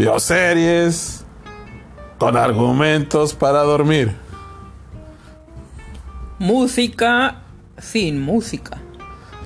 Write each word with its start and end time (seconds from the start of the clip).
bioseries 0.00 1.26
con 2.16 2.34
argumentos 2.34 3.34
para 3.34 3.60
dormir. 3.60 4.16
Música 6.38 7.42
sin 7.76 8.18
música. 8.18 8.78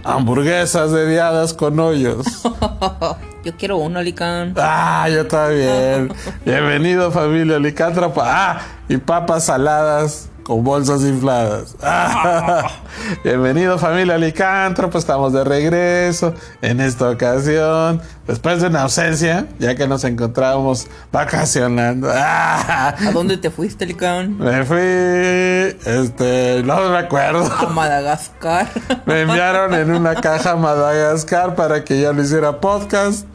Hamburguesas 0.05 0.93
dediadas 0.93 1.55
con 1.55 1.81
hoyos. 1.81 2.25
Yo 3.45 3.57
quiero 3.57 3.79
uno, 3.79 4.01
Licán. 4.01 4.55
Ah, 4.57 5.07
yo 5.13 5.27
también. 5.27 6.11
Bienvenido 6.47 7.11
familia 7.11 7.59
licántropa. 7.59 8.23
Ah, 8.25 8.61
y 8.89 8.97
papas 8.97 9.47
saladas 9.47 10.31
con 10.45 10.63
bolsas 10.63 11.03
infladas. 11.03 11.75
Ah, 11.83 12.71
bienvenido 13.25 13.79
familia 13.79 14.17
licántropa. 14.19 14.99
Estamos 14.99 15.33
de 15.33 15.43
regreso 15.43 16.35
en 16.61 16.81
esta 16.81 17.11
ocasión. 17.11 18.01
Después 18.27 18.61
de 18.61 18.69
una 18.69 18.83
ausencia, 18.83 19.47
ya 19.59 19.75
que 19.75 19.89
nos 19.89 20.05
encontramos 20.05 20.87
vacacionando. 21.11 22.09
Ah, 22.13 22.95
¿A 22.99 23.11
dónde 23.13 23.39
te 23.39 23.51
fuiste, 23.51 23.87
Licán? 23.87 24.39
me 24.39 24.65
fui, 24.65 24.79
este, 24.79 26.63
no 26.65 26.91
me 26.91 26.99
acuerdo. 26.99 27.51
A 27.53 27.67
Madagascar. 27.67 28.69
Me 29.07 29.23
enviaron 29.23 29.75
en 29.75 29.91
una 29.91 30.15
caja 30.15 30.53
a 30.53 30.57
Madagascar 30.57 31.55
para 31.55 31.85
que 31.85 32.01
yo 32.01 32.13
lo 32.13 32.23
hiciera 32.23 32.61
podcast. 32.61 33.27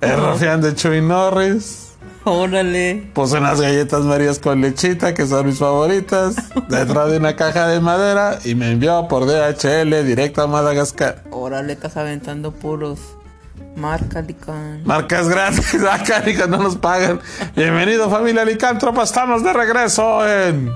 El 0.00 0.60
de 0.60 0.74
Chuy 0.74 1.00
Norris. 1.00 1.85
Órale. 2.28 3.08
Puse 3.14 3.38
unas 3.38 3.60
galletas 3.60 4.02
marías 4.02 4.40
con 4.40 4.60
lechita, 4.60 5.14
que 5.14 5.24
son 5.28 5.46
mis 5.46 5.60
favoritas, 5.60 6.34
dentro 6.68 7.06
de 7.06 7.18
una 7.18 7.36
caja 7.36 7.68
de 7.68 7.78
madera 7.78 8.40
y 8.44 8.56
me 8.56 8.72
envió 8.72 9.06
por 9.06 9.26
DHL 9.26 10.04
directo 10.04 10.42
a 10.42 10.48
Madagascar. 10.48 11.22
Órale, 11.30 11.74
estás 11.74 11.96
aventando 11.96 12.50
puros. 12.50 12.98
Marca, 13.76 14.22
Licán. 14.22 14.82
Marcas 14.84 15.28
gratis, 15.28 15.84
acá 15.88 16.20
que 16.24 16.34
no 16.48 16.56
nos 16.56 16.74
pagan. 16.74 17.20
Bienvenido 17.54 18.10
familia 18.10 18.44
Licántropa, 18.44 19.04
estamos 19.04 19.44
de 19.44 19.52
regreso 19.52 20.28
en... 20.28 20.72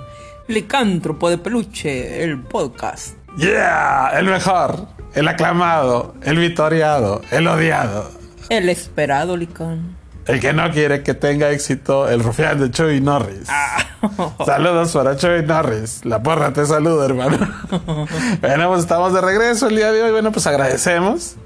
Licántropo 0.46 1.30
de 1.30 1.38
peluche, 1.38 2.22
el 2.22 2.38
podcast. 2.42 3.16
Yeah, 3.36 4.12
el 4.16 4.26
mejor, 4.26 4.86
el 5.14 5.26
aclamado, 5.26 6.14
el 6.22 6.38
vitoriado, 6.38 7.22
el 7.32 7.48
odiado. 7.48 8.08
El 8.48 8.68
esperado, 8.68 9.36
Licán. 9.36 9.99
El 10.26 10.40
que 10.40 10.52
no 10.52 10.70
quiere 10.70 11.02
que 11.02 11.14
tenga 11.14 11.50
éxito, 11.50 12.08
el 12.08 12.22
rufián 12.22 12.60
de 12.60 12.70
Chuy 12.70 13.00
Norris. 13.00 13.48
Saludos 14.46 14.92
para 14.92 15.16
Chuy 15.16 15.42
Norris. 15.44 16.04
La 16.04 16.22
porra 16.22 16.52
te 16.52 16.66
saluda, 16.66 17.06
hermano. 17.06 17.38
bueno, 18.40 18.68
pues 18.68 18.80
estamos 18.80 19.12
de 19.12 19.20
regreso 19.20 19.68
el 19.68 19.76
día 19.76 19.92
de 19.92 20.02
hoy. 20.02 20.12
Bueno, 20.12 20.30
pues 20.30 20.46
agradecemos. 20.46 21.36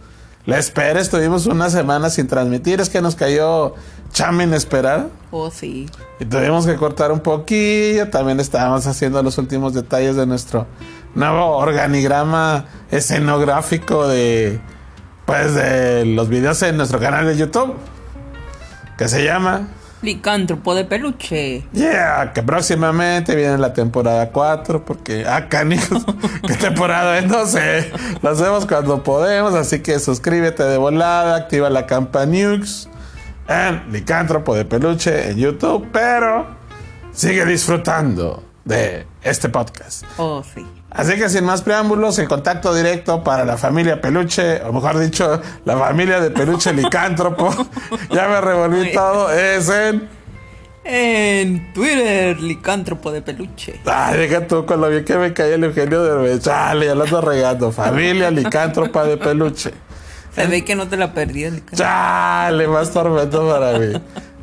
La 0.47 0.59
espera, 0.59 1.01
estuvimos 1.01 1.47
una 1.47 1.71
semana 1.71 2.11
sin 2.11 2.27
transmitir. 2.27 2.81
Es 2.81 2.91
que 2.91 3.01
nos 3.01 3.15
cayó 3.17 3.75
chama 4.13 4.45
inesperada. 4.45 5.09
Oh, 5.31 5.51
sí. 5.51 5.89
Y 6.21 6.25
tuvimos 6.27 6.67
que 6.67 6.77
cortar 6.77 7.13
un 7.13 7.21
poquillo. 7.21 8.11
También 8.11 8.41
estábamos 8.41 8.87
haciendo 8.87 9.23
los 9.23 9.39
últimos 9.39 9.73
detalles 9.73 10.17
de 10.17 10.27
nuestro 10.27 10.67
nuevo 11.15 11.57
organigrama 11.57 12.67
escenográfico 12.91 14.07
de, 14.09 14.61
pues, 15.25 15.55
de 15.55 16.05
los 16.05 16.29
videos 16.29 16.61
en 16.63 16.77
nuestro 16.77 16.99
canal 16.99 17.27
de 17.27 17.37
YouTube. 17.37 17.75
Que 18.97 19.09
se 19.09 19.25
llama 19.25 19.69
Licántropo 20.05 20.75
de 20.75 20.85
peluche. 20.85 21.67
Yeah, 21.73 22.33
que 22.35 22.43
próximamente 22.43 23.35
viene 23.35 23.57
la 23.57 23.73
temporada 23.73 24.31
4, 24.31 24.85
porque, 24.85 25.25
ah, 25.27 25.49
canijos, 25.49 26.05
¿qué 26.47 26.55
temporada 26.55 27.19
es? 27.19 27.27
No 27.27 27.47
sé, 27.47 27.91
lo 28.21 28.31
hacemos 28.31 28.67
cuando 28.67 29.03
podemos, 29.03 29.55
así 29.55 29.81
que 29.81 29.99
suscríbete 29.99 30.63
de 30.63 30.77
volada, 30.77 31.37
activa 31.37 31.71
la 31.71 31.87
campanux 31.87 32.89
en 33.49 33.83
Licántropo 33.91 34.55
de 34.55 34.67
Peluche 34.67 35.31
en 35.31 35.39
YouTube, 35.39 35.89
pero 35.91 36.47
sigue 37.13 37.47
disfrutando 37.47 38.43
de 38.65 39.07
este 39.23 39.49
podcast. 39.49 40.05
Oh, 40.19 40.43
sí. 40.43 40.67
Así 40.95 41.17
que 41.17 41.29
sin 41.29 41.45
más 41.45 41.63
preámbulos, 41.63 42.19
el 42.21 42.29
contacto 42.29 42.73
directo 42.73 43.25
para 43.25 43.45
la 43.45 43.57
familia 43.57 44.01
Peluche, 44.01 44.63
o 44.63 44.73
mejor 44.73 44.99
dicho, 45.01 45.43
la 45.65 45.77
familia 45.77 46.21
de 46.21 46.31
Peluche 46.31 46.73
Licántropo, 46.73 47.53
ya 48.11 48.29
me 48.29 48.41
revolví 48.41 48.93
todo, 48.93 49.31
es 49.31 49.69
en... 49.69 50.09
En 50.87 51.73
Twitter, 51.73 52.39
Licántropo 52.41 53.11
de 53.11 53.23
peluche. 53.23 53.81
Ay, 53.87 54.19
deja 54.19 54.47
tú 54.47 54.67
con 54.67 54.83
lo 54.83 54.91
bien 54.91 55.03
que 55.03 55.17
me 55.17 55.33
caía 55.33 55.55
el 55.55 55.65
Eugenio 55.65 56.03
de 56.03 56.39
Chale, 56.39 56.85
ya 56.85 56.95
lo 56.95 57.05
ando 57.05 57.23
regando. 57.23 57.73
Familia 57.73 58.31
Licántropa 58.31 59.05
de 59.05 59.17
Peluche. 59.17 59.73
Se 60.35 60.47
ve 60.47 60.63
que 60.63 60.75
no 60.75 60.87
te 60.87 60.99
la 60.99 61.15
perdí, 61.15 61.51
Licán. 61.51 61.79
Chale, 61.79 62.69
más 62.69 62.91
tormento 62.91 63.49
para 63.49 63.79
mí. 63.79 63.95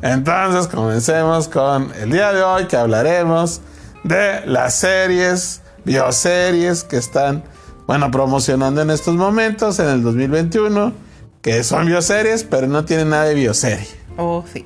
Entonces, 0.02 0.66
comencemos 0.66 1.46
con 1.46 1.92
el 1.94 2.10
día 2.10 2.32
de 2.32 2.42
hoy 2.42 2.66
que 2.66 2.76
hablaremos 2.76 3.60
de 4.02 4.44
las 4.44 4.74
series, 4.74 5.62
bioseries 5.84 6.84
que 6.84 6.96
están, 6.96 7.44
bueno, 7.86 8.10
promocionando 8.10 8.82
en 8.82 8.90
estos 8.90 9.14
momentos, 9.14 9.78
en 9.78 9.88
el 9.88 10.02
2021, 10.02 10.92
que 11.40 11.64
son 11.64 11.86
bioseries, 11.86 12.44
pero 12.44 12.66
no 12.66 12.84
tienen 12.84 13.10
nada 13.10 13.24
de 13.24 13.34
bioserie. 13.34 13.88
Oh, 14.16 14.44
sí. 14.52 14.64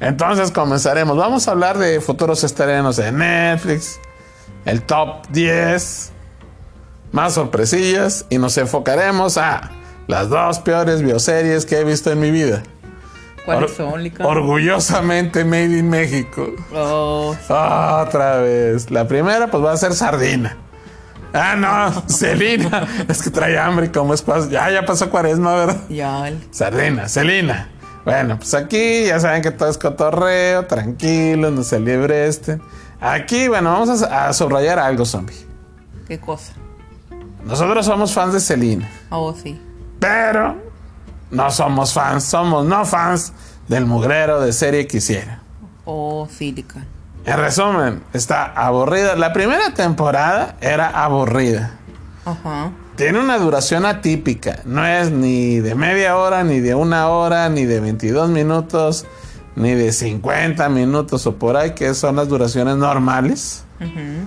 Entonces 0.00 0.50
comenzaremos. 0.50 1.16
Vamos 1.16 1.46
a 1.46 1.50
hablar 1.52 1.78
de 1.78 2.00
futuros 2.00 2.42
estrenos 2.42 2.96
de 2.96 3.12
Netflix, 3.12 4.00
el 4.64 4.82
top 4.82 5.26
10, 5.30 6.12
más 7.12 7.34
sorpresillas 7.34 8.26
y 8.30 8.38
nos 8.38 8.56
enfocaremos 8.56 9.36
a 9.36 9.70
las 10.06 10.28
dos 10.28 10.58
peores 10.58 11.02
bioseries 11.02 11.66
que 11.66 11.78
he 11.78 11.84
visto 11.84 12.10
en 12.10 12.20
mi 12.20 12.30
vida. 12.30 12.62
¿Cuáles 13.44 13.72
son? 13.72 13.94
Orgullosamente 14.22 15.44
Made 15.44 15.78
in 15.78 15.88
México. 15.88 16.48
Oh, 16.74 17.34
sí. 17.34 17.52
Otra 17.52 18.38
vez. 18.38 18.90
La 18.90 19.06
primera 19.08 19.50
pues 19.50 19.64
va 19.64 19.72
a 19.72 19.76
ser 19.76 19.92
Sardina. 19.94 20.56
Ah, 21.32 21.54
no, 21.56 22.02
Celina. 22.08 22.86
es 23.08 23.22
que 23.22 23.30
trae 23.30 23.58
hambre 23.58 23.86
y 23.86 23.88
como 23.90 24.14
es 24.14 24.24
Ya, 24.50 24.70
ya 24.70 24.84
pasó 24.84 25.10
cuaresma, 25.10 25.54
¿verdad? 25.54 25.80
ya, 25.88 26.28
el- 26.28 26.38
Sardina, 26.50 27.08
Celina. 27.08 27.68
Bueno, 28.04 28.36
pues 28.38 28.52
aquí 28.54 29.04
ya 29.06 29.20
saben 29.20 29.42
que 29.42 29.50
todo 29.50 29.68
es 29.68 29.78
cotorreo, 29.78 30.66
tranquilo, 30.66 31.50
no 31.50 31.62
se 31.62 31.78
liebre 31.78 32.26
este. 32.26 32.58
Aquí, 33.00 33.46
bueno, 33.48 33.72
vamos 33.72 34.02
a, 34.02 34.28
a 34.28 34.32
subrayar 34.32 34.78
algo, 34.78 35.04
zombie. 35.04 35.36
¿qué 36.08 36.18
cosa? 36.18 36.52
Nosotros 37.44 37.86
somos 37.86 38.12
fans 38.12 38.32
de 38.34 38.40
Celina, 38.40 38.90
Oh, 39.10 39.32
sí. 39.34 39.60
pero 40.00 40.56
no 41.30 41.50
somos 41.50 41.92
fans, 41.92 42.24
somos 42.24 42.64
no 42.64 42.84
fans 42.84 43.32
del 43.68 43.86
mugrero 43.86 44.40
de 44.40 44.52
serie 44.52 44.86
que 44.86 44.98
hiciera. 44.98 45.42
Oh, 45.84 46.28
sí, 46.30 46.52
Licán. 46.52 46.86
En 47.24 47.38
resumen, 47.38 48.02
está 48.12 48.44
aburrida. 48.44 49.14
La 49.16 49.32
primera 49.32 49.74
temporada 49.74 50.56
era 50.60 50.88
aburrida. 50.88 51.72
Ajá. 52.24 52.70
Tiene 52.96 53.20
una 53.20 53.38
duración 53.38 53.86
atípica. 53.86 54.60
No 54.64 54.86
es 54.86 55.10
ni 55.10 55.60
de 55.60 55.74
media 55.74 56.16
hora, 56.16 56.44
ni 56.44 56.60
de 56.60 56.74
una 56.74 57.08
hora, 57.08 57.48
ni 57.48 57.64
de 57.64 57.80
22 57.80 58.30
minutos, 58.30 59.06
ni 59.56 59.74
de 59.74 59.92
50 59.92 60.68
minutos 60.68 61.26
o 61.26 61.36
por 61.36 61.56
ahí, 61.56 61.72
que 61.72 61.94
son 61.94 62.16
las 62.16 62.28
duraciones 62.28 62.76
normales. 62.76 63.64
Ujú. 63.80 64.26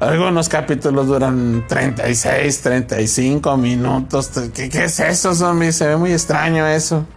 Algunos 0.00 0.48
capítulos 0.48 1.08
duran 1.08 1.64
36, 1.66 2.60
35 2.60 3.56
minutos. 3.56 4.30
¿Qué, 4.54 4.68
qué 4.68 4.84
es 4.84 5.00
eso, 5.00 5.34
zombie? 5.34 5.72
Se 5.72 5.88
ve 5.88 5.96
muy 5.96 6.12
extraño 6.12 6.66
eso. 6.66 7.06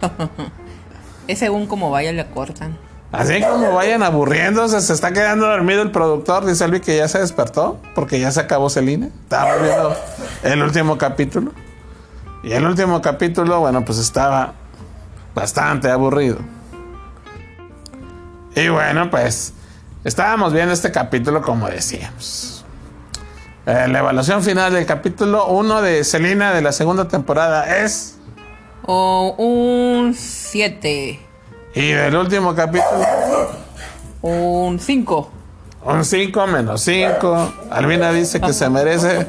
Es 1.28 1.38
según 1.38 1.66
como 1.66 1.88
vaya 1.90 2.12
le 2.12 2.26
cortan. 2.26 2.76
Así 3.12 3.40
como 3.42 3.74
vayan 3.74 4.02
aburriéndose, 4.02 4.80
se 4.80 4.92
está 4.92 5.12
quedando 5.12 5.46
dormido 5.46 5.82
el 5.82 5.90
productor. 5.90 6.46
Dice 6.46 6.64
Elvi 6.64 6.80
que 6.80 6.96
ya 6.96 7.06
se 7.08 7.20
despertó 7.20 7.80
porque 7.94 8.18
ya 8.18 8.30
se 8.32 8.40
acabó 8.40 8.70
Celina. 8.70 9.08
Estaba 9.22 9.56
viendo 9.56 9.96
el 10.42 10.62
último 10.62 10.98
capítulo. 10.98 11.52
Y 12.42 12.52
el 12.52 12.64
último 12.64 13.00
capítulo, 13.00 13.60
bueno, 13.60 13.84
pues 13.84 13.98
estaba 13.98 14.54
bastante 15.34 15.90
aburrido. 15.90 16.38
Y 18.56 18.68
bueno, 18.68 19.10
pues 19.10 19.52
estábamos 20.04 20.52
viendo 20.52 20.72
este 20.72 20.90
capítulo 20.90 21.42
como 21.42 21.68
decíamos. 21.68 22.51
Eh, 23.64 23.86
la 23.88 24.00
evaluación 24.00 24.42
final 24.42 24.72
del 24.72 24.84
capítulo 24.86 25.46
1 25.46 25.82
de 25.82 26.02
Celina 26.02 26.52
de 26.52 26.62
la 26.62 26.72
segunda 26.72 27.06
temporada 27.06 27.78
es... 27.84 28.18
Un 28.84 30.12
7. 30.16 31.20
Y 31.76 31.92
del 31.92 32.16
último 32.16 32.56
capítulo... 32.56 33.06
Un 34.22 34.80
5. 34.80 35.30
Un 35.84 36.04
5 36.04 36.46
menos 36.48 36.82
5. 36.82 37.52
Albina 37.70 38.10
dice 38.10 38.40
que 38.40 38.52
se 38.52 38.68
merece 38.68 39.28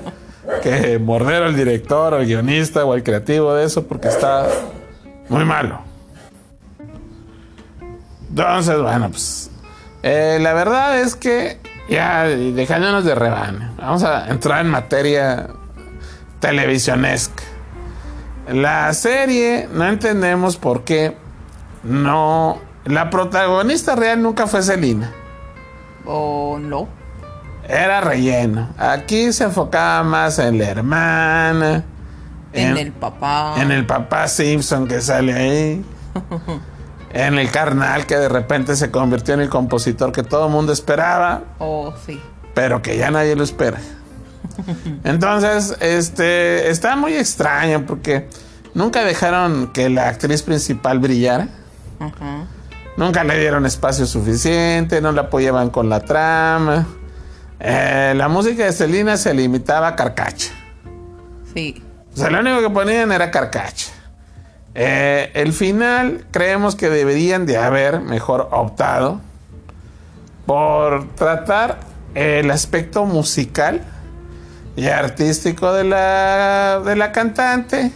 que 0.64 0.98
morder 0.98 1.44
al 1.44 1.56
director, 1.56 2.16
al 2.16 2.26
guionista 2.26 2.86
o 2.86 2.94
al 2.94 3.04
creativo 3.04 3.54
de 3.54 3.66
eso 3.66 3.88
porque 3.88 4.08
está 4.08 4.48
muy 5.30 5.46
malo. 5.46 5.80
Entonces, 8.30 8.82
bueno, 8.82 9.12
pues 9.12 9.52
eh, 10.02 10.40
la 10.42 10.54
verdad 10.54 11.00
es 11.00 11.16
que 11.16 11.60
ya 11.90 12.24
dejándonos 12.24 13.04
de 13.06 13.16
rebane, 13.16 13.70
vamos 13.78 14.04
a 14.04 14.30
entrar 14.30 14.66
en 14.66 14.72
materia 14.72 15.48
televisionesca. 16.40 17.44
La 18.48 18.94
serie 18.94 19.70
no 19.72 19.88
entendemos 19.88 20.58
por 20.58 20.84
qué 20.84 21.16
no. 21.84 22.60
La 22.86 23.10
protagonista 23.10 23.96
real 23.96 24.22
nunca 24.22 24.48
fue 24.48 24.62
Selina. 24.62 25.12
¿O 26.06 26.58
no? 26.60 26.90
Era 27.68 28.02
relleno. 28.02 28.70
Aquí 28.78 29.32
se 29.32 29.46
enfocaba 29.46 30.04
más 30.04 30.38
en 30.40 30.58
la 30.58 30.70
hermana. 30.70 31.84
En, 32.52 32.78
el 32.78 32.92
papá. 32.92 33.56
En 33.58 33.72
el 33.72 33.86
papá 33.86 34.28
Simpson 34.28 34.88
que 34.88 35.00
sale 35.00 35.34
ahí. 35.34 35.86
en 37.14 37.38
el 37.38 37.52
carnal 37.52 38.06
que 38.08 38.18
de 38.18 38.28
repente 38.28 38.76
se 38.76 38.90
convirtió 38.90 39.36
en 39.36 39.42
el 39.42 39.50
compositor 39.50 40.12
que 40.12 40.24
todo 40.24 40.48
el 40.48 40.52
mundo 40.52 40.74
esperaba. 40.74 41.44
Oh, 41.60 41.94
sí. 42.06 42.20
Pero 42.56 42.82
que 42.82 42.98
ya 42.98 43.12
nadie 43.12 43.36
lo 43.36 43.44
espera. 43.44 43.80
Entonces, 45.04 45.78
este 45.80 46.70
está 46.70 46.96
muy 46.96 47.14
extraño 47.14 47.86
porque 47.86 48.28
nunca 48.74 49.04
dejaron 49.04 49.72
que 49.72 49.90
la 49.90 50.10
actriz 50.10 50.42
principal 50.42 51.00
brillara. 51.00 51.48
Nunca 52.98 53.24
le 53.24 53.40
dieron 53.40 53.66
espacio 53.66 54.06
suficiente, 54.06 55.00
no 55.00 55.12
la 55.12 55.22
apoyaban 55.22 55.70
con 55.70 55.90
la 55.90 56.02
trama. 56.02 56.86
Eh, 57.60 58.14
la 58.16 58.28
música 58.28 58.66
de 58.66 58.74
Selena 58.74 59.18
se 59.18 59.34
limitaba 59.34 59.90
a 59.90 59.96
carcacha. 59.96 60.52
Sí. 61.54 61.82
O 62.14 62.18
sea, 62.18 62.30
lo 62.30 62.40
único 62.40 62.60
que 62.60 62.70
ponían 62.70 63.12
era 63.12 63.32
carcacha. 63.32 63.92
Eh, 64.76 65.32
el 65.36 65.54
final 65.54 66.26
creemos 66.32 66.76
que 66.76 66.90
deberían 66.90 67.46
de 67.46 67.58
haber 67.58 68.02
mejor 68.02 68.50
optado 68.52 69.22
por 70.46 71.08
tratar 71.16 71.80
el 72.16 72.50
aspecto 72.52 73.06
musical 73.06 73.82
y 74.76 74.88
artístico 74.88 75.74
de 75.74 75.84
la, 75.84 76.82
de 76.84 76.96
la 76.96 77.12
cantante 77.12 77.92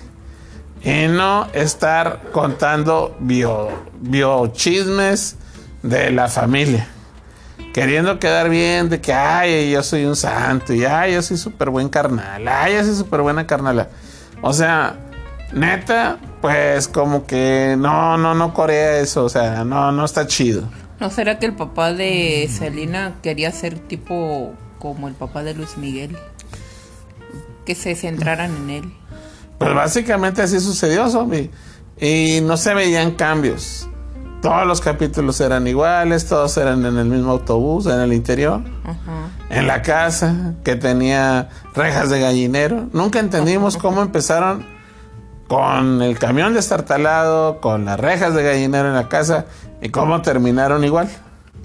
y 0.83 1.07
no 1.07 1.47
estar 1.53 2.21
contando 2.31 3.17
bio, 3.19 3.69
biochismes 3.99 5.35
de 5.81 6.11
la 6.11 6.27
familia. 6.27 6.87
Queriendo 7.73 8.19
quedar 8.19 8.49
bien 8.49 8.89
de 8.89 9.01
que, 9.01 9.13
ay, 9.13 9.71
yo 9.71 9.83
soy 9.83 10.05
un 10.05 10.15
santo 10.15 10.73
y 10.73 10.85
ay, 10.85 11.13
yo 11.13 11.21
soy 11.21 11.37
súper 11.37 11.69
buen 11.69 11.89
carnal, 11.89 12.47
ay, 12.47 12.75
yo 12.75 12.83
soy 12.83 12.95
súper 12.95 13.21
buena 13.21 13.45
carnala. 13.45 13.89
O 14.41 14.53
sea, 14.53 14.95
neta, 15.51 16.17
pues 16.41 16.87
como 16.87 17.25
que 17.25 17.75
no, 17.77 18.17
no, 18.17 18.35
no 18.35 18.53
corea 18.53 18.99
eso, 18.99 19.25
o 19.25 19.29
sea, 19.29 19.63
no, 19.63 19.91
no 19.91 20.05
está 20.05 20.27
chido. 20.27 20.63
¿No 20.99 21.09
será 21.09 21.39
que 21.39 21.45
el 21.45 21.55
papá 21.55 21.93
de 21.93 22.49
Selena 22.51 23.15
quería 23.21 23.51
ser 23.51 23.77
tipo 23.79 24.53
como 24.79 25.07
el 25.07 25.13
papá 25.13 25.43
de 25.43 25.53
Luis 25.53 25.77
Miguel? 25.77 26.17
Que 27.65 27.75
se 27.75 27.95
centraran 27.95 28.55
en 28.55 28.69
él. 28.69 28.93
Pues 29.57 29.73
básicamente 29.73 30.41
así 30.41 30.59
sucedió, 30.59 31.09
zombie. 31.09 31.51
Y 31.99 32.39
no 32.43 32.57
se 32.57 32.73
veían 32.73 33.11
cambios. 33.11 33.87
Todos 34.41 34.65
los 34.67 34.81
capítulos 34.81 35.41
eran 35.41 35.67
iguales, 35.67 36.27
todos 36.27 36.55
eran 36.57 36.85
en 36.85 36.97
el 36.97 37.05
mismo 37.05 37.31
autobús, 37.31 37.87
en 37.87 37.99
el 37.99 38.13
interior, 38.13 38.61
en 39.49 39.67
la 39.67 39.81
casa 39.81 40.53
que 40.63 40.75
tenía 40.75 41.49
rejas 41.73 42.09
de 42.11 42.19
gallinero. 42.19 42.87
Nunca 42.93 43.19
entendimos 43.19 43.77
cómo 43.77 44.01
empezaron 44.03 44.76
con 45.47 46.01
el 46.01 46.19
camión 46.19 46.53
destartalado, 46.53 47.59
con 47.61 47.85
las 47.85 47.99
rejas 47.99 48.33
de 48.33 48.43
gallinero 48.43 48.89
en 48.89 48.95
la 48.95 49.09
casa 49.09 49.45
y 49.81 49.89
cómo 49.89 50.21
terminaron 50.21 50.83
igual. 50.83 51.09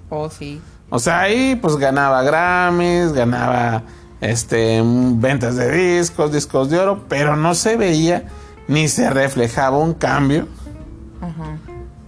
Oh, 0.08 0.28
sí. 0.30 0.60
O 0.90 0.98
sea, 0.98 1.20
ahí 1.20 1.56
pues 1.56 1.76
ganaba 1.76 2.22
Grammys, 2.22 3.12
ganaba 3.12 3.82
este, 4.20 4.82
ventas 4.84 5.56
de 5.56 5.96
discos, 5.96 6.32
discos 6.32 6.70
de 6.70 6.78
oro, 6.78 7.04
pero 7.08 7.36
no 7.36 7.54
se 7.54 7.76
veía 7.76 8.24
ni 8.68 8.88
se 8.88 9.10
reflejaba 9.10 9.78
un 9.78 9.94
cambio 9.94 10.46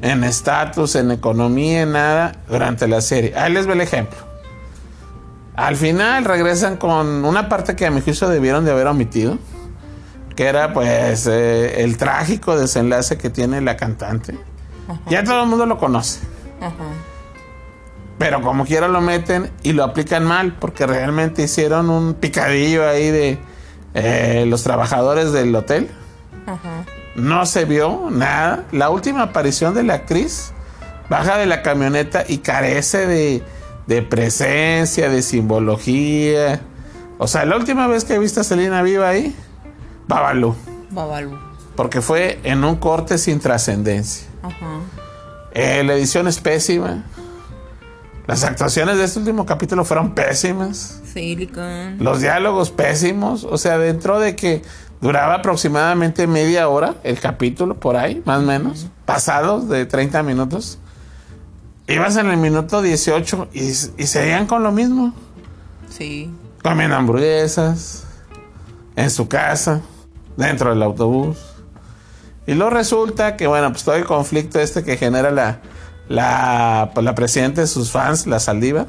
en 0.01 0.23
estatus, 0.23 0.97
en 0.97 1.11
economía, 1.11 1.83
en 1.83 1.93
nada 1.93 2.37
durante 2.49 2.87
la 2.87 3.01
serie. 3.01 3.35
Ahí 3.37 3.53
les 3.53 3.67
ve 3.67 3.73
el 3.73 3.81
ejemplo. 3.81 4.19
Al 5.57 5.77
final 5.77 6.25
regresan 6.25 6.77
con 6.77 7.25
una 7.25 7.49
parte 7.49 7.77
que 7.77 7.87
a 7.87 7.91
mi 7.91 8.01
juicio 8.01 8.29
debieron 8.29 8.65
de 8.65 8.73
haber 8.73 8.87
omitido, 8.87 9.39
que 10.35 10.47
era 10.47 10.73
pues 10.73 11.27
eh, 11.27 11.83
el 11.83 11.97
trágico 11.97 12.59
desenlace 12.59 13.17
que 13.19 13.31
tiene 13.31 13.61
la 13.61 13.77
cantante. 13.77 14.39
Ya 15.09 15.25
todo 15.25 15.43
el 15.43 15.49
mundo 15.49 15.67
lo 15.67 15.79
conoce. 15.79 16.21
Ajá. 16.61 16.73
Pero 18.19 18.43
como 18.43 18.65
quiera 18.65 18.89
lo 18.89 19.01
meten 19.01 19.51
y 19.63 19.73
lo 19.73 19.85
aplican 19.85 20.25
mal, 20.25 20.57
porque 20.59 20.87
realmente 20.87 21.43
hicieron 21.43 21.91
un 21.91 22.15
picadillo 22.15 22.89
ahí 22.89 23.11
de 23.11 23.39
eh, 23.95 24.45
los 24.47 24.63
trabajadores 24.63 25.33
del 25.33 25.55
hotel. 25.55 25.91
No 27.17 27.47
se 27.47 27.65
vio 27.65 28.09
nada. 28.11 28.65
La 28.73 28.91
última 28.91 29.23
aparición 29.23 29.75
de 29.75 29.83
la 29.83 29.95
actriz 29.95 30.53
baja 31.09 31.39
de 31.39 31.47
la 31.47 31.63
camioneta 31.63 32.25
y 32.27 32.39
carece 32.39 33.07
de, 33.07 33.43
de 33.87 34.03
presencia, 34.03 35.09
de 35.09 35.23
simbología. 35.23 36.61
O 37.19 37.27
sea, 37.27 37.45
la 37.45 37.57
última 37.57 37.87
vez 37.87 38.05
que 38.05 38.15
he 38.15 38.19
visto 38.19 38.41
a 38.41 38.45
Selena 38.45 38.83
viva 38.83 39.09
ahí, 39.09 39.35
Babalu. 40.09 40.55
Babalu. 40.91 41.39
Porque 41.77 42.01
fue 42.01 42.39
en 42.45 42.65
un 42.65 42.77
corte 42.77 43.19
sin 43.19 43.41
trascendencia. 43.41 44.29
Eh, 45.53 45.83
la 45.85 45.95
edición 45.95 46.29
es 46.29 46.41
pésima. 46.41 47.05
Las 48.27 48.45
actuaciones 48.45 48.97
de 48.97 49.05
este 49.05 49.19
último 49.19 49.45
capítulo 49.45 49.85
fueron 49.85 50.15
pésimas. 50.15 51.01
Silicon. 51.13 51.99
Los 51.99 52.21
diálogos 52.21 52.71
pésimos. 52.71 53.45
O 53.45 53.59
sea, 53.59 53.79
dentro 53.79 54.19
de 54.19 54.35
que 54.35 54.63
duraba 55.01 55.35
aproximadamente 55.35 56.27
media 56.27 56.69
hora 56.69 56.95
el 57.03 57.21
capítulo, 57.21 57.79
por 57.79 57.97
ahí, 57.97 58.23
más 58.25 58.39
o 58.41 58.47
menos, 58.47 58.87
pasados 59.05 59.69
de 59.69 59.85
30 59.85 60.23
minutos. 60.23 60.79
Ibas 61.87 62.17
en 62.17 62.31
el 62.31 62.39
minuto 62.39 62.81
18 62.81 63.49
y, 63.53 63.61
y 63.61 64.07
seguían 64.07 64.47
con 64.47 64.63
lo 64.63 64.73
mismo. 64.73 65.13
Sí. 65.91 66.31
Comiendo 66.63 66.97
hamburguesas, 66.97 68.05
en 68.97 69.11
su 69.11 69.29
casa, 69.29 69.83
dentro 70.37 70.71
del 70.71 70.83
autobús. 70.83 71.39
Y 72.47 72.55
luego 72.55 72.71
resulta 72.71 73.37
que, 73.37 73.47
bueno, 73.47 73.71
pues 73.73 73.85
todo 73.85 73.95
el 73.95 74.05
conflicto 74.05 74.61
este 74.61 74.85
que 74.85 74.97
genera 74.97 75.31
la, 75.31 75.61
la, 76.09 76.91
pues, 76.95 77.05
la 77.05 77.15
presidenta 77.15 77.63
de 77.63 77.67
sus 77.67 77.91
fans, 77.91 78.27
la 78.27 78.39
Saldiva, 78.39 78.87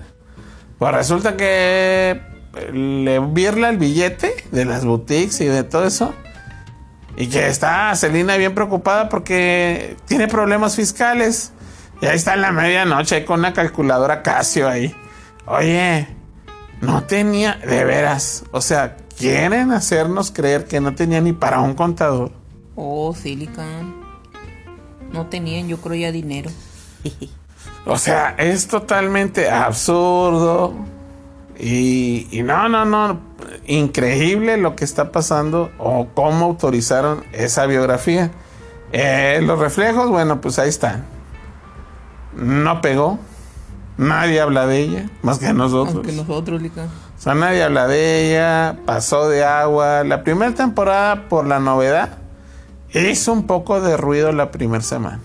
pues 0.77 0.93
resulta 0.93 1.37
que 1.37 2.21
le 2.73 3.19
virla 3.19 3.69
el 3.69 3.77
billete 3.77 4.33
de 4.51 4.65
las 4.65 4.85
boutiques 4.85 5.39
y 5.41 5.45
de 5.45 5.63
todo 5.63 5.85
eso. 5.85 6.13
Y 7.17 7.27
que 7.27 7.47
está 7.47 7.95
Celina 7.95 8.35
bien 8.35 8.53
preocupada 8.53 9.07
porque 9.07 9.95
tiene 10.05 10.27
problemas 10.27 10.75
fiscales. 10.75 11.53
Y 12.01 12.07
ahí 12.07 12.17
está 12.17 12.33
en 12.33 12.41
la 12.41 12.51
medianoche 12.51 13.23
con 13.23 13.39
una 13.39 13.53
calculadora 13.53 14.21
Casio 14.21 14.67
ahí. 14.67 14.93
Oye, 15.45 16.09
no 16.81 17.03
tenía, 17.03 17.57
de 17.65 17.85
veras, 17.85 18.43
o 18.51 18.59
sea, 18.59 18.97
quieren 19.17 19.71
hacernos 19.71 20.31
creer 20.31 20.65
que 20.65 20.79
no 20.79 20.95
tenía 20.95 21.21
ni 21.21 21.33
para 21.33 21.59
un 21.59 21.73
contador. 21.73 22.31
Oh, 22.75 23.13
Silicon. 23.13 24.03
No 25.11 25.27
tenían, 25.27 25.67
yo 25.67 25.77
creo, 25.77 25.95
ya 25.95 26.11
dinero. 26.11 26.49
o 27.85 27.97
sea, 27.97 28.35
es 28.37 28.67
totalmente 28.67 29.49
absurdo. 29.49 30.73
Y, 31.57 32.27
no, 32.43 32.67
no, 32.67 32.85
no. 32.85 33.19
Increíble 33.65 34.57
lo 34.57 34.75
que 34.75 34.83
está 34.83 35.11
pasando 35.11 35.71
o 35.77 36.07
cómo 36.13 36.45
autorizaron 36.45 37.23
esa 37.31 37.65
biografía. 37.65 38.31
Eh, 38.91 39.39
los 39.41 39.59
reflejos, 39.59 40.09
bueno, 40.09 40.41
pues 40.41 40.59
ahí 40.59 40.69
están. 40.69 41.05
No 42.35 42.81
pegó. 42.81 43.19
Nadie 43.97 44.41
habla 44.41 44.67
de 44.67 44.79
ella, 44.79 45.09
más 45.21 45.39
que 45.39 45.53
nosotros. 45.53 46.05
nosotros, 46.13 46.61
O 46.61 46.69
sea, 46.69 46.83
nadie 46.83 47.04
habla 47.25 47.87
de 47.87 48.31
ella. 48.31 48.77
Pasó 48.85 49.27
de 49.29 49.43
agua. 49.43 50.03
La 50.03 50.23
primera 50.23 50.53
temporada, 50.53 51.27
por 51.27 51.47
la 51.47 51.59
novedad, 51.59 52.17
hizo 52.93 53.33
un 53.33 53.47
poco 53.47 53.81
de 53.81 53.97
ruido 53.97 54.31
la 54.31 54.51
primera 54.51 54.83
semana. 54.83 55.19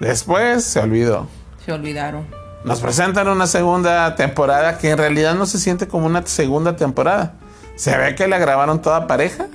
Después 0.00 0.64
se 0.64 0.80
olvidó. 0.80 1.26
Se 1.64 1.72
olvidaron. 1.72 2.26
Nos 2.64 2.80
presentan 2.80 3.28
una 3.28 3.46
segunda 3.46 4.14
temporada 4.16 4.78
que 4.78 4.90
en 4.90 4.98
realidad 4.98 5.34
no 5.34 5.46
se 5.46 5.58
siente 5.58 5.86
como 5.86 6.06
una 6.06 6.26
segunda 6.26 6.76
temporada. 6.76 7.34
Se 7.76 7.96
ve 7.96 8.14
que 8.14 8.26
la 8.26 8.38
grabaron 8.38 8.82
toda 8.82 9.06
pareja, 9.06 9.46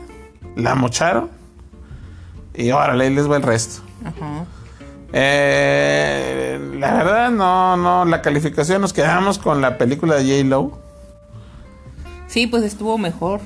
la 0.56 0.76
mocharon 0.76 1.30
y 2.54 2.72
órale, 2.72 3.06
ahí 3.06 3.14
les 3.14 3.30
va 3.30 3.38
el 3.38 3.44
resto. 3.44 3.82
Eh, 5.12 6.60
la 6.80 6.94
verdad, 6.94 7.32
no, 7.32 7.78
no, 7.78 8.06
la 8.06 8.22
calificación 8.22 8.82
nos 8.82 8.94
quedamos 8.94 9.38
con 9.38 9.62
la 9.62 9.78
película 9.78 10.16
de 10.16 10.24
J. 10.24 10.50
Lowe. 10.50 10.83
Sí, 12.34 12.48
pues 12.48 12.64
estuvo 12.64 12.98
mejor. 12.98 13.42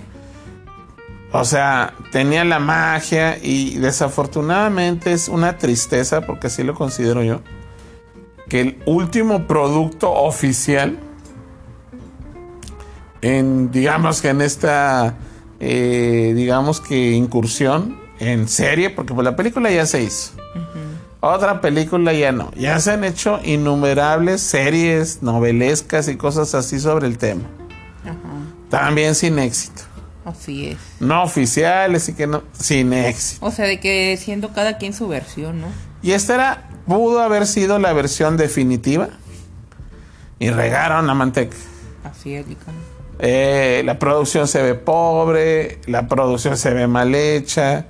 O 1.33 1.43
sea, 1.43 1.93
tenía 2.13 2.45
la 2.45 2.59
magia 2.59 3.37
y 3.37 3.77
desafortunadamente 3.79 5.11
es 5.11 5.27
una 5.27 5.57
tristeza, 5.57 6.21
porque 6.21 6.47
así 6.47 6.63
lo 6.63 6.73
considero 6.73 7.21
yo, 7.21 7.41
que 8.47 8.61
el 8.61 8.81
último 8.85 9.45
producto 9.45 10.09
oficial, 10.13 10.97
en, 13.21 13.71
digamos 13.71 14.21
que 14.21 14.29
en 14.29 14.41
esta, 14.41 15.15
eh, 15.59 16.31
digamos 16.33 16.79
que 16.79 17.11
incursión 17.11 17.99
en 18.19 18.47
serie, 18.47 18.89
porque 18.89 19.13
pues 19.13 19.25
la 19.25 19.35
película 19.35 19.69
ya 19.69 19.85
se 19.85 20.03
hizo. 20.03 20.31
Otra 21.19 21.59
película 21.59 22.13
ya 22.13 22.31
no. 22.31 22.51
Ya 22.55 22.79
se 22.79 22.91
han 22.91 23.03
hecho 23.03 23.41
innumerables 23.43 24.39
series 24.39 25.21
novelescas 25.21 26.07
y 26.07 26.15
cosas 26.15 26.55
así 26.55 26.79
sobre 26.79 27.07
el 27.07 27.17
tema. 27.17 27.43
Ajá. 28.07 28.19
También 28.69 29.15
sin 29.15 29.39
éxito. 29.39 29.83
Así 30.25 30.69
es. 30.69 30.77
No 30.99 31.23
oficiales 31.23 32.09
y 32.09 32.13
que 32.13 32.27
no. 32.27 32.43
Sin 32.51 32.91
éxito. 32.93 33.45
O 33.45 33.51
sea, 33.51 33.65
de 33.65 33.79
que 33.79 34.17
siendo 34.17 34.53
cada 34.53 34.77
quien 34.77 34.93
su 34.93 35.07
versión, 35.07 35.61
¿no? 35.61 35.67
Y 36.01 36.11
esta 36.11 36.35
era. 36.35 36.69
Pudo 36.85 37.19
haber 37.19 37.47
sido 37.47 37.79
la 37.79 37.91
versión 37.91 38.37
definitiva. 38.37 39.09
Y 40.39 40.49
regaron 40.51 41.07
la 41.07 41.13
manteca. 41.13 41.55
Así 42.03 42.33
es. 42.33 42.45
Eh, 43.19 43.81
la 43.83 43.97
producción 43.97 44.47
se 44.47 44.61
ve 44.61 44.75
pobre, 44.75 45.79
la 45.87 46.07
producción 46.07 46.55
se 46.55 46.71
ve 46.71 46.87
mal 46.87 47.15
hecha, 47.15 47.87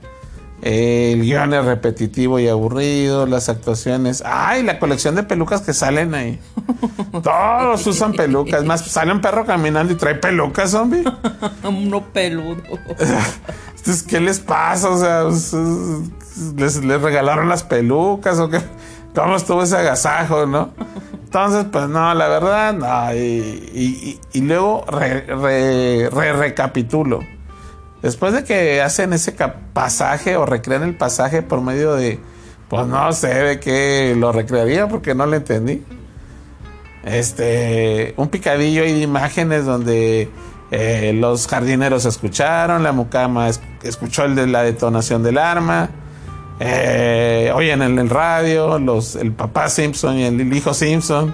el 0.61 1.21
guion 1.21 1.53
es 1.53 1.63
repetitivo 1.65 2.39
y 2.39 2.47
aburrido, 2.47 3.25
las 3.27 3.47
actuaciones. 3.49 4.23
¡Ay! 4.25 4.63
La 4.63 4.79
colección 4.79 5.15
de 5.15 5.23
pelucas 5.23 5.61
que 5.61 5.73
salen 5.73 6.15
ahí. 6.15 6.39
Todos 7.23 7.85
usan 7.87 8.13
pelucas. 8.13 8.63
Más 8.65 8.81
sale 8.85 9.11
un 9.11 9.21
perro 9.21 9.45
caminando 9.45 9.93
y 9.93 9.95
trae 9.95 10.15
pelucas, 10.15 10.71
zombie. 10.71 11.03
Uno 11.63 12.03
peludo. 12.11 12.61
Entonces, 13.77 14.03
¿qué 14.03 14.19
les 14.19 14.39
pasa? 14.39 14.89
O 14.89 14.97
sea, 14.97 15.23
¿les, 16.57 16.83
les 16.83 17.01
regalaron 17.01 17.47
las 17.49 17.63
pelucas 17.63 18.39
o 18.39 18.49
qué? 18.49 18.59
¿Cómo 19.15 19.35
estuvo 19.35 19.63
ese 19.63 19.77
agasajo, 19.77 20.45
no? 20.45 20.71
Entonces, 21.23 21.65
pues 21.71 21.87
no, 21.89 22.13
la 22.13 22.27
verdad, 22.27 22.73
no. 22.73 23.13
Y, 23.15 23.17
y- 23.73 24.19
y- 24.33 24.37
y 24.39 24.41
luego 24.41 24.85
re- 24.89 25.21
re- 25.21 26.09
re- 26.09 26.33
recapitulo. 26.33 27.19
Después 28.01 28.33
de 28.33 28.43
que 28.43 28.81
hacen 28.81 29.11
ese 29.13 29.33
pasaje 29.73 30.37
o 30.37 30.45
recrean 30.45 30.83
el 30.83 30.95
pasaje 30.95 31.41
por 31.41 31.61
medio 31.61 31.95
de, 31.95 32.19
pues 32.69 32.85
no 32.87 33.11
sé 33.13 33.33
de 33.33 33.59
qué 33.59 34.15
lo 34.17 34.31
recrearía 34.31 34.87
porque 34.87 35.15
no 35.15 35.25
lo 35.25 35.35
entendí. 35.35 35.83
Este, 37.03 38.13
un 38.17 38.27
picadillo 38.29 38.83
y 38.83 38.91
de 38.93 38.99
imágenes 38.99 39.65
donde 39.65 40.29
eh, 40.71 41.13
los 41.15 41.47
jardineros 41.47 42.05
escucharon, 42.05 42.83
la 42.83 42.91
mucama 42.91 43.47
es- 43.49 43.61
escuchó 43.83 44.25
el 44.25 44.35
de 44.35 44.47
la 44.47 44.63
detonación 44.63 45.23
del 45.23 45.37
arma. 45.37 45.89
Eh, 46.59 47.51
oyen 47.55 47.81
en 47.81 47.97
el 47.99 48.09
radio, 48.09 48.77
el 48.77 49.31
papá 49.31 49.69
Simpson 49.69 50.17
y 50.17 50.23
el 50.25 50.53
hijo 50.55 50.73
Simpson 50.73 51.33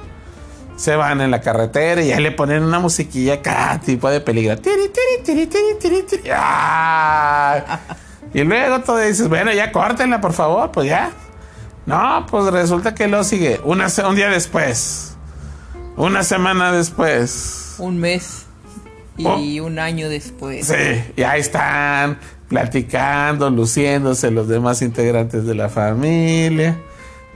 se 0.75 0.96
van 0.96 1.22
en 1.22 1.32
la 1.32 1.42
carretera 1.42 2.01
y 2.01 2.12
ahí 2.12 2.22
le 2.22 2.32
ponen 2.32 2.63
una 2.63 2.80
musiquilla 2.80 3.36
acá, 3.36 3.80
tipo 3.84 4.10
de 4.10 4.22
peligro. 4.22 4.58
Tiri, 4.58 4.89
tiri, 4.89 5.24
tiri, 5.24 5.48
tiri, 5.48 5.75
tiri, 5.80 6.03
tiri. 6.03 6.30
¡Ay! 6.36 7.62
Y 8.34 8.44
luego 8.44 8.80
tú 8.80 8.96
dices, 8.98 9.30
bueno, 9.30 9.53
ya 9.53 9.72
córtenla, 9.72 10.20
por 10.20 10.34
favor, 10.34 10.72
pues 10.72 10.88
ya. 10.88 11.12
No, 11.86 12.25
pues 12.30 12.46
resulta 12.46 12.96
que 12.96 13.08
lo 13.08 13.24
sigue 13.24 13.60
una, 13.63 13.88
un 14.08 14.15
día 14.15 14.30
después, 14.30 15.15
una 15.98 16.24
semana 16.24 16.72
después. 16.72 17.75
Un 17.77 18.00
mes 18.00 18.46
y 19.18 19.60
un 19.60 19.80
año 19.80 20.10
después. 20.10 20.70
Oh. 20.70 20.74
Sí, 20.74 21.13
y 21.18 21.24
ahí 21.24 21.42
están 21.42 22.18
platicando, 22.48 23.50
luciéndose 23.50 24.32
los 24.32 24.48
demás 24.48 24.82
integrantes 24.82 25.46
de 25.46 25.56
la 25.56 25.70
familia. 25.70 26.80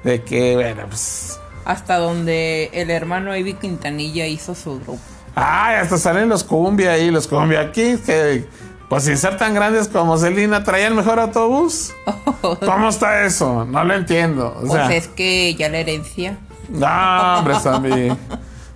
De 0.03 0.21
que, 0.23 0.55
bueno, 0.55 0.83
pues. 0.87 1.39
Hasta 1.67 1.97
donde 1.97 2.69
el 2.73 2.89
hermano 2.89 3.35
Ivy 3.35 3.55
Quintanilla 3.55 4.25
hizo 4.25 4.55
su 4.55 4.75
grupo. 4.79 4.97
Ay, 5.35 5.75
hasta 5.75 5.97
salen 5.97 6.29
los 6.29 6.45
cumbia 6.45 6.93
ahí, 6.93 7.11
los 7.11 7.27
cumbia 7.27 7.73
Kings, 7.73 7.99
que 8.01 8.47
pues 8.87 9.03
sin 9.03 9.17
ser 9.17 9.35
tan 9.35 9.53
grandes 9.53 9.89
como 9.89 10.17
Selena, 10.17 10.63
traían 10.63 10.95
mejor 10.95 11.19
autobús. 11.19 11.91
¿Cómo 12.65 12.87
está 12.87 13.25
eso? 13.25 13.65
No 13.65 13.83
lo 13.83 13.93
entiendo. 13.95 14.47
O 14.57 14.61
Pues 14.61 14.71
sea, 14.71 14.95
es 14.95 15.09
que 15.09 15.55
ya 15.55 15.67
la 15.67 15.79
herencia. 15.79 16.37
no, 16.69 17.37
hombre, 17.39 17.59
zombie. 17.59 18.15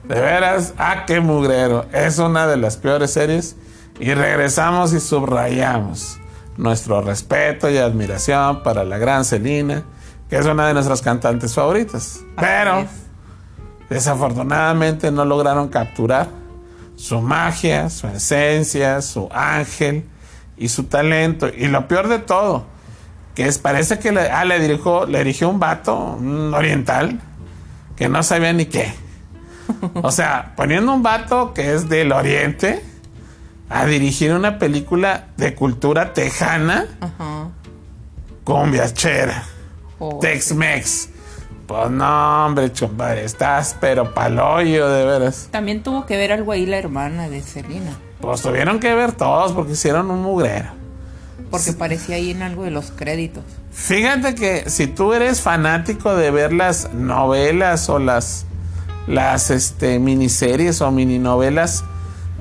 De 0.03 0.19
veras, 0.19 0.73
ah, 0.77 1.05
qué 1.07 1.21
mugrero. 1.21 1.85
Es 1.93 2.19
una 2.19 2.45
de 2.45 2.57
las 2.57 2.75
peores 2.75 3.11
series. 3.13 3.55
Y 4.01 4.13
regresamos 4.13 4.91
y 4.91 4.99
subrayamos 4.99 6.19
nuestro 6.57 7.01
respeto 7.01 7.69
y 7.69 7.77
admiración 7.77 8.63
para 8.63 8.83
la 8.83 8.97
gran 8.97 9.23
Selena, 9.23 9.83
que 10.31 10.37
es 10.37 10.45
una 10.45 10.65
de 10.65 10.73
nuestras 10.73 11.01
cantantes 11.01 11.53
favoritas. 11.53 12.21
Pero 12.37 12.79
es. 12.79 12.89
desafortunadamente 13.89 15.11
no 15.11 15.25
lograron 15.25 15.67
capturar 15.67 16.29
su 16.95 17.19
magia, 17.19 17.89
su 17.89 18.07
esencia, 18.07 19.01
su 19.01 19.27
ángel 19.29 20.05
y 20.55 20.69
su 20.69 20.85
talento. 20.85 21.49
Y 21.49 21.67
lo 21.67 21.85
peor 21.89 22.07
de 22.07 22.19
todo, 22.19 22.63
que 23.35 23.45
es, 23.45 23.57
parece 23.57 23.99
que 23.99 24.13
le, 24.13 24.29
ah, 24.29 24.45
le, 24.45 24.57
dirigió, 24.61 25.05
le 25.05 25.17
dirigió 25.17 25.49
un 25.49 25.59
vato, 25.59 26.15
un 26.17 26.53
oriental, 26.53 27.19
que 27.97 28.07
no 28.07 28.23
sabía 28.23 28.53
ni 28.53 28.67
qué. 28.67 28.93
O 29.95 30.11
sea, 30.11 30.53
poniendo 30.55 30.93
un 30.93 31.03
vato 31.03 31.53
que 31.53 31.73
es 31.73 31.89
del 31.89 32.13
oriente 32.13 32.81
a 33.69 33.85
dirigir 33.85 34.31
una 34.31 34.59
película 34.59 35.27
de 35.35 35.55
cultura 35.55 36.13
tejana 36.13 36.85
Ajá. 37.01 37.49
cumbiachera. 38.45 39.50
Oh, 40.03 40.17
Tex-Mex. 40.19 41.09
Pues 41.67 41.91
no, 41.91 42.45
hombre, 42.47 42.73
chumba, 42.73 43.15
estás 43.15 43.77
pero 43.79 44.15
paloyo 44.15 44.89
de 44.89 45.05
veras. 45.05 45.47
También 45.51 45.83
tuvo 45.83 46.07
que 46.07 46.17
ver 46.17 46.31
algo 46.31 46.53
ahí 46.53 46.65
la 46.65 46.79
hermana 46.79 47.29
de 47.29 47.43
Selena. 47.43 47.91
Pues 48.19 48.41
tuvieron 48.41 48.79
que 48.79 48.95
ver 48.95 49.11
todos 49.11 49.51
porque 49.51 49.73
hicieron 49.73 50.09
un 50.09 50.23
mugrero. 50.23 50.69
Porque 51.51 51.73
parecía 51.73 52.15
ahí 52.15 52.31
en 52.31 52.41
algo 52.41 52.63
de 52.63 52.71
los 52.71 52.89
créditos. 52.89 53.43
Fíjate 53.71 54.33
que 54.33 54.71
si 54.71 54.87
tú 54.87 55.13
eres 55.13 55.41
fanático 55.41 56.15
de 56.15 56.31
ver 56.31 56.51
las 56.51 56.91
novelas 56.95 57.87
o 57.87 57.99
las, 57.99 58.47
las 59.05 59.51
este, 59.51 59.99
miniseries 59.99 60.81
o 60.81 60.89
mininovelas 60.89 61.83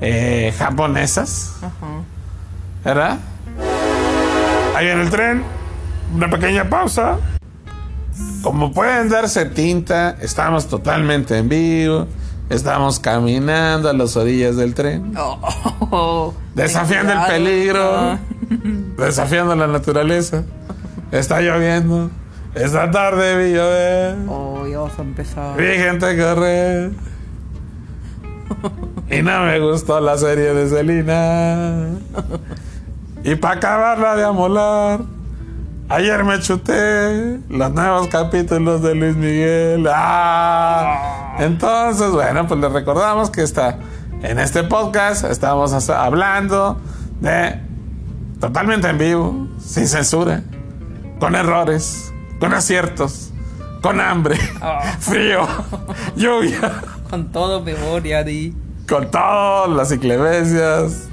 eh, 0.01 0.55
japonesas, 0.59 1.57
Ajá. 1.59 2.03
¿verdad? 2.85 3.19
Ahí 4.75 4.89
en 4.89 5.01
el 5.01 5.11
tren, 5.11 5.43
una 6.15 6.31
pequeña 6.31 6.71
pausa. 6.71 7.19
Como 8.43 8.73
pueden 8.73 9.09
darse 9.09 9.45
tinta, 9.47 10.17
estamos 10.21 10.67
totalmente 10.67 11.37
en 11.37 11.49
vivo. 11.49 12.07
Estamos 12.49 12.99
caminando 12.99 13.89
a 13.89 13.93
las 13.93 14.17
orillas 14.17 14.57
del 14.57 14.75
tren, 14.75 15.15
Oh, 15.17 16.35
desafiando 16.55 17.13
el 17.13 17.21
peligro, 17.29 18.19
desafiando 18.99 19.55
la 19.55 19.69
naturaleza. 19.69 20.43
Está 21.13 21.41
lloviendo. 21.41 22.11
Esta 22.57 22.91
tarde 22.91 23.37
vi 23.37 23.55
llover. 23.55 24.17
Oh, 24.29 24.67
ya 24.67 24.81
vas 24.81 24.99
a 24.99 25.03
empezar. 25.03 25.57
Vi 25.57 25.65
gente 25.65 26.17
correr. 26.19 26.91
Y 29.11 29.23
no 29.23 29.45
me 29.45 29.61
gustó 29.61 30.01
la 30.01 30.17
serie 30.19 30.53
de 30.53 30.69
Selena. 30.69 31.89
Y 33.23 33.37
para 33.37 33.57
acabarla 33.57 34.17
de 34.17 34.25
amolar, 34.25 35.01
ayer 35.91 36.25
me 36.25 36.41
chuté 36.41 37.41
los 37.49 37.71
nuevos 37.73 38.07
capítulos 38.07 38.81
de 38.81 38.95
Luis 38.95 39.17
Miguel. 39.17 39.87
¡Ah! 39.93 41.37
Entonces, 41.39 42.11
bueno, 42.13 42.47
pues 42.47 42.61
les 42.61 42.73
recordamos 42.73 43.29
que 43.31 43.43
está 43.43 43.79
en 44.23 44.39
este 44.39 44.63
podcast 44.65 45.25
estamos 45.25 45.91
hablando 45.91 46.79
de 47.21 47.59
totalmente 48.39 48.89
en 48.89 48.99
vivo, 48.99 49.49
sin 49.59 49.87
censura, 49.87 50.43
con 51.19 51.35
errores, 51.35 52.13
con 52.39 52.55
aciertos, 52.55 53.33
con 53.83 54.01
hambre, 54.01 54.37
frío, 55.01 55.47
lluvia 56.17 56.83
Con 57.09 57.33
todo 57.33 57.63
memoria, 57.63 58.23
di. 58.23 58.55
con 58.89 59.11
todas 59.11 59.71
las 59.71 59.91
inclemencias 59.91 61.10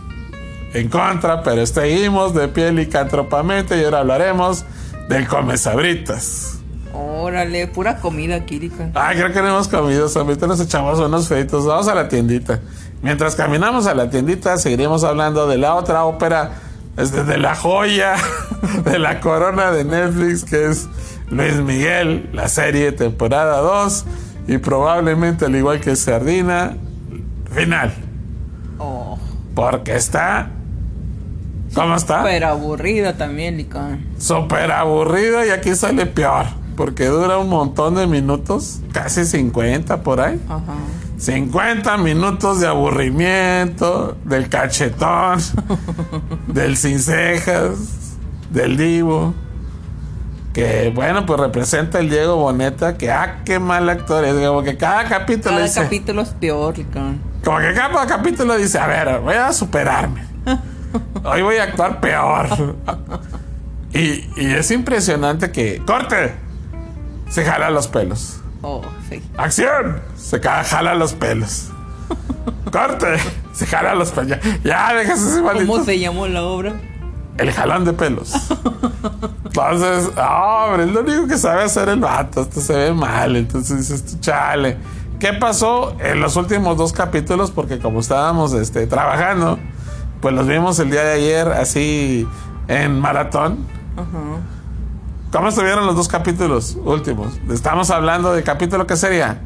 en 0.73 0.89
contra, 0.89 1.43
pero 1.43 1.65
seguimos 1.65 2.33
de 2.33 2.47
pie 2.47 2.71
licantropamente 2.71 3.77
y 3.77 3.83
ahora 3.83 3.99
hablaremos 3.99 4.65
del 5.09 5.27
come 5.27 5.57
sabritas. 5.57 6.59
Órale, 6.93 7.67
pura 7.67 7.97
comida, 7.97 8.45
Kirika. 8.45 8.89
Ay, 8.95 9.17
creo 9.17 9.31
que 9.31 9.41
no 9.41 9.49
hemos 9.49 9.67
comido, 9.67 10.09
ahorita 10.13 10.47
nos 10.47 10.59
echamos 10.59 10.99
unos 10.99 11.27
feitos. 11.27 11.65
Vamos 11.65 11.87
a 11.87 11.95
la 11.95 12.07
tiendita. 12.07 12.59
Mientras 13.01 13.35
caminamos 13.35 13.85
a 13.85 13.93
la 13.93 14.09
tiendita, 14.09 14.57
seguiremos 14.57 15.03
hablando 15.03 15.47
de 15.47 15.57
la 15.57 15.75
otra 15.75 16.05
ópera, 16.05 16.53
este, 16.97 17.23
de 17.23 17.37
la 17.37 17.55
joya, 17.55 18.15
de 18.85 18.97
la 18.97 19.19
corona 19.19 19.71
de 19.71 19.83
Netflix, 19.83 20.43
que 20.43 20.65
es 20.65 20.87
Luis 21.29 21.55
Miguel, 21.57 22.29
la 22.33 22.47
serie 22.47 22.91
temporada 22.91 23.59
2, 23.59 24.05
y 24.47 24.57
probablemente, 24.57 25.45
al 25.45 25.55
igual 25.55 25.79
que 25.79 25.95
Sardina, 25.95 26.75
final. 27.53 27.93
Oh, 28.79 29.19
Porque 29.53 29.95
está. 29.95 30.49
¿Cómo 31.73 31.95
está? 31.95 32.23
pero 32.23 32.47
aburrida 32.47 33.17
también, 33.17 33.57
Licán. 33.57 34.05
Súper 34.17 34.71
aburrido 34.71 35.45
y 35.45 35.49
aquí 35.49 35.75
sale 35.75 36.05
peor. 36.05 36.45
Porque 36.75 37.05
dura 37.07 37.37
un 37.39 37.49
montón 37.49 37.95
de 37.95 38.05
minutos, 38.07 38.81
casi 38.93 39.25
50 39.25 40.01
por 40.03 40.21
ahí. 40.21 40.39
Ajá. 40.47 40.75
50 41.17 41.97
minutos 41.97 42.59
de 42.59 42.67
aburrimiento, 42.67 44.15
del 44.23 44.49
cachetón, 44.49 45.39
del 46.47 46.77
sin 46.77 46.99
cejas, 46.99 47.71
del 48.51 48.77
divo. 48.77 49.33
Que 50.53 50.91
bueno, 50.93 51.25
pues 51.25 51.39
representa 51.39 51.99
el 51.99 52.09
Diego 52.09 52.35
Boneta, 52.37 52.97
que 52.97 53.11
ah, 53.11 53.41
qué 53.45 53.59
mal 53.59 53.89
actor 53.89 54.23
es. 54.25 54.33
Como 54.35 54.63
que 54.63 54.77
cada 54.77 55.05
capítulo 55.07 55.55
Cada 55.55 55.65
dice. 55.65 55.81
capítulo 55.81 56.21
es 56.21 56.29
peor, 56.29 56.77
Licán. 56.77 57.19
Como 57.43 57.57
que 57.59 57.73
cada 57.73 58.05
capítulo 58.07 58.55
dice, 58.57 58.77
a 58.79 58.87
ver, 58.87 59.19
voy 59.19 59.35
a 59.35 59.51
superarme. 59.53 60.25
Hoy 61.23 61.41
voy 61.41 61.57
a 61.57 61.63
actuar 61.63 61.99
peor. 61.99 62.75
Y, 63.93 64.29
y 64.35 64.53
es 64.53 64.69
impresionante 64.71 65.51
que. 65.51 65.81
¡Corte! 65.85 66.35
Se 67.29 67.43
jala 67.43 67.69
los 67.69 67.87
pelos. 67.87 68.39
Oh, 68.61 68.81
sí. 69.09 69.21
¡Acción! 69.37 70.01
Se 70.15 70.39
jala 70.39 70.95
los 70.95 71.13
pelos. 71.13 71.69
¡Corte! 72.71 73.17
Se 73.53 73.65
jala 73.65 73.95
los 73.95 74.11
pelos. 74.11 74.29
Ya, 74.29 74.39
ya 74.63 74.93
déjese 74.93 75.29
ese 75.29 75.41
maldito. 75.41 75.71
¿Cómo 75.71 75.83
se 75.83 75.99
llamó 75.99 76.27
la 76.27 76.43
obra? 76.43 76.73
El 77.37 77.51
jalón 77.51 77.85
de 77.85 77.93
pelos. 77.93 78.33
Entonces, 79.45 80.11
hombre, 80.17 80.85
es 80.85 80.91
lo 80.91 81.01
único 81.01 81.27
que 81.27 81.37
sabe 81.37 81.63
hacer 81.63 81.89
el 81.89 81.99
vato. 81.99 82.41
Esto 82.41 82.61
se 82.61 82.73
ve 82.73 82.93
mal. 82.93 83.35
Entonces 83.35 83.77
dices, 83.77 84.19
chale. 84.19 84.77
¿Qué 85.19 85.33
pasó 85.33 85.95
en 85.99 86.19
los 86.19 86.35
últimos 86.35 86.77
dos 86.77 86.93
capítulos? 86.93 87.51
Porque 87.51 87.79
como 87.79 87.99
estábamos 87.99 88.53
este, 88.53 88.85
trabajando, 88.85 89.57
pues 90.21 90.33
los 90.33 90.47
vimos 90.47 90.79
el 90.79 90.89
día 90.89 91.03
de 91.03 91.13
ayer 91.13 91.47
así 91.49 92.27
en 92.67 92.99
maratón. 92.99 93.65
Ajá. 93.95 94.41
¿Cómo 95.31 95.49
estuvieron 95.49 95.85
los 95.85 95.95
dos 95.95 96.07
capítulos 96.07 96.77
últimos? 96.85 97.33
Estamos 97.51 97.89
hablando 97.89 98.33
de 98.33 98.43
capítulo 98.43 98.87
que 98.87 98.95
sería 98.95 99.39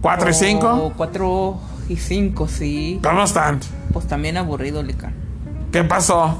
4 0.00 0.30
y 0.30 0.34
5. 0.34 0.68
Oh, 0.68 0.92
cuatro 0.96 1.60
y 1.88 1.96
cinco, 1.96 2.48
sí. 2.48 2.98
¿Cómo 3.02 3.22
están? 3.22 3.60
Pues 3.92 4.06
también 4.08 4.36
aburrido, 4.36 4.82
Licán. 4.82 5.14
¿Qué 5.70 5.84
pasó? 5.84 6.38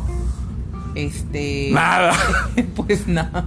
Este. 0.95 1.71
Nada. 1.73 2.13
pues 2.77 3.07
nada. 3.07 3.45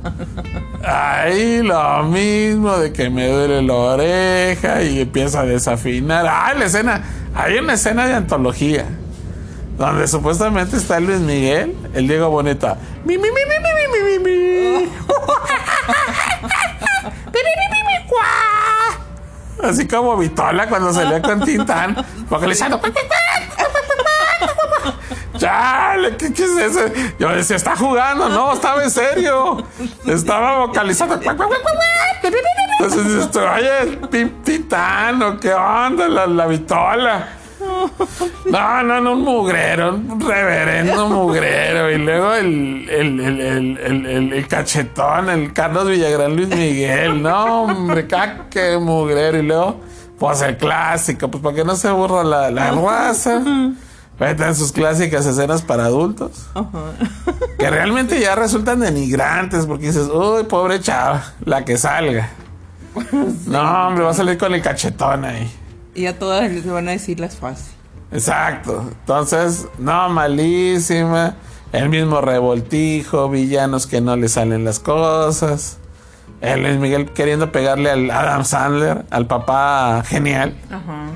Ahí 0.83 1.61
lo 1.61 2.03
mismo 2.03 2.77
de 2.77 2.93
que 2.93 3.09
me 3.09 3.27
duele 3.27 3.61
la 3.61 3.73
oreja 3.73 4.83
y 4.83 5.01
empieza 5.01 5.41
a 5.41 5.45
desafinar. 5.45 6.25
Ah, 6.27 6.53
la 6.57 6.65
escena. 6.65 7.03
Hay 7.35 7.57
una 7.57 7.73
escena 7.73 8.07
de 8.07 8.13
antología 8.13 8.85
donde 9.77 10.07
supuestamente 10.07 10.77
está 10.77 10.99
Luis 10.99 11.19
Miguel, 11.19 11.75
el 11.93 12.07
Diego 12.07 12.29
Boneta. 12.29 12.77
Mi, 13.03 13.17
mi, 13.17 13.29
mi. 13.29 13.45
Así 19.63 19.87
como 19.87 20.15
Vitola 20.17 20.67
cuando 20.67 20.93
salió 20.93 21.21
con 21.21 21.41
Tintán, 21.41 21.95
vocalizando. 22.29 22.79
Chale, 25.37 26.15
¿qué, 26.17 26.31
¿qué, 26.31 26.43
es 26.43 26.57
eso? 26.57 26.81
Yo 27.19 27.29
decía, 27.29 27.55
está 27.55 27.75
jugando, 27.75 28.29
no, 28.29 28.53
estaba 28.53 28.83
en 28.83 28.91
serio. 28.91 29.65
Estaba 30.05 30.67
vocalizando. 30.67 31.19
Entonces, 32.79 33.23
este, 33.23 33.39
oye, 33.39 33.97
Tintán, 34.43 35.21
¿o 35.23 35.39
qué 35.39 35.53
onda? 35.53 36.07
La, 36.07 36.27
la 36.27 36.45
Vitola. 36.45 37.27
No, 38.45 38.83
no, 38.83 39.01
no, 39.01 39.13
un 39.13 39.21
mugrero, 39.23 39.95
un 39.95 40.21
reverendo 40.21 41.09
mugrero. 41.09 41.91
Y 41.91 41.97
luego 41.97 42.33
el, 42.35 42.87
el, 42.89 43.19
el, 43.19 44.33
el, 44.33 44.47
cachetón, 44.47 45.29
el 45.29 45.51
Carlos 45.53 45.87
Villagrán 45.89 46.35
Luis 46.35 46.49
Miguel. 46.49 47.21
No, 47.21 47.63
hombre, 47.63 48.05
ca- 48.07 48.45
qué 48.49 48.77
mugrero. 48.77 49.39
Y 49.39 49.41
luego, 49.43 49.81
pues 50.19 50.41
el 50.41 50.57
clásico, 50.57 51.29
pues 51.29 51.41
para 51.43 51.55
que 51.55 51.63
no 51.65 51.75
se 51.75 51.87
aburra 51.87 52.23
la, 52.23 52.51
la 52.51 52.71
raza. 52.71 53.41
Metan 54.19 54.55
sus 54.55 54.71
clásicas 54.71 55.25
escenas 55.25 55.61
para 55.61 55.85
adultos. 55.85 56.47
Que 57.57 57.69
realmente 57.69 58.19
ya 58.19 58.35
resultan 58.35 58.79
denigrantes 58.79 59.65
porque 59.65 59.87
dices, 59.87 60.07
uy, 60.07 60.43
pobre 60.43 60.79
chava, 60.79 61.33
la 61.43 61.65
que 61.65 61.77
salga. 61.77 62.29
No, 63.47 63.87
hombre, 63.87 64.05
va 64.05 64.11
a 64.11 64.13
salir 64.13 64.37
con 64.37 64.53
el 64.53 64.61
cachetón 64.61 65.25
ahí. 65.25 65.51
Y 65.95 66.05
a 66.07 66.19
todas 66.19 66.51
les 66.51 66.67
van 66.67 66.87
a 66.89 66.91
decir 66.91 67.19
las 67.19 67.37
fácil. 67.37 67.73
Exacto. 68.11 68.85
Entonces, 68.99 69.67
no, 69.79 70.09
malísima. 70.09 71.35
El 71.71 71.89
mismo 71.89 72.21
revoltijo, 72.21 73.29
villanos 73.29 73.87
que 73.87 74.01
no 74.01 74.15
le 74.15 74.29
salen 74.29 74.63
las 74.63 74.79
cosas. 74.79 75.77
El 76.41 76.63
Luis 76.63 76.77
Miguel 76.77 77.11
queriendo 77.11 77.51
pegarle 77.51 77.89
al 77.89 78.11
Adam 78.11 78.45
Sandler, 78.45 79.05
al 79.09 79.25
papá 79.25 80.03
genial. 80.05 80.53
Ajá. 80.69 81.07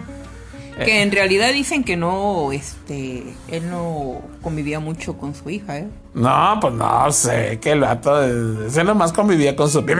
Que 0.84 1.02
en 1.02 1.12
realidad 1.12 1.52
dicen 1.52 1.84
que 1.84 1.98
no, 1.98 2.54
este, 2.54 3.24
él 3.50 3.70
no 3.70 4.22
convivía 4.42 4.80
mucho 4.80 5.18
con 5.18 5.36
su 5.36 5.50
hija, 5.50 5.78
¿eh? 5.78 5.90
No, 6.14 6.58
pues 6.62 6.74
no 6.74 7.12
sé, 7.12 7.60
que 7.62 7.72
el 7.74 7.82
vato 7.82 8.24
ese 8.66 8.86
nomás 8.86 9.12
convivía 9.12 9.58
con 9.58 9.70
su... 9.70 9.86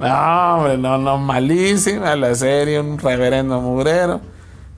No, 0.00 0.56
hombre, 0.56 0.78
no, 0.78 0.96
no, 0.98 1.18
malísima 1.18 2.16
la 2.16 2.34
serie, 2.34 2.80
un 2.80 2.98
reverendo 2.98 3.60
mugrero. 3.60 4.20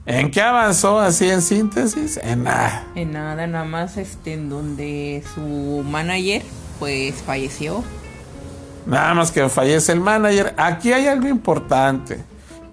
¿En 0.05 0.31
qué 0.31 0.41
avanzó 0.41 0.99
así 0.99 1.29
en 1.29 1.41
síntesis? 1.41 2.17
En 2.21 2.43
nada. 2.43 2.83
En 2.95 3.13
nada, 3.13 3.47
nada 3.47 3.63
más, 3.63 3.95
este, 3.95 4.33
en 4.33 4.49
donde 4.49 5.23
su 5.33 5.81
manager, 5.89 6.41
pues, 6.77 7.15
falleció. 7.23 7.83
Nada 8.85 9.13
más 9.13 9.31
que 9.31 9.47
fallece 9.47 9.93
el 9.93 10.01
manager. 10.01 10.53
Aquí 10.57 10.91
hay 10.91 11.07
algo 11.07 11.29
importante. 11.29 12.21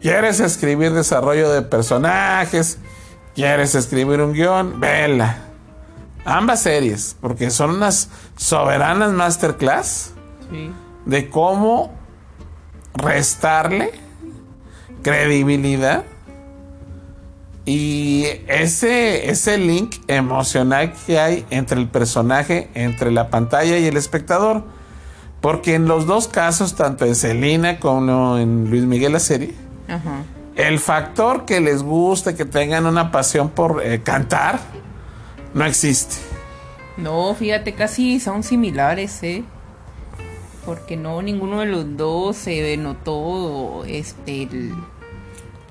¿Quieres 0.00 0.40
escribir 0.40 0.92
desarrollo 0.92 1.50
de 1.52 1.62
personajes? 1.62 2.78
¿Quieres 3.36 3.76
escribir 3.76 4.20
un 4.22 4.32
guion? 4.32 4.80
Vela. 4.80 5.36
Ambas 6.24 6.62
series, 6.62 7.16
porque 7.20 7.50
son 7.50 7.70
unas 7.76 8.08
soberanas 8.36 9.12
masterclass 9.12 10.14
Sí. 10.50 10.72
de 11.06 11.30
cómo 11.30 11.92
restarle 13.00 13.90
credibilidad 15.02 16.04
y 17.64 18.24
ese, 18.48 19.30
ese 19.30 19.58
link 19.58 19.96
emocional 20.08 20.92
que 21.06 21.20
hay 21.20 21.46
entre 21.50 21.78
el 21.78 21.88
personaje, 21.88 22.68
entre 22.74 23.10
la 23.12 23.28
pantalla 23.28 23.78
y 23.78 23.86
el 23.86 23.96
espectador. 23.96 24.64
Porque 25.40 25.74
en 25.74 25.86
los 25.86 26.06
dos 26.06 26.28
casos, 26.28 26.74
tanto 26.74 27.04
en 27.06 27.14
Selina 27.14 27.78
como 27.78 28.38
en 28.38 28.68
Luis 28.70 28.82
Miguel 28.84 29.12
la 29.12 29.20
serie, 29.20 29.54
Ajá. 29.88 30.24
el 30.56 30.78
factor 30.78 31.46
que 31.46 31.60
les 31.60 31.82
guste, 31.82 32.34
que 32.34 32.44
tengan 32.44 32.86
una 32.86 33.10
pasión 33.10 33.48
por 33.48 33.82
eh, 33.84 34.02
cantar, 34.02 34.60
no 35.54 35.64
existe. 35.64 36.16
No, 36.96 37.34
fíjate, 37.34 37.72
casi 37.74 38.20
son 38.20 38.42
similares, 38.42 39.22
¿eh? 39.22 39.44
Porque 40.64 40.96
no, 40.96 41.22
ninguno 41.22 41.60
de 41.60 41.66
los 41.66 41.96
dos 41.96 42.36
se 42.36 42.76
notó, 42.76 43.84
este, 43.86 44.42
el- 44.44 44.74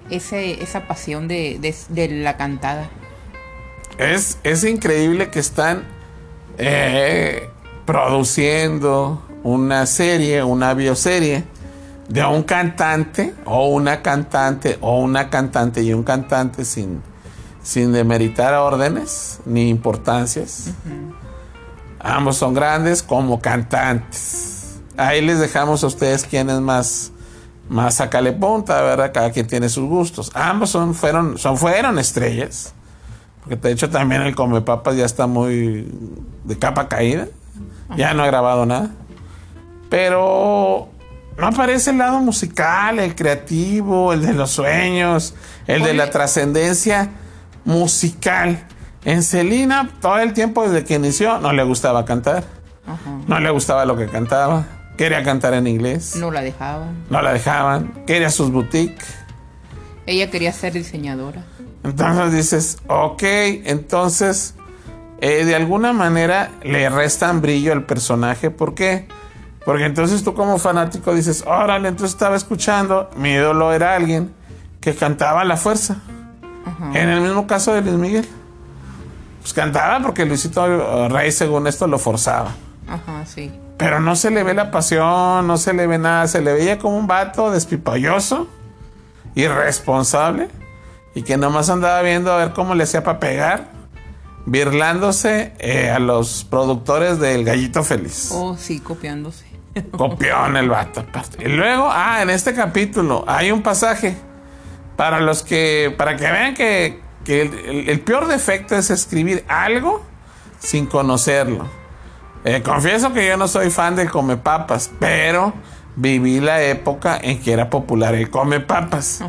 ese, 0.10 0.64
esa 0.64 0.88
pasión 0.88 1.28
de, 1.28 1.60
de- 1.60 1.76
de 1.90 2.08
la 2.24 2.36
cantada. 2.38 2.90
Es, 3.98 4.40
es 4.44 4.64
increíble 4.64 5.30
que 5.30 5.40
están 5.40 5.84
eh, 6.58 7.50
produciendo 7.86 9.22
una 9.44 9.86
serie, 9.86 10.44
una 10.44 10.74
bioserie 10.74 11.44
de 12.08 12.26
un 12.26 12.42
cantante 12.44 13.36
o 13.46 13.68
una 13.68 14.02
cantante 14.02 14.78
o 14.82 15.00
una 15.00 15.30
cantante 15.30 15.84
y 15.84 15.94
un 15.94 16.04
cantante 16.04 16.66
sin, 16.66 17.02
sin 17.62 17.92
demeritar 17.92 18.56
órdenes 18.56 19.40
ni 19.46 19.70
importancias. 19.70 20.72
Ambos 22.00 22.38
son 22.38 22.54
grandes 22.56 23.04
como 23.04 23.40
cantantes. 23.40 24.49
Ahí 25.00 25.22
les 25.22 25.40
dejamos 25.40 25.82
a 25.86 25.88
ustedes 25.88 26.26
quién 26.26 26.50
es 26.50 26.60
más, 26.60 27.14
más 27.70 27.96
sacale 27.96 28.34
punta, 28.34 28.82
¿verdad? 28.82 29.12
Cada 29.14 29.32
quien 29.32 29.48
tiene 29.48 29.70
sus 29.70 29.88
gustos. 29.88 30.30
Ambos 30.34 30.72
son, 30.72 30.94
fueron, 30.94 31.38
son, 31.38 31.58
fueron 31.58 31.98
estrellas. 32.00 32.74
Porque 33.40 33.56
de 33.56 33.72
hecho 33.72 33.90
también 33.90 34.24
el 34.24 34.36
Come 34.36 34.60
Papas 34.60 34.98
ya 34.98 35.06
está 35.06 35.26
muy 35.26 35.90
de 36.44 36.60
capa 36.60 36.90
caída. 36.90 37.28
Ya 37.96 38.14
no 38.14 38.24
ha 38.24 38.28
grabado 38.28 38.66
nada. 38.66 38.90
Pero 39.90 40.90
no 41.38 41.48
aparece 41.48 41.92
el 41.92 42.00
lado 42.00 42.20
musical, 42.20 43.00
el 43.00 43.16
creativo, 43.16 44.12
el 44.12 44.22
de 44.22 44.34
los 44.34 44.52
sueños, 44.52 45.34
el 45.66 45.82
de 45.82 45.94
la 45.94 46.10
trascendencia 46.10 47.10
musical. 47.64 48.68
En 49.06 49.24
Celina, 49.24 49.90
todo 50.02 50.20
el 50.20 50.34
tiempo 50.34 50.68
desde 50.68 50.84
que 50.84 50.96
inició, 50.96 51.40
no 51.40 51.54
le 51.54 51.64
gustaba 51.64 52.04
cantar. 52.04 52.44
No 53.28 53.40
le 53.40 53.50
gustaba 53.50 53.86
lo 53.86 53.96
que 53.96 54.08
cantaba. 54.08 54.66
Quería 55.00 55.24
cantar 55.24 55.54
en 55.54 55.66
inglés. 55.66 56.18
No, 56.18 56.26
No 56.26 56.32
la 56.32 56.42
dejaban. 56.42 57.06
la 57.10 57.32
dejaban. 57.32 58.04
Quería 58.06 58.30
sus 58.30 58.52
boutiques. 58.52 59.08
Ella 60.06 60.30
quería 60.30 60.52
ser 60.52 60.74
diseñadora. 60.74 61.46
Entonces 61.86 62.34
dices, 62.34 62.80
ok, 62.88 63.24
entonces 63.24 64.56
eh, 65.22 65.46
de 65.46 65.56
alguna 65.56 65.94
manera 65.94 66.52
le 66.64 66.90
restan 66.90 67.40
brillo 67.40 67.72
al 67.72 67.86
personaje. 67.86 68.52
¿Por 68.52 68.76
qué? 68.76 69.08
Porque 69.64 69.86
entonces 69.86 70.22
tú 70.22 70.34
como 70.34 70.58
fanático 70.58 71.16
dices, 71.16 71.46
órale, 71.48 71.88
entonces 71.88 72.14
estaba 72.16 72.36
escuchando, 72.36 73.10
mi 73.16 73.30
ídolo 73.30 73.72
era 73.72 73.96
alguien 73.96 74.34
que 74.82 74.96
cantaba 74.96 75.40
a 75.42 75.46
la 75.46 75.56
fuerza. 75.56 76.02
Ajá. 76.66 76.92
En 77.00 77.08
el 77.08 77.22
mismo 77.22 77.48
caso 77.48 77.72
de 77.74 77.84
Luis 77.84 77.96
Miguel. 77.96 78.28
Pues 79.40 79.54
cantaba 79.54 80.06
porque 80.06 80.26
Luisito 80.26 81.08
Rey, 81.08 81.32
según 81.32 81.68
esto, 81.68 81.88
lo 81.88 81.98
forzaba. 82.00 82.52
Ajá, 82.86 83.26
sí. 83.26 83.50
Pero 83.80 84.00
no 84.02 84.16
se 84.16 84.30
le 84.30 84.44
ve 84.44 84.54
la 84.54 84.70
pasión, 84.70 85.48
no 85.48 85.58
se 85.58 85.74
le 85.74 85.88
ve 85.88 85.98
nada. 85.98 86.28
Se 86.28 86.42
le 86.42 86.54
veía 86.54 86.78
como 86.78 86.98
un 86.98 87.08
vato 87.08 87.50
despipalloso, 87.50 88.48
irresponsable, 89.36 90.50
y 91.16 91.24
que 91.24 91.38
nomás 91.38 91.70
andaba 91.70 92.02
viendo 92.02 92.32
a 92.32 92.38
ver 92.38 92.54
cómo 92.54 92.76
le 92.76 92.84
hacía 92.84 93.04
para 93.04 93.20
pegar, 93.20 93.68
birlándose 94.46 95.54
eh, 95.60 95.90
a 95.90 96.00
los 96.00 96.44
productores 96.44 97.20
del 97.20 97.46
Gallito 97.46 97.84
Feliz. 97.84 98.30
Oh, 98.34 98.58
sí, 98.58 98.80
copiándose. 98.80 99.46
Copión 99.92 100.58
el 100.58 100.70
vato. 100.70 101.06
Y 101.40 101.48
luego, 101.48 101.88
ah, 101.90 102.22
en 102.22 102.30
este 102.30 102.54
capítulo 102.54 103.24
hay 103.28 103.52
un 103.52 103.62
pasaje 103.62 104.16
para 104.98 105.22
los 105.22 105.42
que, 105.44 105.94
para 105.98 106.18
que 106.18 106.24
vean 106.30 106.54
que, 106.54 107.00
que 107.24 107.42
el, 107.44 107.54
el- 107.60 107.90
el 107.90 108.00
peor 108.02 108.28
defecto 108.28 108.76
es 108.76 108.90
escribir 108.90 109.46
algo 109.48 110.04
sin 110.60 110.86
conocerlo. 110.86 111.66
Eh, 112.44 112.62
confieso 112.64 113.14
que 113.14 113.28
yo 113.28 113.38
no 113.38 113.48
soy 113.48 113.70
fan 113.70 113.96
del 113.96 114.10
come 114.10 114.38
papas, 114.38 114.90
pero 115.00 115.54
viví 115.96 116.40
la 116.40 116.62
época 116.62 117.20
en 117.22 117.42
que 117.42 117.52
era 117.52 117.70
popular 117.70 118.16
el 118.16 118.30
come 118.30 118.60
papas. 118.60 119.22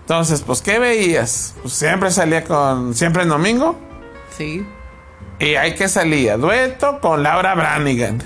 Entonces, 0.00 0.42
pues, 0.42 0.60
¿qué 0.60 0.78
veías? 0.78 1.54
Pues 1.62 1.74
siempre 1.74 2.10
salía 2.10 2.44
con, 2.44 2.94
siempre 2.94 3.22
en 3.22 3.28
domingo. 3.28 3.78
Sí. 4.36 4.66
Y 5.38 5.54
ahí 5.54 5.74
que 5.74 5.88
salía, 5.88 6.36
dueto 6.36 7.00
con 7.00 7.22
Laura 7.22 7.54
Branigan. 7.54 8.22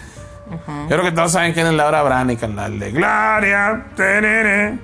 Yo 0.49 0.89
creo 0.89 1.03
que 1.03 1.13
todos 1.13 1.33
saben 1.33 1.53
quién 1.53 1.67
es 1.67 1.75
Laura 1.75 2.03
Branigan, 2.03 2.57
la 2.57 2.71
de 2.71 2.91
Gloria. 2.93 3.87
terere. 3.97 4.79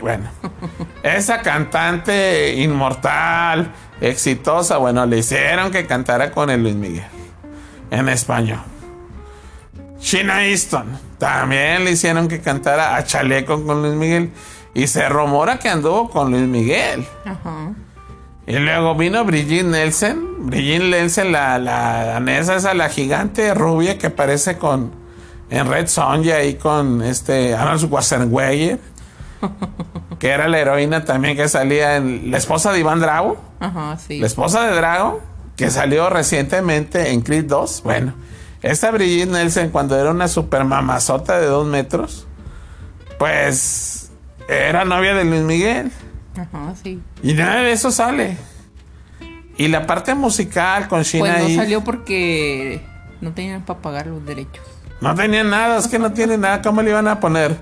Bueno, 0.00 0.24
esa 1.02 1.42
cantante 1.42 2.54
inmortal, 2.54 3.70
exitosa, 4.00 4.76
bueno, 4.78 5.06
le 5.06 5.18
hicieron 5.18 5.70
que 5.70 5.86
cantara 5.86 6.30
con 6.30 6.50
el 6.50 6.62
Luis 6.62 6.74
Miguel 6.74 7.04
en 7.90 8.08
español. 8.08 8.60
Sheena 10.00 10.46
Easton, 10.46 10.86
también 11.18 11.84
le 11.84 11.92
hicieron 11.92 12.28
que 12.28 12.40
cantara 12.40 12.96
a 12.96 13.04
chaleco 13.04 13.64
con 13.64 13.82
Luis 13.82 13.94
Miguel. 13.94 14.30
Y 14.74 14.88
se 14.88 15.08
rumora 15.08 15.58
que 15.58 15.70
anduvo 15.70 16.10
con 16.10 16.30
Luis 16.30 16.46
Miguel. 16.46 17.06
Ajá. 17.24 17.72
Y 18.46 18.58
luego 18.58 18.94
vino 18.94 19.24
Brigitte 19.24 19.64
Nelson. 19.64 20.46
Brigitte 20.50 20.90
Nelson, 20.90 21.32
la, 21.32 21.58
la 21.58 22.04
danesa, 22.04 22.56
esa, 22.56 22.74
la 22.74 22.90
gigante 22.90 23.54
rubia 23.54 23.98
que 23.98 24.08
aparece 24.08 24.58
con 24.58 24.92
en 25.48 25.66
Red 25.66 25.86
Sonja 25.86 26.44
y 26.44 26.54
con 26.54 27.02
este 27.02 27.54
Arnold 27.54 27.80
Schwarzenegger. 27.80 28.78
que 30.18 30.28
era 30.30 30.48
la 30.48 30.58
heroína 30.58 31.04
también 31.04 31.36
que 31.36 31.48
salía 31.48 31.96
en 31.96 32.30
la 32.30 32.38
esposa 32.38 32.72
de 32.72 32.80
Iván 32.80 33.00
Drago. 33.00 33.36
Ajá, 33.60 33.96
sí. 33.98 34.18
La 34.18 34.26
esposa 34.26 34.66
de 34.66 34.74
Drago, 34.76 35.20
que 35.56 35.70
salió 35.70 36.08
recientemente 36.10 37.10
en 37.10 37.20
Creed 37.22 37.44
2. 37.46 37.82
Bueno, 37.84 38.14
esta 38.62 38.90
Brigitte 38.90 39.30
Nelson, 39.30 39.68
cuando 39.70 39.98
era 39.98 40.10
una 40.10 40.28
super 40.28 40.64
mamazota 40.64 41.38
de 41.38 41.46
dos 41.46 41.66
metros, 41.66 42.26
pues 43.18 44.10
era 44.48 44.84
novia 44.84 45.14
de 45.14 45.24
Luis 45.24 45.42
Miguel. 45.42 45.90
Ajá, 46.36 46.74
sí. 46.82 47.00
Y 47.22 47.32
nada 47.34 47.60
de 47.62 47.72
eso 47.72 47.90
sale. 47.90 48.36
Y 49.58 49.68
la 49.68 49.86
parte 49.86 50.14
musical 50.14 50.86
con 50.88 51.02
Sheena 51.02 51.36
Pues 51.38 51.48
no 51.50 51.56
salió 51.62 51.82
porque 51.82 52.82
no 53.22 53.32
tenían 53.32 53.62
para 53.64 53.80
pagar 53.80 54.06
los 54.06 54.24
derechos. 54.24 54.64
no 55.00 55.14
tenía 55.14 55.44
nada, 55.44 55.78
es 55.78 55.88
que 55.88 55.98
no 55.98 56.12
tiene 56.12 56.36
nada. 56.36 56.60
¿Cómo 56.60 56.82
le 56.82 56.90
iban 56.90 57.08
a 57.08 57.20
poner? 57.20 57.56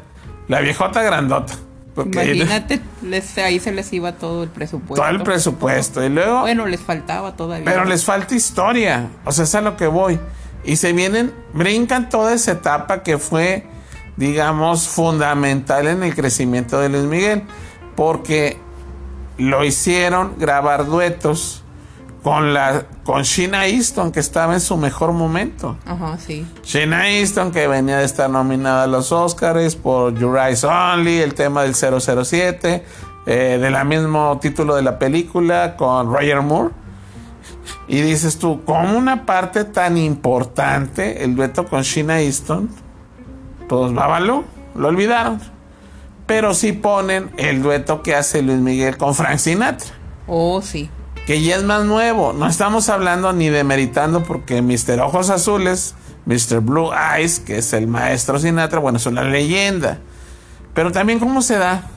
La 0.48 0.60
viejota 0.60 1.02
grandota. 1.02 1.54
Porque 1.94 2.24
Imagínate, 2.34 2.80
les- 3.02 3.38
ahí 3.38 3.60
se 3.60 3.72
les 3.72 3.92
iba 3.92 4.12
todo 4.12 4.42
el 4.42 4.48
presupuesto. 4.50 4.96
todo 4.96 5.08
el 5.08 5.22
presupuesto. 5.22 6.02
Y 6.04 6.08
luego, 6.08 6.40
Bueno, 6.40 6.66
les 6.66 6.80
faltaba 6.80 7.36
todavía. 7.36 7.64
pero 7.64 7.84
les 7.84 8.04
falta 8.04 8.34
historia. 8.34 9.08
O 9.24 9.32
sea, 9.32 9.44
es 9.44 9.54
a 9.54 9.60
lo 9.60 9.76
que 9.76 9.86
voy. 9.86 10.18
Y 10.64 10.76
se 10.76 10.92
vienen, 10.92 11.32
brincan 11.52 12.08
toda 12.08 12.32
esa 12.34 12.52
etapa 12.52 13.02
que 13.02 13.18
fue, 13.18 13.66
digamos, 14.16 14.88
fundamental 14.88 15.86
en 15.86 16.02
el 16.02 16.14
crecimiento 16.14 16.80
de 16.80 16.88
Luis 16.88 17.04
Miguel. 17.04 17.42
Porque 17.96 18.58
lo 19.38 19.64
hicieron 19.64 20.34
grabar 20.38 20.86
duetos 20.86 21.63
con 22.24 22.54
la 22.54 22.86
con 23.04 23.22
Sheena 23.22 23.66
Easton, 23.66 24.10
que 24.10 24.18
estaba 24.18 24.54
en 24.54 24.60
su 24.60 24.78
mejor 24.78 25.12
momento. 25.12 25.76
Ajá, 25.84 26.16
sí. 26.16 26.46
Sheena 26.64 27.10
Easton, 27.10 27.52
que 27.52 27.68
venía 27.68 27.98
de 27.98 28.06
estar 28.06 28.30
nominada 28.30 28.84
a 28.84 28.86
los 28.86 29.12
Oscars 29.12 29.76
por 29.76 30.18
Your 30.18 30.38
Eyes 30.38 30.64
Only, 30.64 31.18
el 31.18 31.34
tema 31.34 31.64
del 31.64 31.74
007, 31.74 32.82
eh, 33.26 33.58
de 33.60 33.70
la 33.70 33.84
mismo 33.84 34.38
título 34.40 34.74
de 34.74 34.80
la 34.80 34.98
película 34.98 35.76
con 35.76 36.10
Roger 36.10 36.40
Moore. 36.40 36.70
Y 37.88 38.00
dices 38.00 38.38
tú, 38.38 38.64
como 38.64 38.96
una 38.96 39.26
parte 39.26 39.64
tan 39.66 39.98
importante, 39.98 41.24
el 41.24 41.36
dueto 41.36 41.66
con 41.66 41.82
Sheena 41.82 42.22
Easton, 42.22 42.70
pues 43.68 43.92
bábalo, 43.92 44.44
lo 44.74 44.88
olvidaron. 44.88 45.42
Pero 46.26 46.54
sí 46.54 46.72
ponen 46.72 47.30
el 47.36 47.62
dueto 47.62 48.02
que 48.02 48.14
hace 48.14 48.40
Luis 48.40 48.60
Miguel 48.60 48.96
con 48.96 49.14
Frank 49.14 49.36
Sinatra 49.36 49.90
Oh, 50.26 50.62
sí. 50.62 50.88
Que 51.26 51.40
ya 51.42 51.56
es 51.56 51.62
más 51.64 51.84
nuevo. 51.84 52.32
No 52.32 52.46
estamos 52.46 52.88
hablando 52.88 53.32
ni 53.32 53.48
demeritando 53.48 54.22
porque 54.22 54.60
Mr. 54.62 55.00
Ojos 55.00 55.30
Azules, 55.30 55.94
Mr. 56.26 56.60
Blue 56.60 56.90
Eyes, 56.92 57.40
que 57.40 57.58
es 57.58 57.72
el 57.72 57.86
maestro 57.86 58.38
Sinatra, 58.38 58.78
bueno, 58.78 58.98
es 58.98 59.06
una 59.06 59.22
leyenda. 59.24 59.98
Pero 60.74 60.92
también 60.92 61.18
cómo 61.18 61.40
se 61.42 61.56
da. 61.58 61.88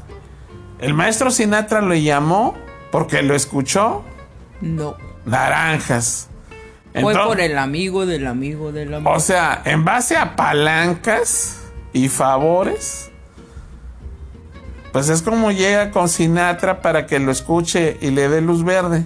El 0.79 0.93
maestro 0.93 1.31
Sinatra 1.31 1.81
lo 1.81 1.95
llamó 1.95 2.55
porque 2.91 3.21
lo 3.23 3.35
escuchó 3.35 4.03
No. 4.61 4.95
naranjas. 5.25 6.29
Fue 6.99 7.13
por 7.13 7.39
el 7.39 7.57
amigo 7.59 8.05
del 8.07 8.25
amigo 8.25 8.71
del 8.71 8.93
amigo. 8.93 9.11
o 9.11 9.19
sea, 9.19 9.61
en 9.65 9.85
base 9.85 10.17
a 10.17 10.35
palancas 10.35 11.59
y 11.93 12.09
favores, 12.09 13.11
pues 14.91 15.09
es 15.09 15.21
como 15.21 15.51
llega 15.51 15.91
con 15.91 16.09
Sinatra 16.09 16.81
para 16.81 17.05
que 17.05 17.19
lo 17.19 17.31
escuche 17.31 17.97
y 18.01 18.11
le 18.11 18.29
dé 18.29 18.41
luz 18.41 18.63
verde. 18.63 19.05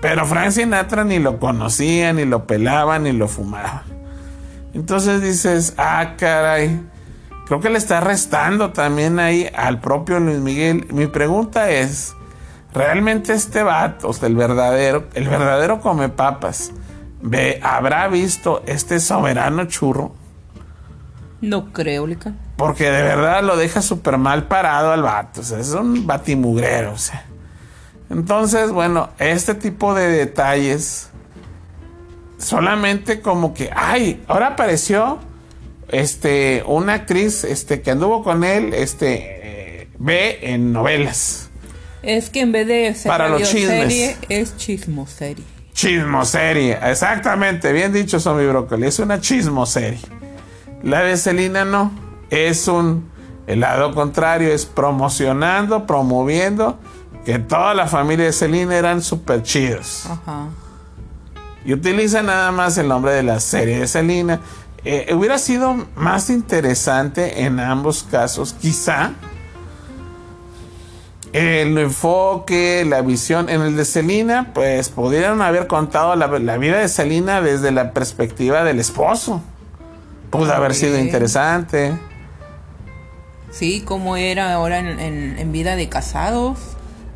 Pero 0.00 0.24
Frank 0.24 0.50
Sinatra 0.50 1.04
ni 1.04 1.18
lo 1.18 1.38
conocía, 1.38 2.12
ni 2.12 2.24
lo 2.24 2.46
pelaba, 2.46 2.98
ni 2.98 3.12
lo 3.12 3.28
fumaba. 3.28 3.84
Entonces 4.72 5.20
dices, 5.20 5.74
ah, 5.76 6.14
caray, 6.16 6.80
creo 7.46 7.60
que 7.60 7.70
le 7.70 7.78
está 7.78 8.00
restando 8.00 8.70
también 8.72 9.18
ahí 9.18 9.50
al 9.54 9.80
propio 9.80 10.20
Luis 10.20 10.38
Miguel. 10.38 10.86
Mi 10.92 11.06
pregunta 11.06 11.70
es, 11.70 12.14
¿realmente 12.72 13.32
este 13.32 13.62
vato, 13.62 14.08
o 14.08 14.12
sea, 14.12 14.28
el 14.28 14.36
verdadero, 14.36 15.08
el 15.14 15.28
verdadero 15.28 15.80
come 15.80 16.08
papas, 16.08 16.72
ve, 17.20 17.60
habrá 17.62 18.08
visto 18.08 18.62
este 18.66 19.00
soberano 19.00 19.64
churro? 19.66 20.14
No 21.40 21.72
creo, 21.72 22.06
Lica. 22.06 22.34
Porque 22.60 22.84
de 22.90 23.02
verdad 23.02 23.42
lo 23.42 23.56
deja 23.56 23.80
súper 23.80 24.18
mal 24.18 24.46
parado 24.46 24.92
al 24.92 25.02
vato. 25.02 25.40
O 25.40 25.44
sea, 25.44 25.58
es 25.58 25.70
un 25.70 26.06
batimugrero. 26.06 26.92
O 26.92 26.98
sea. 26.98 27.24
Entonces, 28.10 28.70
bueno, 28.70 29.08
este 29.18 29.54
tipo 29.54 29.94
de 29.94 30.08
detalles. 30.08 31.08
Solamente 32.38 33.20
como 33.22 33.54
que. 33.54 33.70
¡Ay! 33.74 34.22
Ahora 34.28 34.48
apareció. 34.48 35.18
Este. 35.88 36.62
Una 36.66 36.92
actriz. 36.94 37.44
Este. 37.44 37.80
que 37.80 37.90
anduvo 37.92 38.22
con 38.22 38.44
él. 38.44 38.74
Este. 38.74 39.80
eh, 39.82 39.88
ve 39.98 40.38
en 40.42 40.72
novelas. 40.72 41.48
Es 42.02 42.28
que 42.28 42.40
en 42.40 42.52
vez 42.52 42.66
de 42.66 42.94
ser 42.94 43.10
Para 43.10 43.28
los 43.28 43.42
chismes. 43.50 44.18
es 44.28 44.56
chismoserie. 44.56 45.44
Chismoserie. 45.72 46.78
Exactamente. 46.82 47.72
Bien 47.72 47.92
dicho, 47.92 48.20
Zombie 48.20 48.46
Brócoli. 48.46 48.86
Es 48.86 48.98
una 48.98 49.18
chismoserie. 49.18 50.00
La 50.82 51.00
de 51.02 51.16
Selena 51.16 51.64
no. 51.64 52.09
Es 52.30 52.68
un. 52.68 53.10
El 53.46 53.60
lado 53.60 53.94
contrario 53.94 54.52
es 54.52 54.64
promocionando, 54.64 55.86
promoviendo 55.86 56.78
que 57.24 57.38
toda 57.38 57.74
la 57.74 57.86
familia 57.86 58.26
de 58.26 58.32
Selena 58.32 58.76
eran 58.76 59.02
súper 59.02 59.42
chidos. 59.42 60.06
Ajá. 60.06 60.46
Y 61.64 61.74
utiliza 61.74 62.22
nada 62.22 62.52
más 62.52 62.78
el 62.78 62.88
nombre 62.88 63.12
de 63.12 63.22
la 63.22 63.40
serie 63.40 63.80
de 63.80 63.86
Selena. 63.86 64.40
Eh, 64.84 65.12
hubiera 65.14 65.38
sido 65.38 65.86
más 65.96 66.30
interesante 66.30 67.42
en 67.42 67.60
ambos 67.60 68.02
casos, 68.04 68.54
quizá. 68.54 69.12
El 71.32 71.76
enfoque, 71.78 72.84
la 72.88 73.02
visión. 73.02 73.48
En 73.50 73.60
el 73.60 73.76
de 73.76 73.84
Selena, 73.84 74.52
pues 74.54 74.88
pudieron 74.88 75.42
haber 75.42 75.66
contado 75.66 76.16
la, 76.16 76.26
la 76.26 76.56
vida 76.56 76.78
de 76.78 76.88
Selena 76.88 77.40
desde 77.40 77.70
la 77.70 77.92
perspectiva 77.92 78.64
del 78.64 78.80
esposo. 78.80 79.42
Pudo 80.30 80.52
haber 80.52 80.74
sido 80.74 80.98
interesante. 80.98 81.98
Sí, 83.50 83.82
como 83.82 84.16
era 84.16 84.52
ahora 84.54 84.78
en, 84.78 85.00
en- 85.00 85.38
en 85.38 85.52
vida 85.52 85.76
de 85.76 85.88
casados, 85.88 86.58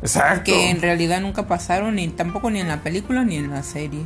Exacto. 0.01 0.43
que 0.45 0.69
en 0.69 0.81
realidad 0.81 1.21
nunca 1.21 1.47
pasaron, 1.47 1.95
ni 1.95 2.07
tampoco 2.09 2.49
ni 2.51 2.59
en 2.59 2.67
la 2.67 2.81
película 2.81 3.23
ni 3.23 3.37
en 3.37 3.51
la 3.51 3.63
serie. 3.63 4.01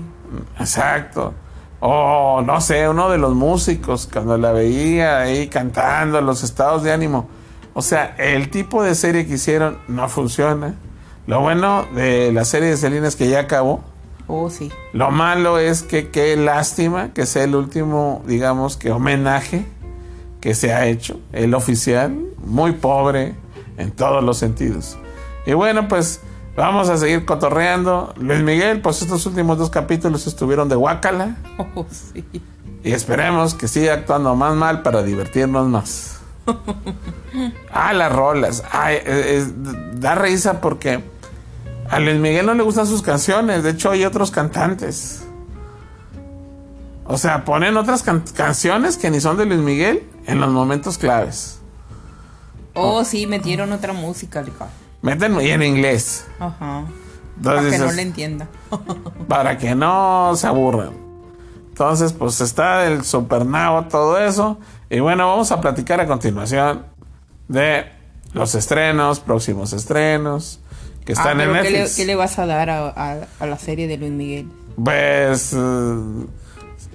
Exacto. 0.59 1.33
O 1.81 2.41
no 2.45 2.59
sé, 2.61 2.87
uno 2.89 3.09
de 3.09 3.17
los 3.17 3.33
músicos, 3.35 4.07
cuando 4.11 4.37
la 4.37 4.51
veía 4.51 5.19
ahí 5.21 5.47
cantando, 5.47 6.19
los 6.21 6.43
estados 6.43 6.83
de 6.83 6.91
ánimo. 6.91 7.29
O 7.73 7.81
sea, 7.81 8.15
el 8.17 8.49
tipo 8.49 8.83
de 8.83 8.95
serie 8.95 9.25
que 9.25 9.35
hicieron 9.35 9.77
no 9.87 10.09
funciona. 10.09 10.75
Lo 11.27 11.39
bueno 11.41 11.85
de 11.95 12.33
la 12.33 12.43
serie 12.43 12.69
de 12.69 12.77
Selena 12.77 13.07
es 13.07 13.15
que 13.15 13.29
ya 13.29 13.39
acabó. 13.41 13.81
Oh, 14.27 14.49
sí. 14.49 14.71
Lo 14.93 15.09
malo 15.11 15.57
es 15.57 15.83
que 15.83 16.09
qué 16.09 16.35
lástima 16.35 17.13
que 17.13 17.25
sea 17.25 17.43
el 17.45 17.55
último, 17.55 18.21
digamos 18.27 18.75
que 18.77 18.91
homenaje 18.91 19.65
que 20.41 20.55
se 20.55 20.73
ha 20.73 20.85
hecho, 20.87 21.19
el 21.33 21.53
oficial, 21.53 22.17
muy 22.37 22.71
pobre 22.73 23.35
en 23.77 23.91
todos 23.91 24.23
los 24.23 24.37
sentidos. 24.37 24.97
Y 25.45 25.53
bueno, 25.53 25.87
pues 25.87 26.21
vamos 26.55 26.89
a 26.89 26.97
seguir 26.97 27.25
cotorreando. 27.25 28.13
Luis 28.17 28.41
Miguel, 28.41 28.81
pues 28.81 29.01
estos 29.01 29.25
últimos 29.25 29.57
dos 29.57 29.69
capítulos 29.69 30.27
estuvieron 30.27 30.69
de 30.69 30.75
guácala. 30.75 31.37
Oh, 31.75 31.85
sí. 31.89 32.23
Y 32.83 32.91
esperemos 32.93 33.53
que 33.55 33.67
siga 33.67 33.93
actuando 33.93 34.33
más 34.35 34.55
mal 34.55 34.81
para 34.83 35.03
divertirnos 35.03 35.67
más. 35.67 36.19
ah, 37.73 37.93
las 37.93 38.11
rolas. 38.13 38.63
Ay, 38.71 38.97
es- 39.05 39.25
es- 39.25 39.53
da 39.99 40.15
risa 40.15 40.61
porque 40.61 41.03
a 41.89 41.99
Luis 41.99 42.17
Miguel 42.19 42.45
no 42.45 42.53
le 42.53 42.63
gustan 42.63 42.87
sus 42.87 43.01
canciones. 43.01 43.63
De 43.63 43.71
hecho, 43.71 43.91
hay 43.91 44.05
otros 44.05 44.31
cantantes. 44.31 45.23
O 47.11 47.17
sea, 47.17 47.43
ponen 47.43 47.75
otras 47.75 48.03
can- 48.03 48.23
canciones 48.35 48.95
que 48.97 49.09
ni 49.09 49.19
son 49.19 49.35
de 49.37 49.45
Luis 49.47 49.59
Miguel 49.61 50.03
en 50.27 50.39
los 50.39 50.51
momentos 50.51 50.99
claves. 50.99 51.59
Oh, 52.75 53.03
sí, 53.03 53.25
metieron 53.25 53.71
otra 53.71 53.93
música, 53.93 54.43
Rica. 54.43 54.67
Meten 55.01 55.41
y 55.41 55.49
en 55.49 55.63
inglés. 55.63 56.27
Ajá. 56.39 56.83
Entonces, 57.37 57.71
Para 57.71 57.71
que 57.71 57.77
no 57.79 57.91
le 57.93 58.01
entienda. 58.03 58.47
para 59.27 59.57
que 59.57 59.73
no 59.73 60.33
se 60.35 60.45
aburran. 60.45 60.91
Entonces, 61.69 62.13
pues 62.13 62.41
está 62.41 62.85
el 62.85 63.03
supernavo, 63.03 63.85
todo 63.85 64.19
eso. 64.19 64.59
Y 64.89 64.99
bueno, 64.99 65.27
vamos 65.27 65.51
a 65.51 65.59
platicar 65.61 65.99
a 66.01 66.05
continuación 66.05 66.85
de 67.47 67.85
los 68.33 68.53
estrenos, 68.53 69.19
próximos 69.19 69.73
estrenos 69.73 70.59
que 71.05 71.13
Ah, 71.13 71.15
están 71.15 71.41
en 71.41 71.49
pero 71.51 71.63
¿qué, 71.63 71.69
le, 71.71 71.77
Netflix. 71.79 71.95
qué 71.97 72.05
le 72.05 72.15
vas 72.15 72.37
a 72.37 72.45
dar 72.45 72.69
a, 72.69 72.87
a- 72.89 73.27
a 73.39 73.45
la 73.47 73.57
serie 73.57 73.87
de 73.87 73.97
Luis 73.97 74.11
Miguel? 74.11 74.47
Pues 74.83 75.53
eh, 75.53 75.95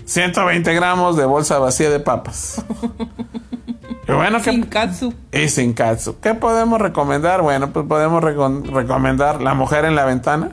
120 0.05 0.75
gramos 0.75 1.17
de 1.17 1.25
bolsa 1.25 1.59
vacía 1.59 1.91
de 1.91 2.01
papas. 2.01 2.63
y 4.09 4.13
bueno, 4.13 4.39
¿qué, 4.43 4.51
Sin 4.51 4.65
katsu. 4.67 5.15
y 5.33 5.49
sin 5.49 5.73
katsu. 5.73 6.19
¿Qué 6.21 6.35
podemos 6.35 6.81
recomendar? 6.81 7.43
Bueno, 7.43 7.71
pues 7.73 7.87
podemos 7.87 8.23
recom- 8.23 8.65
recomendar 8.71 9.41
La 9.41 9.55
Mujer 9.55 9.85
en 9.85 9.95
la 9.97 10.05
Ventana 10.05 10.51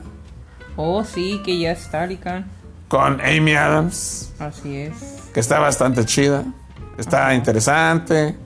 Oh, 0.76 1.04
sí, 1.04 1.42
que 1.44 1.58
ya 1.58 1.72
está, 1.72 2.06
Rica. 2.06 2.44
con 2.88 3.20
Amy 3.20 3.54
Adams. 3.54 4.32
Así 4.38 4.76
es. 4.76 4.94
que 5.34 5.40
está 5.40 5.58
bastante 5.60 6.04
chida, 6.06 6.44
está 6.98 7.34
interesante, 7.34 8.36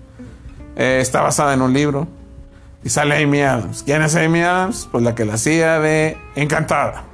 eh, 0.76 0.98
está 1.00 1.20
basada 1.22 1.54
en 1.54 1.62
un 1.62 1.72
libro 1.72 2.06
y 2.84 2.88
sale 2.90 3.22
Amy 3.22 3.42
Adams. 3.42 3.82
¿Quién 3.84 4.02
es 4.02 4.14
Amy 4.16 4.40
Adams? 4.42 4.88
Pues 4.90 5.02
la 5.04 5.14
que 5.14 5.24
la 5.24 5.34
hacía 5.34 5.78
de 5.80 6.16
Encantada, 6.34 7.04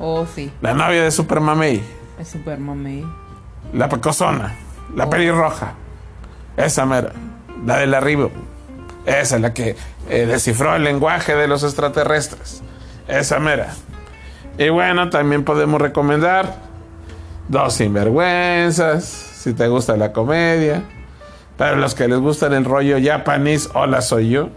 Oh, 0.00 0.26
sí. 0.34 0.50
la 0.62 0.72
novia 0.74 1.02
de 1.04 1.10
Super 1.10 1.40
Mamey, 1.40 1.82
Es 2.18 2.28
super 2.28 2.58
mame. 2.58 3.04
La 3.72 3.88
pecosona, 3.88 4.54
la 4.94 5.08
pelirroja, 5.08 5.74
esa 6.56 6.86
mera, 6.86 7.12
la 7.64 7.78
del 7.78 7.94
arribo, 7.94 8.30
esa 9.06 9.38
la 9.38 9.54
que 9.54 9.76
eh, 10.08 10.26
descifró 10.26 10.74
el 10.76 10.84
lenguaje 10.84 11.34
de 11.34 11.48
los 11.48 11.62
extraterrestres, 11.62 12.62
esa 13.08 13.38
mera. 13.38 13.74
Y 14.58 14.68
bueno, 14.68 15.10
también 15.10 15.44
podemos 15.44 15.80
recomendar 15.80 16.56
Dos 17.48 17.74
Sinvergüenzas, 17.74 19.04
si 19.04 19.54
te 19.54 19.68
gusta 19.68 19.96
la 19.96 20.12
comedia. 20.12 20.82
Para 21.56 21.76
los 21.76 21.94
que 21.94 22.08
les 22.08 22.18
gusta 22.18 22.46
el 22.46 22.64
rollo 22.64 22.96
japonés, 23.02 23.70
hola 23.74 24.00
soy 24.02 24.30
yo. 24.30 24.48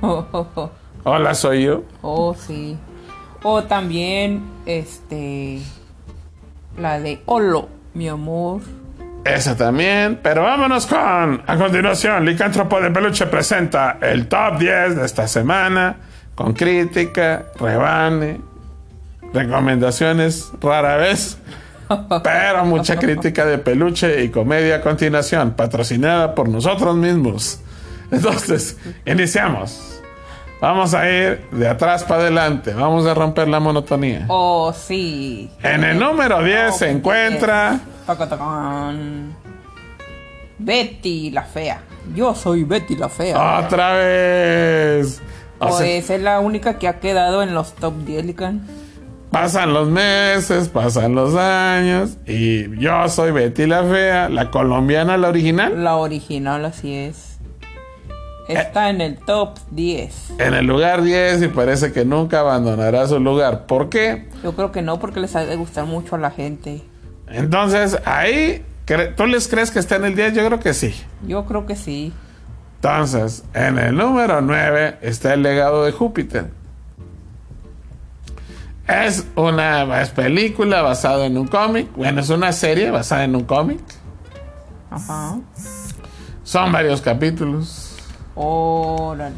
Hola 1.04 1.34
soy 1.34 1.64
yo. 1.64 1.84
Oh, 2.02 2.34
sí. 2.34 2.76
O 3.42 3.62
también, 3.64 4.42
este. 4.66 5.60
La 6.76 7.00
de 7.00 7.22
Olo, 7.26 7.68
mi 7.98 8.08
amor. 8.08 8.60
Esa 9.24 9.56
también. 9.56 10.20
Pero 10.22 10.44
vámonos 10.44 10.86
con. 10.86 11.42
A 11.46 11.56
continuación, 11.58 12.24
Licántropo 12.24 12.80
de 12.80 12.90
Peluche 12.90 13.26
presenta 13.26 13.98
el 14.00 14.28
top 14.28 14.58
10 14.58 14.96
de 14.96 15.04
esta 15.04 15.26
semana. 15.26 15.96
Con 16.36 16.52
crítica, 16.54 17.46
rebane, 17.58 18.40
recomendaciones 19.34 20.52
rara 20.60 20.96
vez. 20.96 21.36
Pero 22.22 22.64
mucha 22.64 22.96
crítica 22.96 23.44
de 23.44 23.58
peluche 23.58 24.22
y 24.22 24.28
comedia 24.28 24.76
a 24.76 24.80
continuación, 24.82 25.52
patrocinada 25.52 26.34
por 26.34 26.48
nosotros 26.48 26.94
mismos. 26.94 27.60
Entonces, 28.12 28.76
iniciamos. 29.04 29.97
Vamos 30.60 30.92
a 30.92 31.08
ir 31.08 31.40
de 31.52 31.68
atrás 31.68 32.02
para 32.02 32.22
adelante. 32.22 32.74
Vamos 32.74 33.06
a 33.06 33.14
romper 33.14 33.46
la 33.48 33.60
monotonía. 33.60 34.24
Oh, 34.28 34.72
sí. 34.72 35.48
En 35.62 35.84
el 35.84 35.98
número 35.98 36.42
10 36.42 36.76
se 36.76 36.90
encuentra. 36.90 37.80
Betty 40.58 41.30
la 41.30 41.42
fea. 41.44 41.80
Yo 42.14 42.34
soy 42.34 42.64
Betty 42.64 42.96
la 42.96 43.08
fea. 43.08 43.60
Otra 43.64 43.94
vez. 43.94 45.22
O 45.60 45.68
sea, 45.68 45.78
pues 45.78 46.10
es 46.10 46.20
la 46.20 46.40
única 46.40 46.78
que 46.78 46.88
ha 46.88 46.98
quedado 47.00 47.42
en 47.42 47.54
los 47.54 47.74
top 47.74 47.94
10, 48.04 48.24
Lican. 48.26 48.66
pasan 49.30 49.72
los 49.72 49.88
meses, 49.88 50.68
pasan 50.68 51.14
los 51.14 51.34
años. 51.36 52.16
Y 52.26 52.76
yo 52.80 53.08
soy 53.08 53.30
Betty 53.32 53.66
la 53.66 53.84
Fea, 53.84 54.28
la 54.28 54.50
colombiana, 54.50 55.16
la 55.16 55.28
original. 55.28 55.82
La 55.84 55.96
original, 55.96 56.64
así 56.64 56.94
es. 56.94 57.37
Está 58.48 58.88
en 58.88 59.00
el 59.00 59.18
top 59.18 59.58
10. 59.70 60.34
En 60.38 60.54
el 60.54 60.66
lugar 60.66 61.02
10 61.02 61.42
y 61.42 61.48
parece 61.48 61.92
que 61.92 62.04
nunca 62.04 62.40
abandonará 62.40 63.06
su 63.06 63.20
lugar. 63.20 63.66
¿Por 63.66 63.90
qué? 63.90 64.28
Yo 64.42 64.54
creo 64.54 64.72
que 64.72 64.80
no, 64.80 64.98
porque 64.98 65.20
les 65.20 65.36
ha 65.36 65.44
de 65.44 65.56
gustar 65.56 65.84
mucho 65.84 66.16
a 66.16 66.18
la 66.18 66.30
gente. 66.30 66.82
Entonces, 67.28 67.98
ahí, 68.06 68.64
¿tú 69.16 69.26
les 69.26 69.48
crees 69.48 69.70
que 69.70 69.78
está 69.78 69.96
en 69.96 70.06
el 70.06 70.16
10? 70.16 70.34
Yo 70.34 70.46
creo 70.46 70.60
que 70.60 70.72
sí. 70.72 70.94
Yo 71.26 71.44
creo 71.44 71.66
que 71.66 71.76
sí. 71.76 72.12
Entonces, 72.76 73.44
en 73.54 73.78
el 73.78 73.96
número 73.96 74.40
9 74.40 74.98
está 75.02 75.34
el 75.34 75.42
legado 75.42 75.84
de 75.84 75.92
Júpiter. 75.92 76.46
Es 78.86 79.26
una 79.34 80.00
es 80.00 80.08
película 80.08 80.80
basada 80.80 81.26
en 81.26 81.36
un 81.36 81.46
cómic. 81.46 81.88
Bueno, 81.94 82.22
es 82.22 82.30
una 82.30 82.52
serie 82.52 82.90
basada 82.90 83.24
en 83.24 83.36
un 83.36 83.44
cómic. 83.44 83.80
Ajá. 84.90 85.38
Son 86.42 86.72
varios 86.72 87.02
capítulos. 87.02 87.87
Órale. 88.40 89.34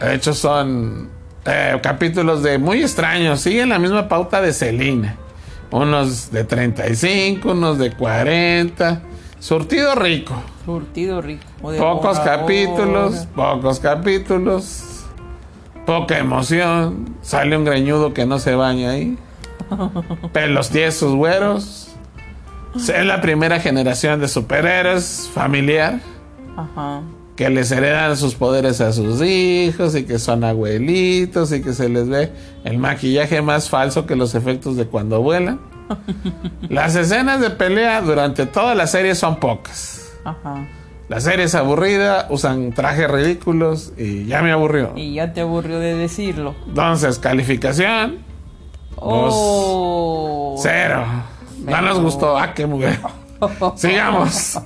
De 0.00 0.14
hecho, 0.14 0.32
son 0.32 1.10
eh, 1.44 1.78
capítulos 1.82 2.42
de 2.42 2.58
muy 2.58 2.82
extraños. 2.82 3.40
Siguen 3.40 3.70
la 3.70 3.78
misma 3.78 4.08
pauta 4.08 4.40
de 4.40 4.52
Selina. 4.52 5.16
Unos 5.72 6.30
de 6.30 6.44
35, 6.44 7.50
unos 7.50 7.78
de 7.78 7.90
40. 7.92 9.02
Surtido 9.40 9.96
rico. 9.96 10.34
Surtido 10.64 11.20
rico. 11.20 11.44
Pocos 11.60 12.20
capítulos, 12.20 13.26
pocos 13.34 13.80
capítulos. 13.80 15.04
Poca 15.84 16.18
emoción. 16.18 17.16
Sale 17.22 17.56
un 17.56 17.64
greñudo 17.64 18.14
que 18.14 18.24
no 18.24 18.38
se 18.38 18.54
baña 18.54 18.90
ahí. 18.90 19.18
Pelos 20.32 20.70
tiesos, 20.70 21.14
güeros. 21.14 21.88
Es 22.76 23.04
la 23.04 23.20
primera 23.20 23.60
generación 23.60 24.20
de 24.20 24.26
superhéroes 24.26 25.30
familiar 25.32 26.00
Ajá. 26.56 27.02
Que 27.36 27.50
les 27.50 27.70
heredan 27.72 28.16
sus 28.16 28.34
poderes 28.34 28.80
a 28.80 28.92
sus 28.92 29.20
hijos 29.22 29.94
y 29.96 30.04
que 30.04 30.18
son 30.18 30.44
abuelitos 30.44 31.50
y 31.52 31.62
que 31.62 31.72
se 31.72 31.88
les 31.88 32.08
ve 32.08 32.30
el 32.64 32.78
maquillaje 32.78 33.42
más 33.42 33.68
falso 33.68 34.06
que 34.06 34.14
los 34.16 34.34
efectos 34.34 34.76
de 34.76 34.86
cuando 34.86 35.20
vuelan. 35.20 35.60
Las 36.68 36.94
escenas 36.96 37.40
de 37.40 37.50
pelea 37.50 38.00
durante 38.00 38.46
toda 38.46 38.74
la 38.74 38.86
serie 38.86 39.14
son 39.14 39.36
pocas. 39.40 40.12
Ajá. 40.24 40.66
La 41.08 41.20
serie 41.20 41.44
es 41.44 41.54
aburrida, 41.54 42.26
usan 42.30 42.72
trajes 42.72 43.10
ridículos 43.10 43.92
y 43.98 44.24
ya 44.24 44.40
me 44.40 44.50
aburrió. 44.52 44.92
Y 44.96 45.14
ya 45.14 45.32
te 45.34 45.42
aburrió 45.42 45.78
de 45.78 45.94
decirlo. 45.94 46.54
Entonces, 46.66 47.18
calificación, 47.18 48.18
Oh. 48.96 50.54
cero. 50.62 51.04
No 51.64 51.80
nos 51.82 52.00
gustó. 52.00 52.38
Ah, 52.38 52.54
qué 52.54 52.66
mujer. 52.66 52.98
Sigamos. 53.76 54.60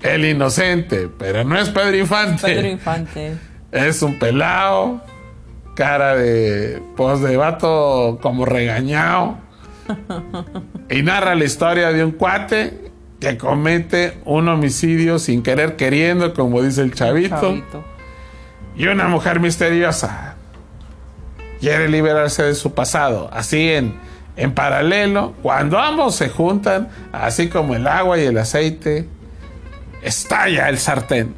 El 0.00 0.24
inocente, 0.24 1.08
pero 1.18 1.44
no 1.44 1.58
es 1.58 1.68
Pedro 1.70 1.96
Infante. 1.96 2.54
Pedro 2.54 2.68
Infante. 2.68 3.36
Es 3.70 4.02
un 4.02 4.18
pelao, 4.18 5.00
cara 5.74 6.16
de 6.16 6.82
pues 6.96 7.20
de 7.20 7.36
vato 7.36 8.18
como 8.20 8.44
regañado. 8.44 9.38
Y 10.90 11.02
narra 11.02 11.34
la 11.34 11.44
historia 11.44 11.92
de 11.92 12.04
un 12.04 12.12
cuate 12.12 12.90
que 13.20 13.38
comete 13.38 14.18
un 14.24 14.48
homicidio 14.48 15.18
sin 15.18 15.42
querer 15.42 15.76
queriendo, 15.76 16.34
como 16.34 16.60
dice 16.60 16.82
el 16.82 16.92
chavito, 16.92 17.40
Chavito. 17.40 17.84
y 18.76 18.86
una 18.88 19.06
mujer 19.08 19.38
misteriosa 19.38 20.34
quiere 21.60 21.88
liberarse 21.88 22.42
de 22.42 22.54
su 22.56 22.74
pasado. 22.74 23.30
Así 23.32 23.70
en, 23.70 23.94
en 24.36 24.54
paralelo, 24.54 25.34
cuando 25.42 25.78
ambos 25.78 26.16
se 26.16 26.28
juntan, 26.28 26.88
así 27.12 27.48
como 27.48 27.74
el 27.74 27.86
agua 27.86 28.18
y 28.18 28.24
el 28.24 28.38
aceite, 28.38 29.08
estalla 30.02 30.68
el 30.68 30.78
sartén. 30.78 31.34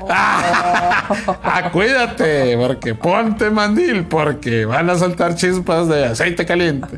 ah, 0.08 1.70
cuídate, 1.72 2.56
porque 2.56 2.94
ponte 2.94 3.50
mandil, 3.50 4.04
porque 4.04 4.64
van 4.64 4.88
a 4.88 4.96
saltar 4.96 5.34
chispas 5.34 5.88
de 5.88 6.06
aceite 6.06 6.46
caliente. 6.46 6.88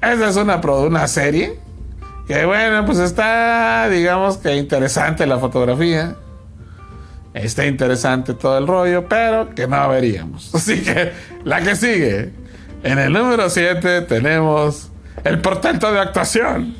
Esa 0.00 0.28
es 0.28 0.36
una, 0.36 0.56
una 0.56 1.08
serie 1.08 1.58
que, 2.28 2.44
bueno, 2.44 2.84
pues 2.84 2.98
está, 2.98 3.88
digamos 3.88 4.36
que 4.36 4.54
interesante 4.54 5.26
la 5.26 5.38
fotografía. 5.38 6.14
Está 7.34 7.66
interesante 7.66 8.34
todo 8.34 8.58
el 8.58 8.66
rollo, 8.66 9.08
pero 9.08 9.54
que 9.54 9.66
no 9.66 9.88
veríamos. 9.88 10.50
Así 10.54 10.82
que 10.82 11.12
la 11.44 11.60
que 11.62 11.74
sigue. 11.74 12.32
En 12.82 12.98
el 12.98 13.12
número 13.12 13.50
7 13.50 14.02
tenemos 14.02 14.90
el 15.24 15.40
portento 15.40 15.92
de 15.92 16.00
actuación. 16.00 16.76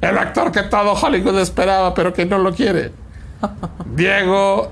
El 0.00 0.18
actor 0.18 0.52
que 0.52 0.62
todo 0.62 0.92
Hollywood 0.92 1.38
esperaba, 1.38 1.94
pero 1.94 2.12
que 2.12 2.24
no 2.26 2.38
lo 2.38 2.52
quiere. 2.52 2.92
Diego 3.94 4.70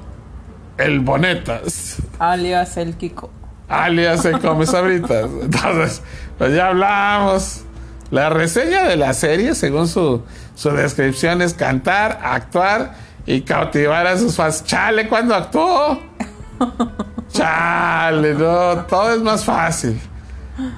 el 0.78 1.00
Bonetas. 1.00 1.96
Alias 2.18 2.76
el 2.76 2.96
Kiko. 2.96 3.30
Alias 3.68 4.24
el 4.24 4.38
Come 4.40 4.66
Sabritas. 4.66 5.28
Entonces, 5.42 6.02
pues 6.38 6.54
ya 6.54 6.68
hablamos. 6.68 7.62
La 8.10 8.28
reseña 8.28 8.84
de 8.84 8.96
la 8.96 9.14
serie, 9.14 9.54
según 9.54 9.88
su, 9.88 10.22
su 10.54 10.70
descripción, 10.70 11.40
es 11.40 11.54
cantar, 11.54 12.20
actuar 12.22 12.94
y 13.24 13.40
cautivar 13.40 14.06
a 14.06 14.18
sus 14.18 14.36
fans. 14.36 14.64
Chale, 14.64 15.08
cuando 15.08 15.34
actuó. 15.34 15.98
Chale, 17.32 18.34
no, 18.34 18.84
todo 18.84 19.14
es 19.14 19.22
más 19.22 19.44
fácil. 19.44 19.98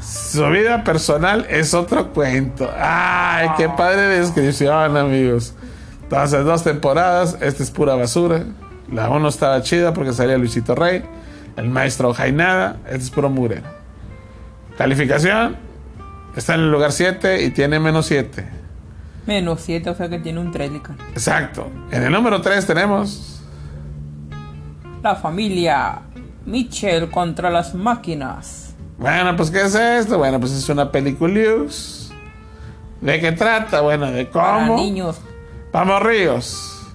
Su 0.00 0.48
vida 0.48 0.84
personal 0.84 1.46
es 1.48 1.74
otro 1.74 2.12
cuento. 2.12 2.70
Ay, 2.78 3.48
qué 3.56 3.68
padre 3.68 4.02
descripción, 4.20 4.96
amigos. 4.96 5.54
Entonces, 6.02 6.44
dos 6.44 6.62
temporadas. 6.62 7.38
Esta 7.40 7.62
es 7.62 7.70
pura 7.70 7.94
basura. 7.94 8.44
La 8.92 9.08
uno 9.08 9.28
estaba 9.28 9.62
chida 9.62 9.94
porque 9.94 10.12
salía 10.12 10.38
Luisito 10.38 10.74
Rey. 10.74 11.04
El 11.56 11.68
maestro 11.68 12.12
Jainada. 12.12 12.76
Este 12.86 12.98
es 12.98 13.10
puro 13.10 13.30
mure. 13.30 13.62
Calificación. 14.76 15.56
Está 16.36 16.54
en 16.54 16.60
el 16.62 16.70
lugar 16.70 16.92
7 16.92 17.44
y 17.44 17.50
tiene 17.50 17.78
menos 17.78 18.06
7. 18.06 18.44
Menos 19.26 19.60
7, 19.62 19.90
o 19.90 19.94
sea 19.94 20.08
que 20.08 20.18
tiene 20.18 20.40
un 20.40 20.50
Trelican. 20.50 20.96
Exacto. 21.12 21.70
En 21.90 22.02
el 22.02 22.12
número 22.12 22.40
3 22.40 22.66
tenemos. 22.66 23.40
La 25.02 25.14
familia 25.14 26.00
Mitchell 26.44 27.10
contra 27.10 27.50
las 27.50 27.74
máquinas. 27.74 28.63
Bueno, 28.98 29.36
pues 29.36 29.50
¿qué 29.50 29.62
es 29.62 29.74
esto? 29.74 30.18
Bueno, 30.18 30.38
pues 30.40 30.52
es 30.52 30.68
una 30.68 30.90
película 30.90 31.40
¿De 33.00 33.20
qué 33.20 33.32
trata? 33.32 33.80
Bueno, 33.80 34.10
de 34.10 34.28
cómo. 34.30 34.42
Para 34.42 34.76
niños. 34.76 35.20
Vamos, 35.72 36.02
Ríos. 36.02 36.86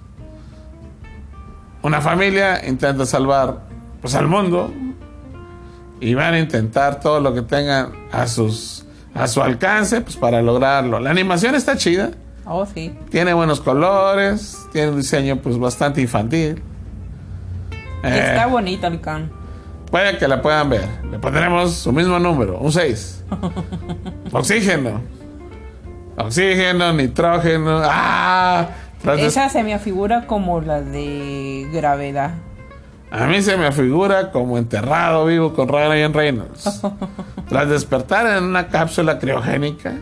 Una 1.81 2.01
familia 2.01 2.67
intenta 2.67 3.05
salvar 3.05 3.59
pues, 4.01 4.15
al 4.15 4.27
mundo 4.27 4.73
y 6.01 6.13
van 6.13 6.33
a 6.33 6.39
intentar 6.39 6.99
todo 6.99 7.19
lo 7.19 7.33
que 7.33 7.41
tengan 7.41 7.91
a 8.11 8.27
sus 8.27 8.85
a 9.13 9.27
su 9.27 9.41
alcance 9.41 10.01
pues 10.01 10.15
para 10.15 10.41
lograrlo. 10.41 10.99
La 10.99 11.11
animación 11.11 11.55
está 11.55 11.75
chida. 11.77 12.11
Oh, 12.45 12.65
sí. 12.65 12.95
Tiene 13.11 13.33
buenos 13.33 13.59
colores, 13.59 14.57
tiene 14.71 14.89
un 14.89 14.97
diseño 14.97 15.37
pues 15.37 15.57
bastante 15.57 16.01
infantil. 16.01 16.61
está 18.01 18.43
eh, 18.43 18.49
bonito 18.49 18.87
el 18.87 19.01
can. 19.01 19.38
Puede 19.91 20.17
que 20.17 20.27
la 20.27 20.41
puedan 20.41 20.69
ver. 20.69 20.87
Le 21.09 21.19
pondremos 21.19 21.73
su 21.73 21.91
mismo 21.91 22.19
número, 22.19 22.59
un 22.59 22.71
6. 22.71 23.23
Oxígeno. 24.31 25.01
Oxígeno, 26.17 26.93
nitrógeno. 26.93 27.81
¡Ah! 27.83 28.67
Esa 29.17 29.49
se 29.49 29.63
me 29.63 29.73
afigura 29.73 30.27
como 30.27 30.59
la 30.61 30.81
de 30.81 31.67
gravedad. 31.71 32.31
A 33.11 33.25
mí 33.25 33.41
se 33.41 33.57
me 33.57 33.65
afigura 33.65 34.31
como 34.31 34.57
enterrado 34.57 35.25
vivo 35.25 35.53
con 35.53 35.67
Ryan 35.67 36.13
Reynolds. 36.13 36.81
Tras 37.49 37.69
despertar 37.69 38.37
en 38.37 38.43
una 38.43 38.67
cápsula 38.67 39.17
criogénica, 39.17 39.93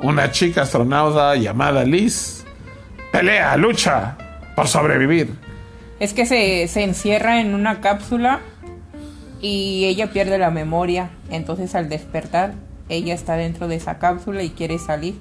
una 0.00 0.30
chica 0.32 0.62
astronauta 0.62 1.36
llamada 1.36 1.84
Liz 1.84 2.44
pelea, 3.12 3.56
lucha 3.56 4.16
por 4.56 4.68
sobrevivir. 4.68 5.34
Es 6.00 6.12
que 6.12 6.26
se, 6.26 6.68
se 6.68 6.82
encierra 6.82 7.40
en 7.40 7.54
una 7.54 7.80
cápsula 7.80 8.40
y 9.40 9.84
ella 9.86 10.10
pierde 10.10 10.38
la 10.38 10.50
memoria. 10.50 11.10
Entonces 11.30 11.74
al 11.74 11.88
despertar, 11.88 12.54
ella 12.88 13.14
está 13.14 13.36
dentro 13.36 13.68
de 13.68 13.76
esa 13.76 13.98
cápsula 13.98 14.42
y 14.42 14.50
quiere 14.50 14.78
salir. 14.78 15.18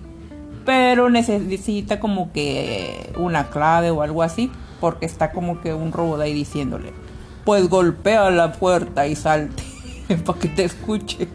Pero 0.65 1.09
necesita 1.09 1.99
como 1.99 2.31
que 2.33 3.11
una 3.17 3.49
clave 3.49 3.89
o 3.89 4.01
algo 4.01 4.23
así 4.23 4.51
porque 4.79 5.05
está 5.05 5.31
como 5.31 5.61
que 5.61 5.73
un 5.73 5.91
robot 5.91 6.21
ahí 6.21 6.33
diciéndole, 6.33 6.93
pues 7.45 7.67
golpea 7.69 8.29
la 8.29 8.51
puerta 8.53 9.07
y 9.07 9.15
salte 9.15 9.63
para 10.25 10.39
que 10.39 10.49
te 10.49 10.65
escuchen. 10.65 11.29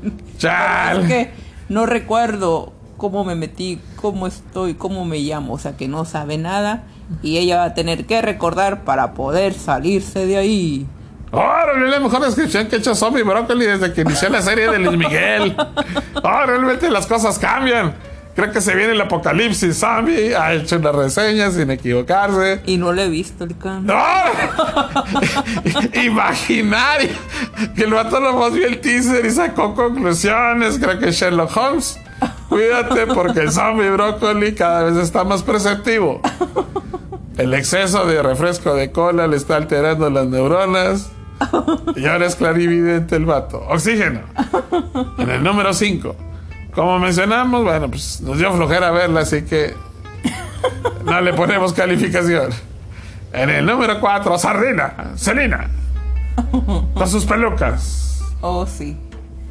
Es 1.02 1.08
que 1.08 1.30
no 1.68 1.86
recuerdo 1.86 2.72
cómo 2.96 3.24
me 3.24 3.34
metí, 3.34 3.80
cómo 3.96 4.26
estoy, 4.26 4.74
cómo 4.74 5.04
me 5.04 5.18
llamo, 5.18 5.54
o 5.54 5.58
sea 5.58 5.76
que 5.76 5.88
no 5.88 6.04
sabe 6.04 6.38
nada 6.38 6.84
y 7.22 7.38
ella 7.38 7.58
va 7.58 7.64
a 7.64 7.74
tener 7.74 8.06
que 8.06 8.22
recordar 8.22 8.84
para 8.84 9.14
poder 9.14 9.54
salirse 9.54 10.26
de 10.26 10.36
ahí. 10.36 10.86
Ahora 11.32 11.72
es 11.82 11.90
la 11.90 11.98
mejor 11.98 12.20
descripción 12.20 12.66
que 12.66 12.76
ha 12.76 12.78
hecho 12.78 12.94
Zombie 12.94 13.22
Broccoli 13.22 13.64
desde 13.64 13.92
que 13.92 14.02
inició 14.02 14.28
la 14.28 14.42
serie 14.42 14.70
de 14.70 14.78
Luis 14.78 14.98
Miguel. 14.98 15.56
Oh, 16.22 16.46
realmente 16.46 16.90
las 16.90 17.06
cosas 17.06 17.38
cambian. 17.38 17.94
Creo 18.34 18.50
que 18.50 18.60
se 18.62 18.74
viene 18.74 18.92
el 18.92 19.00
apocalipsis 19.00 19.76
zombie. 19.78 20.34
Ha 20.34 20.54
hecho 20.54 20.76
una 20.76 20.92
reseña 20.92 21.50
sin 21.50 21.70
equivocarse. 21.70 22.62
Y 22.64 22.78
no 22.78 22.92
le 22.92 23.04
he 23.04 23.08
visto 23.08 23.44
el 23.44 23.56
can. 23.58 23.84
¡No! 23.86 24.02
Imaginario. 26.02 27.10
Que 27.74 27.84
el 27.84 27.92
vato 27.92 28.20
nomás 28.20 28.54
vio 28.54 28.66
el 28.66 28.80
teaser 28.80 29.24
y 29.26 29.30
sacó 29.30 29.74
conclusiones. 29.74 30.78
Creo 30.78 30.98
que 30.98 31.12
Sherlock 31.12 31.54
Holmes. 31.56 31.98
Cuídate 32.48 33.06
porque 33.06 33.40
el 33.40 33.52
zombie 33.52 33.90
brócoli 33.90 34.54
cada 34.54 34.84
vez 34.84 34.96
está 34.96 35.24
más 35.24 35.42
perceptivo. 35.42 36.20
El 37.36 37.52
exceso 37.54 38.06
de 38.06 38.22
refresco 38.22 38.74
de 38.74 38.92
cola 38.92 39.26
le 39.26 39.36
está 39.36 39.56
alterando 39.56 40.08
las 40.08 40.26
neuronas. 40.26 41.10
Y 41.96 42.07
ahora 42.07 42.26
es 42.26 42.37
clarividente 42.37 43.16
el 43.16 43.24
vato. 43.24 43.64
Oxígeno. 43.68 44.20
En 45.18 45.31
el 45.31 45.42
número 45.42 45.72
5. 45.72 46.16
Como 46.74 46.98
mencionamos, 46.98 47.64
bueno, 47.64 47.88
pues 47.88 48.20
nos 48.22 48.38
dio 48.38 48.52
flojera 48.52 48.90
verla, 48.90 49.20
así 49.20 49.42
que 49.42 49.74
no 51.05 51.20
le 51.20 51.35
ponemos 51.35 51.72
calificación. 51.72 52.50
En 53.33 53.50
el 53.50 53.66
número 53.66 54.00
4, 54.00 54.38
Sardina, 54.38 55.12
Selina. 55.16 55.68
Con 56.94 57.09
sus 57.09 57.24
pelucas. 57.24 58.22
Oh, 58.40 58.66
sí. 58.66 58.96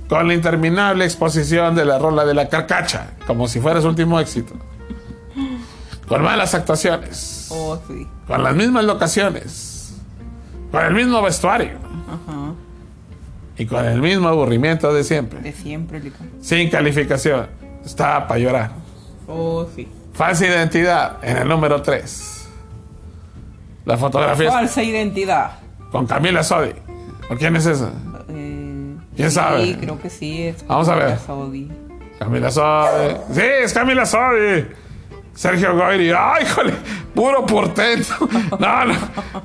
Con 0.09 0.27
la 0.27 0.33
interminable 0.33 1.05
exposición 1.05 1.75
de 1.75 1.85
la 1.85 1.97
rola 1.97 2.25
de 2.25 2.33
la 2.33 2.49
carcacha, 2.49 3.11
como 3.25 3.47
si 3.47 3.59
fuera 3.59 3.81
su 3.81 3.87
último 3.87 4.19
éxito. 4.19 4.53
Con 6.07 6.23
malas 6.23 6.53
actuaciones. 6.53 7.47
Oh, 7.49 7.79
sí. 7.87 8.05
Con 8.27 8.43
las 8.43 8.55
mismas 8.55 8.83
locaciones. 8.83 9.80
Con 10.71 10.85
el 10.85 10.93
mismo 10.93 11.21
vestuario. 11.21 11.77
Ajá. 12.07 12.53
Y 13.57 13.65
con 13.65 13.85
el 13.85 14.01
mismo 14.01 14.27
aburrimiento 14.27 14.93
de 14.93 15.03
siempre. 15.03 15.39
De 15.41 15.51
siempre, 15.51 16.01
Sin 16.41 16.69
calificación. 16.69 17.47
Está 17.85 18.27
para 18.27 18.39
llorar. 18.39 18.71
Oh, 19.27 19.67
sí. 19.75 19.87
Falsa 20.13 20.45
identidad 20.45 21.17
en 21.23 21.37
el 21.37 21.47
número 21.47 21.81
3. 21.81 22.49
La 23.85 23.97
fotografía. 23.97 24.51
Falsa 24.51 24.83
identidad. 24.83 25.59
Con 25.91 26.07
Camila 26.07 26.43
Sodi. 26.43 26.73
¿Por 27.27 27.37
quién 27.37 27.55
es 27.55 27.65
esa? 27.65 27.91
Eh, 28.29 28.95
¿Quién 29.15 29.31
sabe? 29.31 29.65
Sí, 29.65 29.77
creo 29.79 29.99
que 29.99 30.09
sí. 30.09 30.43
Es 30.43 30.65
Vamos 30.67 30.87
a 30.89 30.95
ver. 30.95 31.19
Sodi. 31.19 31.71
Camila 32.19 32.51
Sodi. 32.51 33.15
Sí, 33.31 33.41
es 33.41 33.73
Camila 33.73 34.05
Sodi. 34.05 34.65
Sergio 35.41 35.75
Goyri, 35.75 36.11
¡ay, 36.15 36.43
híjole! 36.43 36.71
Puro 37.15 37.43
portento. 37.47 38.13
No, 38.59 38.85
no. 38.85 38.93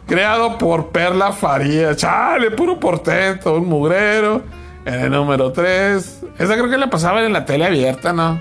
Creado 0.07 0.59
por 0.59 0.89
Perla 0.91 1.33
Faría. 1.33 1.97
Chale, 1.97 2.51
puro 2.51 2.79
portento. 2.79 3.55
Un 3.55 3.66
mugrero. 3.66 4.43
En 4.85 4.93
el 4.93 5.11
número 5.11 5.53
3. 5.53 6.23
Esa 6.39 6.53
creo 6.53 6.68
que 6.68 6.77
la 6.77 6.91
pasaban 6.91 7.25
en 7.25 7.33
la 7.33 7.47
tele 7.47 7.64
abierta, 7.64 8.12
¿no? 8.12 8.39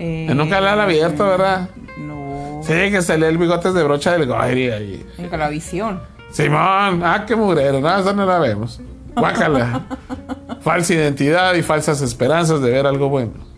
Eh, 0.00 0.26
en 0.28 0.40
un 0.40 0.50
canal 0.50 0.80
abierto, 0.80 1.28
¿verdad? 1.28 1.68
No. 1.96 2.58
Sí, 2.64 2.90
que 2.90 3.02
se 3.02 3.16
lee 3.16 3.26
el 3.26 3.38
bigotes 3.38 3.72
de 3.72 3.84
brocha 3.84 4.10
del 4.18 4.26
Goyri 4.26 4.70
ahí. 4.70 5.06
En 5.16 5.28
Calavisión. 5.28 6.00
Simón, 6.32 7.04
ah, 7.04 7.24
qué 7.24 7.36
mugrero. 7.36 7.80
No, 7.80 7.98
esa 8.00 8.12
no 8.12 8.26
la 8.26 8.40
vemos. 8.40 8.80
Guácala. 9.14 9.82
Falsa 10.60 10.94
identidad 10.94 11.54
y 11.54 11.62
falsas 11.62 12.02
esperanzas 12.02 12.60
de 12.60 12.68
ver 12.68 12.84
algo 12.84 13.08
bueno. 13.08 13.49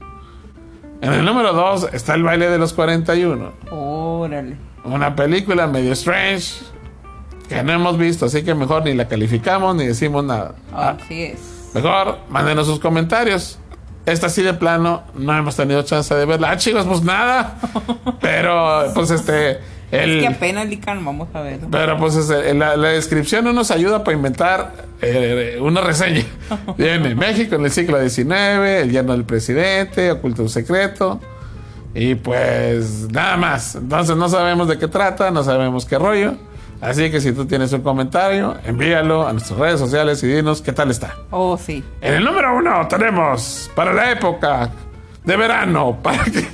En 1.03 1.12
el 1.12 1.24
número 1.24 1.53
2 1.53 1.88
está 1.94 2.14
El 2.14 2.22
baile 2.22 2.48
de 2.48 2.59
los 2.59 2.72
41. 2.72 3.53
Órale. 3.72 4.57
Una 4.84 5.16
película 5.16 5.66
medio 5.66 5.92
strange 5.94 6.62
que 7.48 7.61
no 7.64 7.72
hemos 7.72 7.98
visto, 7.98 8.26
así 8.26 8.44
que 8.44 8.55
mejor 8.55 8.84
ni 8.84 8.94
la 8.94 9.09
calificamos 9.09 9.74
ni 9.74 9.84
decimos 9.84 10.22
nada. 10.22 10.55
Así 10.72 11.24
es. 11.24 11.70
Mejor 11.74 12.18
mándenos 12.28 12.68
sus 12.68 12.78
comentarios. 12.78 13.59
Esta 14.07 14.28
sí 14.28 14.42
de 14.42 14.55
plano 14.55 15.03
no 15.14 15.36
hemos 15.36 15.57
tenido 15.57 15.82
chance 15.82 16.14
de 16.14 16.24
verla. 16.24 16.53
Ah, 16.53 16.57
chicos, 16.57 16.86
pues 16.86 17.03
nada. 17.03 17.59
Pero 18.20 18.84
pues 18.94 19.11
este 19.11 19.59
El- 19.93 20.18
Es 20.18 20.20
que 20.28 20.34
apenas 20.34 20.66
Lican, 20.68 21.05
vamos 21.05 21.28
a 21.34 21.40
ver. 21.43 21.61
Pero 21.70 21.97
pues 21.99 22.16
es 22.16 22.28
el- 22.30 22.59
la, 22.59 22.76
la 22.76 22.88
descripción 22.88 23.45
no 23.45 23.53
nos 23.53 23.70
ayuda 23.70 24.03
para 24.03 24.16
inventar 24.16 24.72
eh, 25.03 25.59
una 25.61 25.80
reseña. 25.82 26.24
Viene 26.76 27.14
México 27.14 27.55
en 27.57 27.64
el 27.66 27.70
siglo 27.70 28.01
XIX, 28.01 28.26
el 28.82 28.90
yerno 28.90 29.12
del 29.12 29.24
presidente, 29.24 30.11
oculto 30.11 30.43
un 30.43 30.49
secreto. 30.49 31.20
Y 31.95 32.14
pues 32.14 33.11
nada 33.12 33.36
más. 33.36 33.74
Entonces 33.74 34.16
no 34.16 34.28
sabemos 34.28 34.66
de 34.66 34.78
qué 34.78 34.88
trata, 34.88 35.30
no 35.30 35.45
sabemos 35.45 35.84
qué 35.84 35.99
rollo. 35.99 36.34
Así 36.80 37.11
que 37.12 37.20
si 37.20 37.30
tú 37.32 37.45
tienes 37.45 37.72
un 37.74 37.82
comentario, 37.82 38.57
envíalo 38.64 39.28
a 39.28 39.32
nuestras 39.32 39.59
redes 39.59 39.78
sociales 39.78 40.20
y 40.24 40.26
dinos 40.26 40.62
qué 40.62 40.72
tal 40.72 40.90
está. 40.90 41.14
Oh, 41.30 41.57
sí. 41.57 41.84
En 42.01 42.14
el 42.14 42.24
número 42.24 42.57
uno 42.57 42.88
tenemos 42.88 43.70
para 43.76 43.93
la 43.93 44.11
época 44.11 44.70
de 45.22 45.36
verano, 45.36 45.99
para 46.03 46.24
que, 46.24 46.45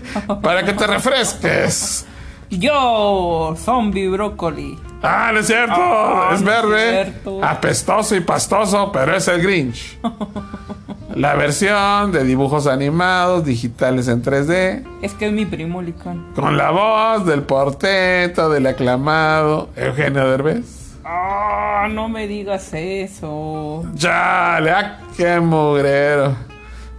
para 0.42 0.64
que 0.64 0.72
te 0.74 0.86
refresques. 0.86 2.04
Yo, 2.50 3.54
zombie 3.56 4.08
brócoli. 4.08 4.78
Ah, 5.02 5.30
no 5.32 5.40
es 5.40 5.46
cierto, 5.46 5.74
Ah, 5.76 6.30
es 6.34 6.42
no 6.42 6.50
es 6.52 6.62
verde, 6.62 6.90
cierto. 7.04 7.44
apestoso 7.44 8.16
y 8.16 8.20
pastoso, 8.20 8.90
pero 8.92 9.14
es 9.16 9.28
el 9.28 9.42
Grinch. 9.42 9.98
La 11.14 11.34
versión 11.34 12.12
de 12.12 12.22
dibujos 12.24 12.66
animados 12.66 13.44
digitales 13.44 14.06
en 14.08 14.22
3D, 14.22 14.84
Es 15.02 15.14
que 15.14 15.26
es 15.26 15.32
mi 15.32 15.46
primo 15.46 15.82
Lican. 15.82 16.32
con 16.34 16.56
la 16.56 16.70
voz 16.70 17.26
del 17.26 17.42
portento 17.42 18.48
del 18.50 18.66
aclamado 18.66 19.68
Eugenio 19.74 20.28
Derbez. 20.30 20.96
Ah, 21.04 21.88
no 21.90 22.08
me 22.08 22.26
digas 22.28 22.72
eso. 22.72 23.84
Chale, 23.96 24.70
ah, 24.70 24.98
qué 25.16 25.40
mugrero. 25.40 26.36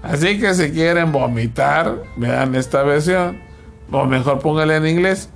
Así 0.03 0.39
que 0.39 0.53
si 0.53 0.71
quieren 0.71 1.11
vomitar, 1.11 1.95
vean 2.15 2.55
esta 2.55 2.83
versión. 2.83 3.39
O 3.91 4.05
mejor 4.05 4.39
póngale 4.39 4.75
en 4.77 4.87
inglés. 4.87 5.29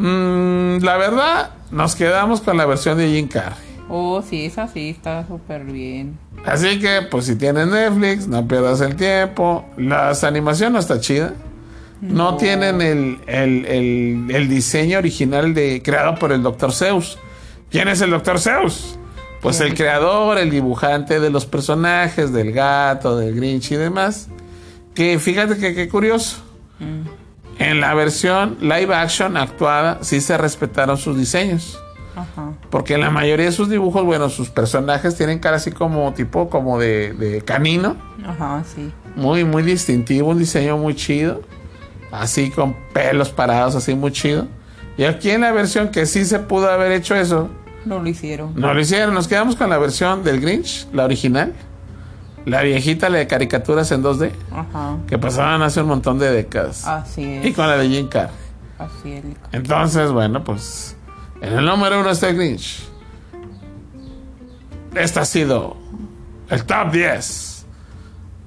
Mm, 0.00 0.78
la 0.84 0.96
verdad, 0.96 1.50
nos 1.72 1.96
quedamos 1.96 2.40
con 2.40 2.56
la 2.56 2.66
versión 2.66 2.96
de 2.98 3.08
Jim 3.08 3.26
Carrey. 3.26 3.58
Oh, 3.88 4.22
sí, 4.22 4.44
esa 4.44 4.68
sí 4.68 4.90
está 4.90 5.26
súper 5.26 5.64
bien. 5.64 6.16
Así 6.46 6.78
que, 6.78 7.02
pues 7.10 7.24
si 7.26 7.34
tienes 7.34 7.66
Netflix, 7.66 8.28
no 8.28 8.46
pierdas 8.46 8.80
el 8.80 8.94
tiempo. 8.94 9.64
Las 9.76 10.22
animación 10.22 10.74
no 10.74 10.78
está 10.78 11.00
chida. 11.00 11.32
No, 12.00 12.36
tienen 12.36 12.80
el, 12.80 13.18
el- 13.26 13.66
el- 13.66 14.26
el 14.32 14.48
diseño 14.48 14.98
original 14.98 15.52
de 15.52 15.82
creado 15.82 16.14
por 16.14 16.30
el 16.30 16.44
Dr. 16.44 16.72
Zeus. 16.72 17.18
¿Quién 17.72 17.88
es 17.88 18.00
el 18.00 18.10
Dr. 18.10 18.38
Zeus? 18.38 18.96
Pues 19.42 19.60
el 19.60 19.74
creador, 19.74 20.38
el 20.38 20.50
dibujante 20.50 21.18
de 21.18 21.30
los 21.30 21.44
personajes, 21.44 22.32
del 22.32 22.52
gato, 22.52 23.16
del 23.16 23.34
Grinch 23.34 23.72
y 23.72 23.76
demás. 23.76 24.28
Que 24.94 25.18
fíjate 25.18 25.58
que 25.58 25.74
qué 25.74 25.88
curioso. 25.88 26.36
En 27.58 27.80
la 27.80 27.92
versión 27.94 28.56
live 28.60 28.94
action 28.94 29.36
actuada 29.36 29.98
sí 30.02 30.20
se 30.20 30.36
respetaron 30.38 30.96
sus 30.96 31.16
diseños. 31.16 31.78
Ajá. 32.14 32.52
Porque 32.70 32.94
en 32.94 33.00
la 33.00 33.10
mayoría 33.10 33.46
de 33.46 33.52
sus 33.52 33.68
dibujos, 33.68 34.04
bueno, 34.04 34.28
sus 34.28 34.48
personajes 34.50 35.16
tienen 35.16 35.38
cara 35.38 35.56
así 35.56 35.70
como 35.72 36.12
tipo 36.14 36.48
como 36.50 36.78
de, 36.78 37.12
de 37.14 37.42
canino. 37.42 37.96
Ajá, 38.26 38.62
sí. 38.64 38.92
Muy, 39.16 39.44
muy 39.44 39.62
distintivo, 39.62 40.30
un 40.30 40.38
diseño 40.38 40.76
muy 40.78 40.94
chido. 40.94 41.42
Así 42.10 42.50
con 42.50 42.74
pelos 42.92 43.30
parados, 43.30 43.74
así 43.74 43.94
muy 43.94 44.12
chido. 44.12 44.46
Y 44.96 45.04
aquí 45.04 45.30
en 45.30 45.42
la 45.42 45.52
versión 45.52 45.88
que 45.90 46.06
sí 46.06 46.24
se 46.24 46.38
pudo 46.40 46.70
haber 46.70 46.90
hecho 46.92 47.14
eso, 47.14 47.50
No 47.84 48.00
lo 48.00 48.08
hicieron. 48.08 48.52
no 48.56 48.72
lo 48.74 48.80
hicieron. 48.80 49.14
Nos 49.14 49.28
quedamos 49.28 49.54
con 49.56 49.68
la 49.70 49.78
versión 49.78 50.24
del 50.24 50.40
Grinch, 50.40 50.86
la 50.92 51.04
original. 51.04 51.52
La 52.46 52.62
viejita, 52.62 53.08
la 53.10 53.18
de 53.18 53.26
caricaturas 53.26 53.90
en 53.92 54.02
2D, 54.02 54.30
Ajá. 54.50 54.96
que 55.06 55.18
pasaban 55.18 55.60
hace 55.62 55.82
un 55.82 55.88
montón 55.88 56.18
de 56.18 56.30
décadas. 56.30 56.86
Así 56.86 57.22
Y 57.22 57.48
es. 57.48 57.54
con 57.56 57.66
la 57.68 57.76
de 57.76 57.88
Jim 57.88 58.08
Carrey. 58.08 58.34
Así 58.78 59.12
es. 59.12 59.24
Entonces, 59.52 60.10
bueno, 60.12 60.42
pues 60.44 60.96
en 61.42 61.52
el 61.58 61.64
número 61.64 62.00
uno 62.00 62.10
está 62.10 62.28
el 62.30 62.36
Grinch. 62.36 62.84
Este 64.94 65.20
ha 65.20 65.24
sido 65.24 65.76
el 66.48 66.64
top 66.64 66.90
10 66.92 67.66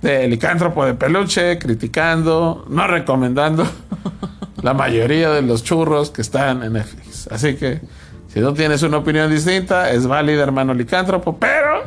de 0.01 0.27
Licántropo 0.27 0.83
de 0.85 0.95
Peluche, 0.95 1.59
criticando, 1.59 2.65
no 2.69 2.87
recomendando 2.87 3.65
la 4.63 4.73
mayoría 4.73 5.29
de 5.29 5.43
los 5.43 5.63
churros 5.63 6.09
que 6.09 6.21
están 6.23 6.63
en 6.63 6.73
Netflix. 6.73 7.27
Así 7.31 7.55
que, 7.55 7.81
si 8.27 8.39
no 8.39 8.53
tienes 8.53 8.81
una 8.81 8.97
opinión 8.97 9.29
distinta, 9.29 9.91
es 9.91 10.07
válida, 10.07 10.41
hermano 10.41 10.73
Licántropo, 10.73 11.37
pero 11.37 11.83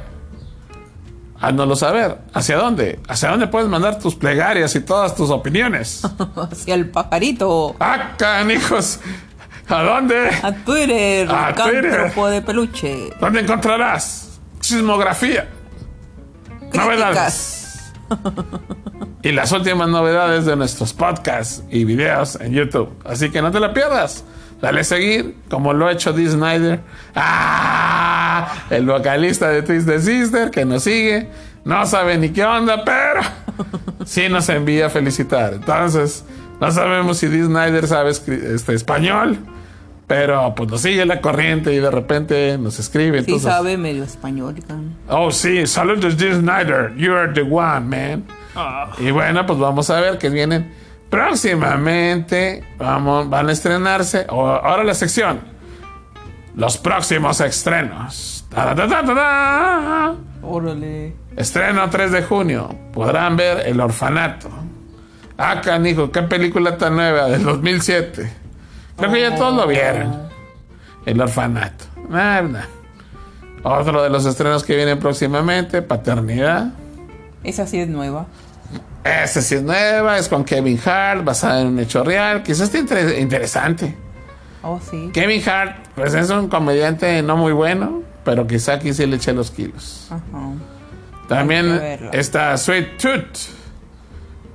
háznoslo 1.47 1.77
saber. 1.77 2.19
¿Hacia 2.33 2.57
dónde? 2.57 3.01
¿Hacia 3.09 3.31
dónde 3.31 3.47
puedes 3.47 3.69
mandar 3.69 3.99
tus 3.99 4.15
plegarias 4.15 4.75
y 4.75 4.81
todas 4.81 5.15
tus 5.15 5.31
opiniones? 5.31 6.03
Hacia 6.51 6.75
el 6.75 6.91
pajarito. 6.91 7.77
¡Ah, 7.81 8.13
canijos! 8.17 9.01
¿A 9.69 9.83
dónde? 9.83 10.29
A 10.43 10.53
Twitter. 10.53 11.31
A 11.31 11.55
Twitter. 11.55 12.15
De 12.15 12.43
peluche. 12.43 13.11
¿Dónde 13.21 13.41
encontrarás 13.41 14.39
sismografía? 14.61 15.49
Novedades. 16.73 17.93
Y 19.23 19.33
las 19.33 19.53
últimas 19.53 19.89
novedades 19.89 20.45
de 20.45 20.55
nuestros 20.55 20.93
podcasts 20.93 21.63
y 21.71 21.85
videos 21.87 22.39
en 22.43 22.53
YouTube. 22.53 22.91
Así 23.07 23.31
que 23.31 23.41
no 23.41 23.51
te 23.51 23.59
la 23.59 23.73
pierdas. 23.73 24.23
Dale 24.61 24.83
a 24.83 24.85
seguir, 24.85 25.39
como 25.49 25.73
lo 25.73 25.87
ha 25.87 25.93
hecho 25.93 26.13
Dee 26.13 26.29
Snyder. 26.29 26.83
¡Ah! 27.15 28.24
El 28.71 28.87
vocalista 28.87 29.49
de 29.49 29.63
Twisted 29.63 30.01
Sister 30.01 30.51
que 30.51 30.65
nos 30.65 30.85
sigue. 30.85 31.29
No 31.65 31.87
sabe 31.87 32.19
ni 32.19 32.29
qué 32.31 32.45
onda, 32.45 32.85
pero 32.85 33.21
sí 34.05 34.29
nos 34.29 34.49
envía 34.49 34.87
a 34.87 34.91
felicitar. 34.91 35.55
Entonces, 35.55 36.25
no 36.61 36.71
sabemos 36.71 37.19
si 37.19 37.29
Dee 37.29 37.45
Snyder 37.45 37.87
sabe 37.87 38.11
este, 38.11 38.75
español. 38.75 39.39
Pero 40.07 40.55
pues 40.55 40.69
nos 40.71 40.83
sigue 40.83 41.07
la 41.07 41.23
corriente 41.23 41.73
y 41.73 41.79
de 41.79 41.91
repente 41.91 42.59
nos 42.59 42.79
escribe. 42.79 43.21
Sí 43.21 43.25
entonces- 43.25 43.51
sabe 43.51 43.79
medio 43.79 44.05
español. 44.05 44.55
Oh, 45.09 45.31
sí, 45.31 45.67
saludos 45.67 46.17
Jim 46.19 46.41
Snyder. 46.41 46.93
You 46.97 47.15
are 47.15 47.33
the 47.33 47.41
one, 47.43 47.81
man. 47.81 48.25
Y 48.99 49.11
bueno, 49.11 49.47
pues 49.47 49.59
vamos 49.59 49.89
a 49.89 50.01
ver 50.01 50.19
que 50.19 50.29
vienen 50.29 50.73
próximamente. 51.09 52.65
Vamos, 52.79 53.31
van 53.31 53.49
a 53.49 53.53
estrenarse. 53.53 54.27
ahora 54.29 54.85
la 54.85 54.95
sección. 54.95 55.41
Los 56.57 56.79
próximos 56.79 57.41
estrenos. 57.41 58.45
Ta. 58.49 60.15
Órale. 60.43 61.15
Estreno 61.37 61.89
3 61.91 62.13
de 62.13 62.23
junio. 62.23 62.69
Podrán 62.93 63.37
ver 63.37 63.67
El 63.67 63.81
Orfanato. 63.81 64.49
Ah, 65.37 65.61
canijo, 65.61 66.13
qué 66.13 66.23
película 66.23 66.79
tan 66.79 66.95
nueva, 66.95 67.27
del 67.27 67.43
2007. 67.43 68.33
Creo 68.97 69.13
que 69.13 69.21
ya 69.21 69.35
todos 69.35 69.55
lo 69.57 69.67
vieron. 69.67 70.29
El 71.07 71.21
Orfanato. 71.21 71.87
Nah. 72.09 72.43
Otro 73.65 74.03
de 74.03 74.11
los 74.11 74.25
estrenos 74.27 74.63
que 74.63 74.77
vienen 74.77 74.99
próximamente, 75.01 75.83
Paternidad. 75.83 76.69
Esa 77.43 77.67
sí 77.67 77.81
es 77.81 77.89
nueva. 77.89 78.27
Esta 79.03 79.43
sí 79.43 79.57
es 79.57 79.63
nueva, 79.63 80.19
es 80.19 80.29
con 80.29 80.45
Kevin 80.45 80.79
Hart, 80.85 81.25
basada 81.25 81.63
en 81.63 81.69
un 81.69 81.79
hecho 81.81 82.05
real. 82.05 82.43
Quizás 82.43 82.63
esté 82.63 82.79
inter- 82.79 83.19
interesante. 83.19 83.97
Oh, 84.65 84.81
sí. 84.81 85.11
Kevin 85.13 85.43
Hart, 85.47 85.77
pues 85.95 86.15
es 86.15 86.31
un 86.31 86.49
comediante 86.49 87.23
no 87.23 87.37
muy 87.37 87.53
bueno, 87.53 88.03
pero 88.25 88.47
quizá 88.47 88.75
aquí 88.75 88.95
sí 88.95 89.05
le 89.07 89.17
eché 89.17 89.35
los 89.35 89.51
kilos. 89.51 90.09
Ajá. 90.11 90.53
También 91.29 92.11
está 92.13 92.57
Sweet 92.57 92.99
Tooth, 92.99 93.39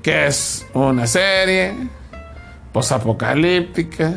que 0.01 0.28
es 0.28 0.66
una 0.74 1.07
serie 1.07 1.76
posapocalíptica, 2.72 4.14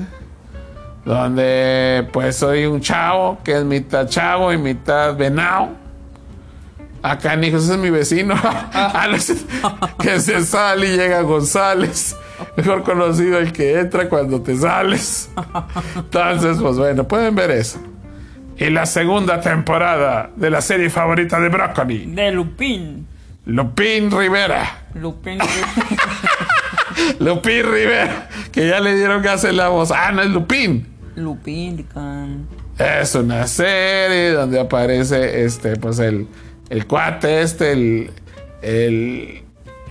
donde 1.04 2.08
pues 2.12 2.36
soy 2.36 2.66
un 2.66 2.80
chavo 2.80 3.38
que 3.42 3.56
es 3.56 3.64
mitad 3.64 4.08
chavo 4.08 4.52
y 4.52 4.58
mitad 4.58 5.16
venado. 5.16 5.70
Acá, 7.02 7.34
hijos, 7.42 7.64
ese 7.64 7.72
es 7.72 7.78
mi 7.78 7.90
vecino. 7.90 8.34
Que 9.98 10.20
se 10.20 10.44
sale 10.44 10.94
y 10.94 10.96
llega 10.96 11.22
González. 11.22 12.16
Mejor 12.56 12.82
conocido 12.82 13.38
el 13.38 13.52
que 13.52 13.78
entra 13.78 14.08
cuando 14.08 14.42
te 14.42 14.56
sales. 14.56 15.30
Entonces, 15.96 16.58
pues 16.60 16.76
bueno, 16.76 17.06
pueden 17.06 17.34
ver 17.34 17.50
eso. 17.50 17.78
Y 18.56 18.70
la 18.70 18.86
segunda 18.86 19.40
temporada 19.40 20.30
de 20.36 20.50
la 20.50 20.60
serie 20.60 20.90
favorita 20.90 21.40
de 21.40 21.48
Broccoli. 21.48 22.06
De 22.06 22.30
Lupin. 22.30 23.06
Lupín 23.46 24.10
Rivera. 24.10 24.86
Lupin. 24.94 25.38
Lupín 27.18 27.64
Rivera. 27.64 28.28
Que 28.52 28.68
ya 28.68 28.80
le 28.80 28.94
dieron 28.94 29.22
gas 29.22 29.44
en 29.44 29.56
la 29.56 29.68
voz. 29.68 29.90
Ah, 29.90 30.12
no 30.12 30.22
es 30.22 30.30
Lupín. 30.30 30.86
Lupin, 31.16 31.76
Lican. 31.76 32.46
Es 32.78 33.14
una 33.14 33.46
serie 33.46 34.30
donde 34.30 34.58
aparece 34.58 35.44
este, 35.44 35.76
pues 35.76 35.98
el, 35.98 36.26
el 36.70 36.86
cuate 36.86 37.42
este, 37.42 37.72
el, 37.72 38.10
el, 38.62 39.41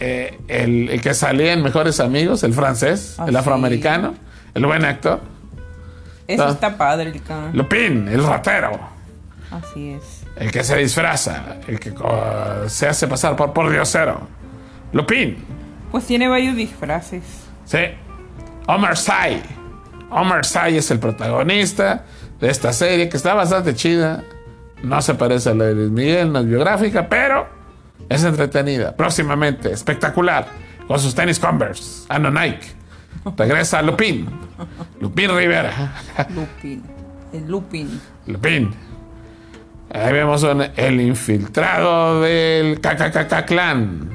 eh, 0.01 0.37
el, 0.47 0.89
el 0.89 0.99
que 1.01 1.13
salía 1.13 1.53
en 1.53 1.61
Mejores 1.63 1.99
Amigos, 1.99 2.43
el 2.43 2.53
francés, 2.53 3.15
Ah, 3.17 3.25
el 3.27 3.31
sí. 3.31 3.37
afroamericano, 3.37 4.15
el 4.53 4.65
buen 4.65 4.83
actor. 4.83 5.21
Eso 6.27 6.47
está 6.49 6.77
padre, 6.77 7.11
Lican. 7.11 7.51
Lupín, 7.53 8.07
el 8.07 8.23
ratero. 8.25 8.79
Así 9.51 9.91
es. 9.91 10.23
El 10.37 10.51
que 10.51 10.63
se 10.63 10.77
disfraza, 10.77 11.57
el 11.67 11.79
que 11.79 11.93
co- 11.93 12.63
se 12.67 12.87
hace 12.87 13.07
pasar 13.07 13.35
por 13.35 13.51
por 13.53 13.69
diosero. 13.69 14.21
Lupín. 14.93 15.37
Pues 15.91 16.05
tiene 16.05 16.27
varios 16.29 16.55
disfraces. 16.55 17.23
Sí. 17.65 17.79
Omar 18.67 18.97
Sy. 18.97 19.41
Omar 20.09 20.45
Sy 20.45 20.77
es 20.77 20.89
el 20.91 20.99
protagonista 20.99 22.05
de 22.39 22.49
esta 22.49 22.71
serie 22.73 23.09
que 23.09 23.17
está 23.17 23.33
bastante 23.33 23.73
chida. 23.75 24.23
No 24.83 25.01
se 25.01 25.15
parece 25.15 25.49
a 25.49 25.53
la 25.53 25.65
de 25.65 25.75
Luis 25.75 25.91
Miguel, 25.91 26.31
no 26.31 26.39
es 26.39 26.45
biográfica, 26.47 27.07
pero 27.09 27.47
es 28.15 28.23
entretenida. 28.23 28.95
Próximamente, 28.95 29.71
espectacular, 29.71 30.47
con 30.87 30.99
sus 30.99 31.13
tenis 31.15 31.39
Converse, 31.39 32.05
ah, 32.09 32.19
no 32.19 32.29
Nike. 32.31 32.67
Regresa 33.37 33.81
Lupin, 33.81 34.27
Lupin 34.99 35.29
Rivera. 35.35 35.93
Lupin. 36.35 36.83
El 37.33 37.47
Lupin. 37.47 38.01
Lupin. 38.27 38.73
Ahí 39.93 40.13
vemos 40.13 40.41
un- 40.43 40.65
el 40.75 41.01
infiltrado 41.01 42.21
del 42.21 42.79
KKKK 42.81 43.45
Clan. 43.45 44.09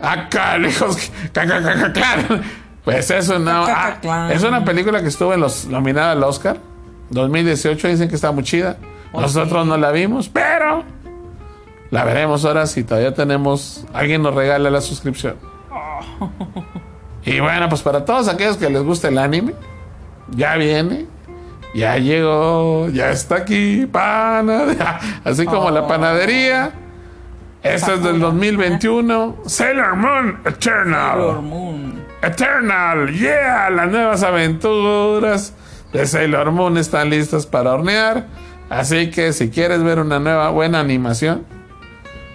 Acá, 0.00 0.58
lejos, 0.58 0.96
KKKK 1.32 1.92
Clan. 1.92 2.42
Pues 2.84 3.10
es 3.10 3.28
una, 3.28 3.64
ah, 3.66 4.30
es 4.32 4.42
una 4.44 4.64
película 4.64 5.02
que 5.02 5.08
estuvo 5.08 5.34
en 5.34 5.40
los 5.40 5.66
nominada 5.66 6.12
al 6.12 6.22
Oscar 6.22 6.56
2018. 7.10 7.88
Dicen 7.88 8.08
que 8.08 8.14
está 8.14 8.32
muy 8.32 8.44
chida. 8.44 8.76
Ok. 9.12 9.22
Nosotros 9.22 9.66
no 9.66 9.76
la 9.76 9.90
vimos, 9.90 10.28
pero 10.28 10.84
la 11.90 12.04
veremos 12.04 12.44
ahora 12.44 12.66
si 12.66 12.84
todavía 12.84 13.14
tenemos. 13.14 13.84
Alguien 13.92 14.22
nos 14.22 14.34
regala 14.34 14.70
la 14.70 14.80
suscripción. 14.80 15.36
Y 17.24 17.40
bueno, 17.40 17.68
pues 17.68 17.82
para 17.82 18.04
todos 18.04 18.28
aquellos 18.28 18.56
que 18.56 18.70
les 18.70 18.82
gusta 18.82 19.08
el 19.08 19.18
anime, 19.18 19.54
ya 20.30 20.56
viene. 20.56 21.06
Ya 21.74 21.98
llegó, 21.98 22.88
ya 22.88 23.10
está 23.10 23.36
aquí, 23.36 23.86
pana. 23.86 24.62
Así 25.24 25.44
como 25.44 25.70
la 25.70 25.82
Oh. 25.82 25.88
panadería. 25.88 26.72
Esto 27.62 27.92
es 27.94 28.02
del 28.02 28.14
Sakura. 28.14 28.28
2021. 28.28 29.36
Sailor 29.44 29.96
Moon 29.96 30.38
Eternal. 30.46 31.10
Sailor 31.12 31.42
Moon. 31.42 32.02
Eternal, 32.22 33.12
yeah, 33.12 33.68
las 33.70 33.90
nuevas 33.90 34.22
aventuras 34.22 35.52
de 35.92 36.06
Sailor 36.06 36.50
Moon 36.52 36.78
están 36.78 37.10
listas 37.10 37.46
para 37.46 37.74
hornear. 37.74 38.26
Así 38.70 39.10
que 39.10 39.32
si 39.32 39.50
quieres 39.50 39.82
ver 39.82 39.98
una 39.98 40.18
nueva 40.18 40.50
buena 40.50 40.80
animación 40.80 41.44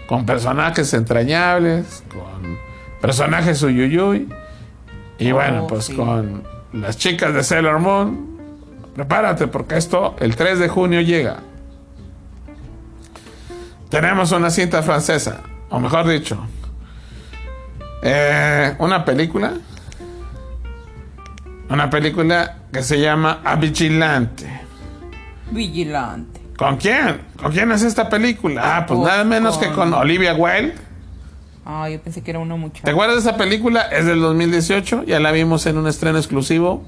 con 0.07 0.25
personajes 0.25 0.93
entrañables, 0.93 2.03
con 2.09 2.57
personajes 3.01 3.61
uyuyuy 3.63 4.29
y 5.19 5.31
Oh, 5.31 5.35
bueno, 5.35 5.67
pues 5.67 5.85
sí. 5.85 5.95
con 5.95 6.43
las 6.73 6.97
chicas 6.97 7.33
de 7.33 7.43
Sailor 7.43 7.79
Moon, 7.79 8.37
prepárate 8.95 9.47
porque 9.47 9.77
esto 9.77 10.15
el 10.19 10.35
3 10.35 10.59
de 10.59 10.69
junio 10.69 11.01
llega. 11.01 11.37
Tenemos 13.89 14.31
una 14.31 14.49
cinta 14.49 14.81
francesa, 14.81 15.41
o 15.69 15.79
mejor 15.79 16.07
dicho, 16.07 16.37
eh, 18.01 18.75
una 18.79 19.05
película. 19.05 19.53
Una 21.69 21.89
película 21.89 22.57
que 22.71 22.83
se 22.83 22.99
llama 22.99 23.41
A 23.43 23.55
Vigilante. 23.55 24.61
Vigilante. 25.51 26.41
¿Con 26.57 26.77
quién? 26.77 27.21
¿Con 27.41 27.51
quién 27.51 27.71
es 27.71 27.81
esta 27.83 28.09
película? 28.09 28.77
Ah, 28.77 28.85
pues 28.85 28.99
nada 28.99 29.23
menos 29.23 29.57
que 29.57 29.67
con- 29.67 29.91
con 29.91 29.93
Olivia 29.95 30.33
Wilde. 30.35 30.75
Ah, 31.65 31.89
yo 31.89 31.99
pensé 32.01 32.21
que 32.21 32.31
era 32.31 32.39
una 32.39 32.55
¿Te 32.55 32.59
muchacha. 32.61 32.91
acuerdas 32.91 33.23
de 33.23 33.29
esa 33.29 33.37
película? 33.37 33.81
Es 33.83 34.05
del 34.05 34.19
2018. 34.19 35.03
Ya 35.05 35.19
la 35.19 35.31
vimos 35.31 35.65
en 35.65 35.77
un 35.77 35.87
estreno 35.87 36.17
exclusivo 36.17 36.83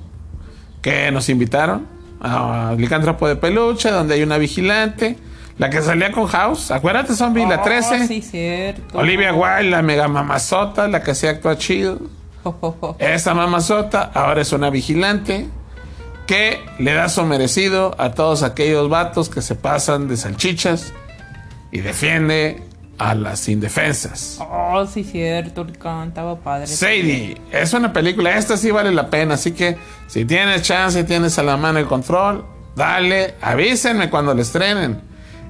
que 0.81 1.11
nos 1.11 1.29
invitaron 1.29 1.87
a 2.21 2.75
Licántropo 2.77 3.27
de 3.27 3.35
Peluche, 3.37 3.89
donde 3.89 4.15
hay 4.15 4.23
una 4.23 4.37
vigilante. 4.37 5.17
La 5.57 5.69
que 5.69 5.81
salía 5.81 6.11
con 6.11 6.27
House. 6.27 6.69
Acuérdate, 6.71 7.15
Zombie, 7.15 7.45
la 7.47 7.55
Ah, 7.55 7.61
13. 7.63 8.07
sí, 8.07 8.21
cierto. 8.21 8.97
Olivia 8.97 9.33
Wilde, 9.33 9.69
la 9.71 9.81
mega 9.81 10.07
mamazota, 10.09 10.87
la 10.89 11.01
que 11.01 11.15
se 11.15 11.29
actúa 11.29 11.57
chido. 11.57 11.99
Esta 12.99 13.33
mamazota 13.33 14.11
ahora 14.13 14.41
es 14.41 14.51
una 14.51 14.69
vigilante 14.69 15.47
que 16.27 16.65
le 16.79 16.93
da 16.93 17.09
su 17.09 17.23
merecido 17.23 17.95
a 17.97 18.11
todos 18.11 18.43
aquellos 18.43 18.89
vatos 18.89 19.29
que 19.29 19.41
se 19.41 19.55
pasan 19.55 20.07
de 20.07 20.17
salchichas 20.17 20.93
y 21.71 21.81
defiende 21.81 22.63
a 22.97 23.13
las 23.15 23.47
indefensas. 23.49 24.39
Oh, 24.39 24.85
sí, 24.85 25.03
cierto. 25.03 25.61
El 25.61 25.77
cantaba 25.77 26.37
padre. 26.37 26.67
Sadie, 26.67 27.41
es 27.51 27.73
una 27.73 27.91
película, 27.91 28.37
esta 28.37 28.57
sí 28.57 28.71
vale 28.71 28.91
la 28.91 29.09
pena, 29.09 29.35
así 29.35 29.51
que 29.51 29.77
si 30.07 30.25
tienes 30.25 30.61
chance, 30.61 31.03
tienes 31.03 31.37
a 31.37 31.43
la 31.43 31.57
mano 31.57 31.79
el 31.79 31.85
control, 31.85 32.45
dale, 32.75 33.35
avísenme 33.41 34.09
cuando 34.09 34.33
la 34.33 34.41
estrenen. 34.41 35.01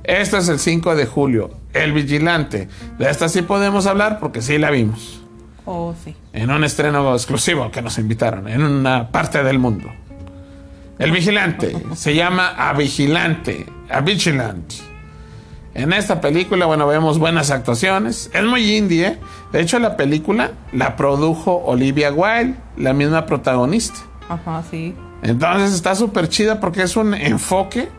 Esto 0.03 0.37
es 0.37 0.49
el 0.49 0.59
5 0.59 0.95
de 0.95 1.05
julio, 1.05 1.51
El 1.73 1.93
Vigilante. 1.93 2.67
De 2.99 3.09
esta 3.09 3.27
sí 3.27 3.41
podemos 3.41 3.87
hablar 3.87 4.19
porque 4.19 4.41
sí 4.41 4.57
la 4.57 4.69
vimos. 4.69 5.21
Oh, 5.67 5.95
sí. 6.03 6.15
en 6.31 6.51
un 6.51 6.63
estreno 6.63 7.11
exclusivo 7.15 7.71
que 7.71 7.81
nos 7.81 7.97
invitaron 7.97 8.47
en 8.47 8.61
una 8.61 9.09
parte 9.11 9.43
del 9.43 9.57
mundo. 9.57 9.91
El 10.99 11.11
vigilante 11.11 11.75
se 11.95 12.15
llama 12.15 12.53
A 12.57 12.73
Vigilante, 12.73 13.65
A 13.89 13.99
Vigilant. 14.01 14.73
En 15.73 15.91
esta 15.91 16.21
película, 16.21 16.65
bueno, 16.67 16.87
vemos 16.87 17.19
buenas 17.19 17.51
actuaciones. 17.51 18.29
Es 18.33 18.43
muy 18.45 18.77
indie, 18.77 19.07
¿eh? 19.07 19.19
De 19.51 19.59
hecho, 19.59 19.77
la 19.79 19.97
película 19.97 20.51
la 20.71 20.95
produjo 20.95 21.53
Olivia 21.65 22.13
Wilde, 22.13 22.55
la 22.77 22.93
misma 22.93 23.25
protagonista. 23.25 23.99
Ajá, 24.29 24.63
sí. 24.71 24.95
Entonces 25.21 25.73
está 25.73 25.93
súper 25.95 26.29
chida 26.29 26.59
porque 26.61 26.83
es 26.83 26.95
un 26.95 27.13
enfoque. 27.13 27.89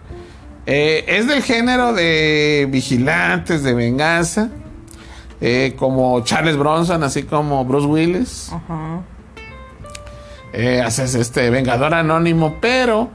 eh, 0.65 1.05
es 1.07 1.29
del 1.29 1.43
género 1.43 1.93
de 1.93 2.67
vigilantes, 2.71 3.63
de 3.63 3.75
venganza. 3.75 4.49
eh, 5.43 5.75
como 5.79 6.25
Charles 6.25 6.57
Bronson, 6.57 7.03
así 7.03 7.25
como 7.25 7.63
Bruce 7.67 7.87
Willis. 7.87 8.51
Ajá. 8.53 9.03
Eh, 10.59 10.81
haces 10.81 11.15
este 11.15 11.51
Vengador 11.51 11.93
Anónimo, 11.93 12.57
pero 12.63 13.11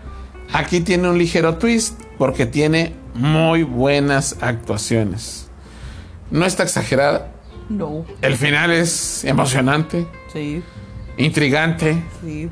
aquí 0.53 0.79
tiene 0.81 1.09
un 1.09 1.17
ligero 1.17 1.55
twist 1.57 1.99
porque 2.19 2.45
tiene 2.45 2.93
muy 3.15 3.63
buenas 3.63 4.37
actuaciones. 4.41 5.49
No 6.29 6.45
está 6.45 6.63
exagerada. 6.63 7.31
No. 7.67 8.05
El 8.21 8.35
final 8.37 8.71
es 8.71 9.23
emocionante, 9.25 10.05
Sí, 10.31 10.61
intrigante 11.17 12.03
sí, 12.21 12.49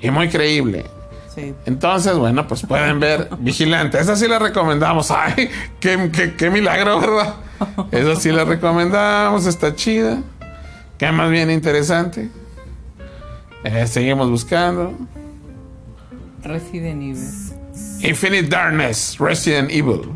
y 0.00 0.10
muy 0.10 0.28
creíble. 0.28 0.84
sí. 1.34 1.54
Entonces, 1.66 2.14
bueno, 2.14 2.46
pues 2.46 2.62
pueden 2.62 3.00
ver 3.00 3.28
Vigilante. 3.40 3.98
Esa 3.98 4.14
sí 4.14 4.28
la 4.28 4.38
recomendamos. 4.38 5.10
Ay, 5.10 5.50
qué, 5.80 6.10
qué- 6.12 6.34
qué 6.36 6.48
milagro, 6.50 7.00
¿verdad? 7.00 7.34
Esa 7.90 8.14
sí 8.16 8.30
la 8.30 8.44
recomendamos. 8.44 9.46
Está 9.46 9.74
chida. 9.74 10.18
Que 10.98 11.10
más 11.12 11.28
bien 11.30 11.50
interesante. 11.50 12.30
Eh, 13.64 13.86
seguimos 13.86 14.28
buscando. 14.28 14.92
Resident 16.42 17.02
Evil. 17.02 17.52
Infinite 18.00 18.48
Darkness, 18.48 19.16
Resident 19.18 19.70
Evil. 19.70 20.10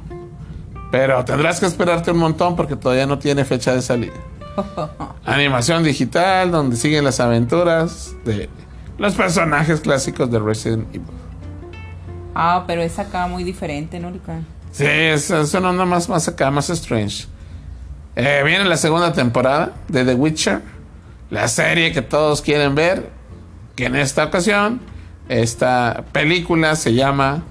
Pero 0.91 1.25
tendrás 1.25 1.61
que 1.61 1.67
esperarte 1.67 2.11
un 2.11 2.19
montón 2.19 2.57
porque 2.57 2.77
todavía 2.77 3.07
no 3.07 3.19
tiene 3.19 3.45
fecha 3.45 3.75
de 3.75 3.83
salida. 3.83 4.15
Animación 5.25 5.85
digital 5.85 6.51
donde 6.51 6.77
siguen 6.77 7.05
las 7.05 7.21
aventuras 7.21 8.15
de 8.25 8.49
los 8.99 9.15
personajes 9.15 9.81
clásicos 9.81 10.31
de 10.31 10.39
Resident 10.39 10.89
Evil. 10.95 11.07
Ah, 12.35 12.65
pero 12.67 12.83
es 12.83 12.99
acá 12.99 13.27
muy 13.27 13.45
diferente, 13.45 13.99
¿no, 13.99 14.11
Lican? 14.11 14.47
Sí, 14.73 14.85
es, 14.87 15.31
es 15.31 15.55
una 15.55 15.71
onda 15.71 15.85
más, 15.85 16.09
más 16.09 16.29
acá, 16.29 16.51
más 16.51 16.69
strange. 16.71 17.27
Eh, 18.15 18.43
viene 18.45 18.65
la 18.65 18.77
segunda 18.77 19.13
temporada 19.13 19.73
de 19.89 20.05
The 20.05 20.15
Witcher, 20.15 20.61
la 21.31 21.49
serie 21.49 21.93
que 21.93 22.03
todos 22.03 22.43
quieren 22.43 22.75
ver, 22.75 23.11
que 23.77 23.85
en 23.87 23.95
esta 23.97 24.25
ocasión, 24.25 24.81
esta 25.29 26.05
película 26.13 26.75
se 26.77 26.95
llama 26.95 27.43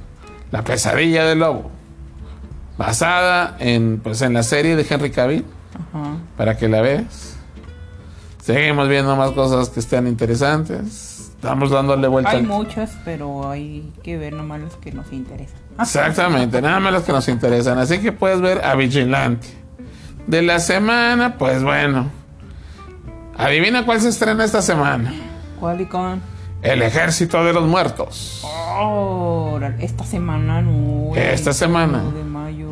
La 0.51 0.63
pesadilla 0.63 1.23
del 1.25 1.39
lobo, 1.39 1.71
basada 2.77 3.55
en, 3.59 3.99
pues, 4.03 4.21
en 4.21 4.33
la 4.33 4.43
serie 4.43 4.75
de 4.75 4.85
Henry 4.89 5.11
Cavill, 5.11 5.45
Ajá. 5.73 6.17
para 6.37 6.57
que 6.57 6.67
la 6.67 6.81
veas. 6.81 7.37
Seguimos 8.41 8.87
viendo 8.89 9.15
más 9.15 9.31
cosas 9.31 9.69
que 9.69 9.79
están 9.79 10.07
interesantes. 10.07 11.31
Estamos 11.35 11.69
dándole 11.71 12.07
vuelta. 12.07 12.31
Hay 12.31 12.37
al- 12.37 12.43
muchas, 12.43 12.91
pero 13.05 13.49
hay 13.49 13.91
que 14.03 14.17
ver 14.17 14.33
nomás 14.33 14.61
las 14.61 14.75
que 14.75 14.91
nos 14.91 15.11
interesan. 15.11 15.57
Exactamente, 15.79 16.61
nada 16.61 16.79
más 16.79 16.93
los 16.93 17.03
que 17.03 17.11
nos 17.11 17.27
interesan. 17.27 17.77
Así 17.77 17.99
que 17.99 18.11
puedes 18.11 18.41
ver 18.41 18.63
a 18.63 18.75
Vigilante. 18.75 19.47
De 20.27 20.41
la 20.41 20.59
semana, 20.59 21.37
pues 21.37 21.61
bueno. 21.63 22.09
Adivina 23.37 23.85
cuál 23.85 23.99
se 24.01 24.09
estrena 24.09 24.43
esta 24.45 24.61
semana. 24.61 25.13
¿Cuál, 25.59 25.77
Lican? 25.77 26.21
El 26.61 26.81
Ejército 26.81 27.43
de 27.43 27.53
los 27.53 27.63
Muertos. 27.63 28.41
Oh, 28.43 29.59
esta 29.79 30.03
semana 30.03 30.61
no. 30.61 31.15
Esta 31.15 31.53
semana. 31.53 31.99
21 31.99 32.17
de 32.17 32.23
mayo. 32.23 32.69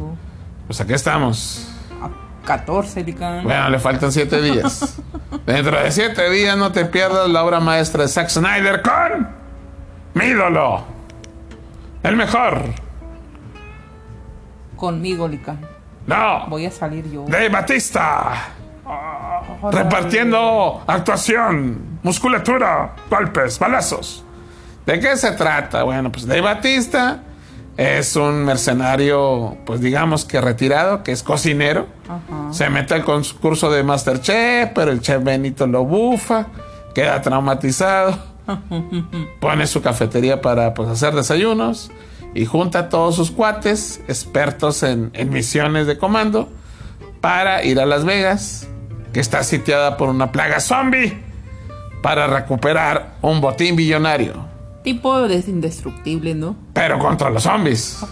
Pues 0.68 0.82
aquí 0.82 0.94
estamos. 0.94 1.68
A 2.02 2.10
14, 2.46 3.04
Lican. 3.04 3.44
Bueno, 3.44 3.70
le 3.70 3.80
faltan 3.80 4.12
siete 4.12 4.42
días. 4.42 5.00
Dentro 5.46 5.80
de 5.82 5.92
siete 5.92 6.30
días 6.30 6.58
no 6.58 6.72
te 6.72 6.86
pierdas 6.86 7.30
la 7.30 7.44
obra 7.44 7.60
maestra 7.60 8.04
de 8.04 8.10
Zack 8.10 8.30
Snyder 8.30 8.82
con 8.82 9.30
mi 10.16 10.26
ídolo. 10.26 10.84
El 12.02 12.16
mejor. 12.16 12.64
Conmigo, 14.76 15.28
Lican. 15.28 15.60
No. 16.08 16.48
Voy 16.48 16.66
a 16.66 16.72
salir 16.72 17.10
yo. 17.10 17.26
Dave 17.28 17.50
Batista. 17.50 18.50
Repartiendo 19.72 20.84
actuación, 20.86 21.93
musculatura, 22.04 22.96
golpes, 23.10 23.58
balazos. 23.58 24.24
¿De 24.86 25.00
qué 25.00 25.16
se 25.18 25.32
trata? 25.32 25.84
Bueno, 25.84 26.12
pues 26.12 26.28
Dave 26.28 26.42
Batista 26.42 27.24
es 27.78 28.16
un 28.16 28.46
mercenario, 28.46 29.58
pues 29.66 29.82
digamos 29.82 30.26
que 30.26 30.40
retirado, 30.42 31.04
que 31.04 31.12
es 31.12 31.24
cocinero. 31.24 31.88
Ajá. 32.04 32.54
Se 32.54 32.70
mete 32.70 32.94
al 32.94 33.04
concurso 33.04 33.72
de 33.72 33.84
Masterchef, 33.84 34.72
pero 34.76 34.92
el 34.92 35.02
chef 35.02 35.24
Benito 35.24 35.66
lo 35.66 35.86
bufa, 35.86 36.48
queda 36.94 37.22
traumatizado. 37.22 38.34
Pone 39.40 39.68
su 39.68 39.82
cafetería 39.82 40.42
para 40.42 40.74
pues, 40.74 40.90
hacer 40.90 41.16
desayunos 41.16 41.92
y 42.36 42.46
junta 42.46 42.80
a 42.80 42.90
todos 42.90 43.16
sus 43.16 43.32
cuates, 43.32 44.02
expertos 44.08 44.84
en, 44.84 45.12
en 45.14 45.30
misiones 45.30 45.88
de 45.88 45.98
comando, 45.98 46.50
para 47.22 47.64
ir 47.64 47.80
a 47.80 47.86
Las 47.86 48.04
Vegas, 48.04 48.68
que 49.14 49.20
está 49.20 49.44
sitiada 49.44 49.98
por 49.98 50.10
una 50.10 50.32
plaga 50.32 50.60
zombie, 50.60 51.18
para 52.04 52.28
recuperar 52.28 53.16
un 53.22 53.42
botín 53.42 53.76
billonario, 53.76 54.46
Tipo 54.84 55.26
de 55.28 55.42
indestructible, 55.48 56.36
¿no? 56.36 56.58
pero 56.74 57.00
contra 57.00 57.32
los 57.32 57.44
zombies. 57.44 58.06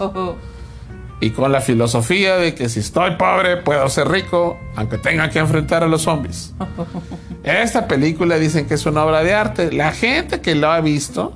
Y 1.20 1.30
con 1.30 1.52
la 1.52 1.60
filosofía 1.60 2.34
de 2.34 2.52
que 2.52 2.68
si 2.68 2.80
estoy 2.80 3.14
pobre 3.14 3.56
puedo 3.58 3.88
ser 3.88 4.08
rico, 4.08 4.58
aunque 4.74 4.98
tenga 4.98 5.30
que 5.30 5.38
enfrentar 5.38 5.84
a 5.84 5.86
los 5.86 6.02
zombies. 6.02 6.52
Esta 7.44 7.86
película 7.86 8.38
dicen 8.38 8.66
que 8.66 8.74
es 8.74 8.84
una 8.86 9.04
obra 9.04 9.22
de 9.22 9.32
arte. 9.32 9.70
La 9.70 9.92
gente 9.92 10.40
que 10.40 10.56
lo 10.56 10.72
ha 10.72 10.80
visto, 10.80 11.32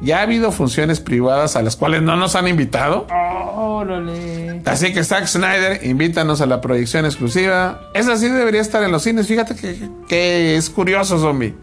ya 0.00 0.18
ha 0.18 0.22
habido 0.22 0.50
funciones 0.50 0.98
privadas 0.98 1.54
a 1.54 1.62
las 1.62 1.76
cuales 1.76 2.02
no 2.02 2.16
nos 2.16 2.34
han 2.34 2.48
invitado. 2.48 3.06
Órale. 3.54 4.62
Así 4.64 4.92
que 4.92 5.04
Zack 5.04 5.26
Snyder, 5.28 5.86
invítanos 5.86 6.40
a 6.40 6.46
la 6.46 6.60
proyección 6.60 7.04
exclusiva. 7.04 7.82
Esa 7.94 8.16
sí 8.16 8.28
debería 8.28 8.60
estar 8.60 8.82
en 8.82 8.90
los 8.90 9.04
cines. 9.04 9.28
Fíjate 9.28 9.54
que, 9.54 9.88
que 10.08 10.56
es 10.56 10.68
curioso, 10.70 11.20
zombie. 11.20 11.54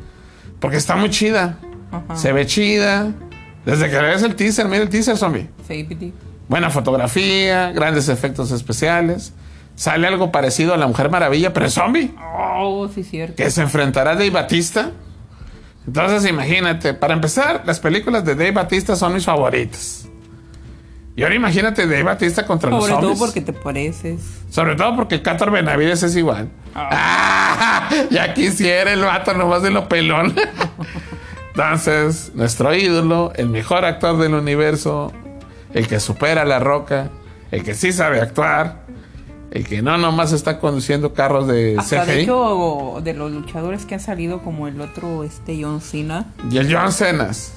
Porque 0.60 0.78
está 0.78 0.96
muy 0.96 1.10
chida. 1.10 1.58
Ajá. 1.92 2.16
Se 2.16 2.32
ve 2.34 2.46
chida. 2.46 3.12
Desde 3.66 3.90
que 3.90 3.98
ves 3.98 4.24
el 4.24 4.36
teaser, 4.36 4.68
mira 4.68 4.84
el 4.84 4.90
teaser, 4.90 5.18
zombie. 5.18 5.50
Safety. 5.62 6.14
Buena 6.48 6.70
fotografía, 6.70 7.72
grandes 7.72 8.08
efectos 8.10 8.52
especiales. 8.52 9.34
Sale 9.76 10.08
algo 10.08 10.32
parecido 10.32 10.74
a 10.74 10.78
la 10.78 10.88
Mujer 10.88 11.10
Maravilla, 11.10 11.54
pero 11.54 11.66
es 11.68 11.74
zombie. 11.74 12.14
Oh, 12.40 12.88
sí, 12.94 13.04
cierto. 13.04 13.36
Que 13.36 13.52
se 13.52 13.62
enfrentará 13.62 14.12
a 14.12 14.16
Dave 14.16 14.30
Batista. 14.32 14.92
Entonces, 15.86 16.30
imagínate, 16.30 16.94
para 16.94 17.14
empezar, 17.14 17.64
las 17.66 17.80
películas 17.80 18.26
de 18.26 18.36
Dave 18.36 18.52
Batista 18.52 18.96
son 18.96 19.14
mis 19.14 19.26
favoritas. 19.26 20.08
Y 21.16 21.24
ahora 21.24 21.36
imagínate 21.36 21.84
Dave 21.88 22.04
Batista 22.04 22.46
contra 22.46 22.70
Sobre 22.70 22.80
los 22.82 22.90
todo 22.90 23.02
zombies. 23.02 23.20
porque 23.20 23.42
te 23.42 23.54
pareces. 23.54 24.22
Sobre 24.50 24.76
todo 24.76 24.96
porque 24.96 25.16
el 25.16 25.22
Cátor 25.22 25.52
Benavides 25.52 26.04
es 26.04 26.16
igual. 26.16 26.50
Ah, 26.76 26.92
ya 28.10 28.34
quisiera 28.34 28.92
el 28.94 29.02
vato 29.02 29.34
nomás 29.34 29.62
de 29.64 29.72
lo 29.72 29.88
pelón. 29.90 30.34
Entonces, 31.50 32.32
nuestro 32.36 32.74
ídolo, 32.76 33.32
el 33.36 33.50
mejor 33.50 33.84
actor 33.86 34.18
del 34.18 34.34
universo, 34.36 35.12
el 35.74 35.88
que 35.88 36.00
supera 36.00 36.46
la 36.46 36.60
roca, 36.60 37.10
el 37.52 37.64
que 37.64 37.74
sí 37.74 37.92
sabe 37.92 38.22
actuar, 38.22 38.86
el 39.52 39.66
que 39.68 39.82
no 39.82 39.98
nomás 39.98 40.34
está 40.34 40.60
conduciendo 40.60 41.14
carros 41.14 41.48
de 41.48 41.76
Hasta 41.80 42.06
de 42.06 42.14
CGI. 42.14 42.22
hecho, 42.24 43.00
de 43.04 43.14
los 43.14 43.32
luchadores 43.32 43.86
que 43.86 43.96
han 43.96 44.00
salido, 44.02 44.42
como 44.44 44.68
el 44.68 44.80
otro, 44.82 45.24
este 45.24 45.58
John 45.62 45.82
Cena, 45.82 46.34
Y 46.52 46.58
el 46.58 46.72
John 46.74 46.92
Cenas. 46.92 47.54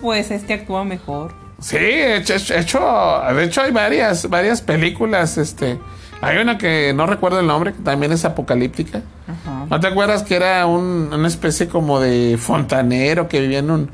pues 0.00 0.30
este 0.30 0.54
actúa 0.54 0.84
mejor. 0.84 1.32
Sí, 1.60 1.76
de 1.76 2.16
hecho- 2.16 2.34
de 2.38 3.44
hecho 3.44 3.62
hay 3.62 3.70
varias, 3.72 4.28
varias 4.28 4.60
películas, 4.62 5.36
este. 5.38 5.78
Hay 6.20 6.38
una 6.38 6.56
que 6.58 6.92
no 6.94 7.06
recuerdo 7.06 7.40
el 7.40 7.46
nombre, 7.46 7.72
que 7.72 7.82
también 7.82 8.12
es 8.12 8.24
apocalíptica. 8.24 9.02
Ajá. 9.28 9.66
¿No 9.68 9.80
te 9.80 9.86
acuerdas 9.86 10.22
que 10.22 10.36
era 10.36 10.64
un- 10.66 11.10
una 11.12 11.28
especie 11.28 11.68
como 11.68 12.00
de 12.00 12.36
fontanero 12.38 13.28
que 13.28 13.40
vivía 13.40 13.58
en 13.58 13.70
un, 13.70 13.90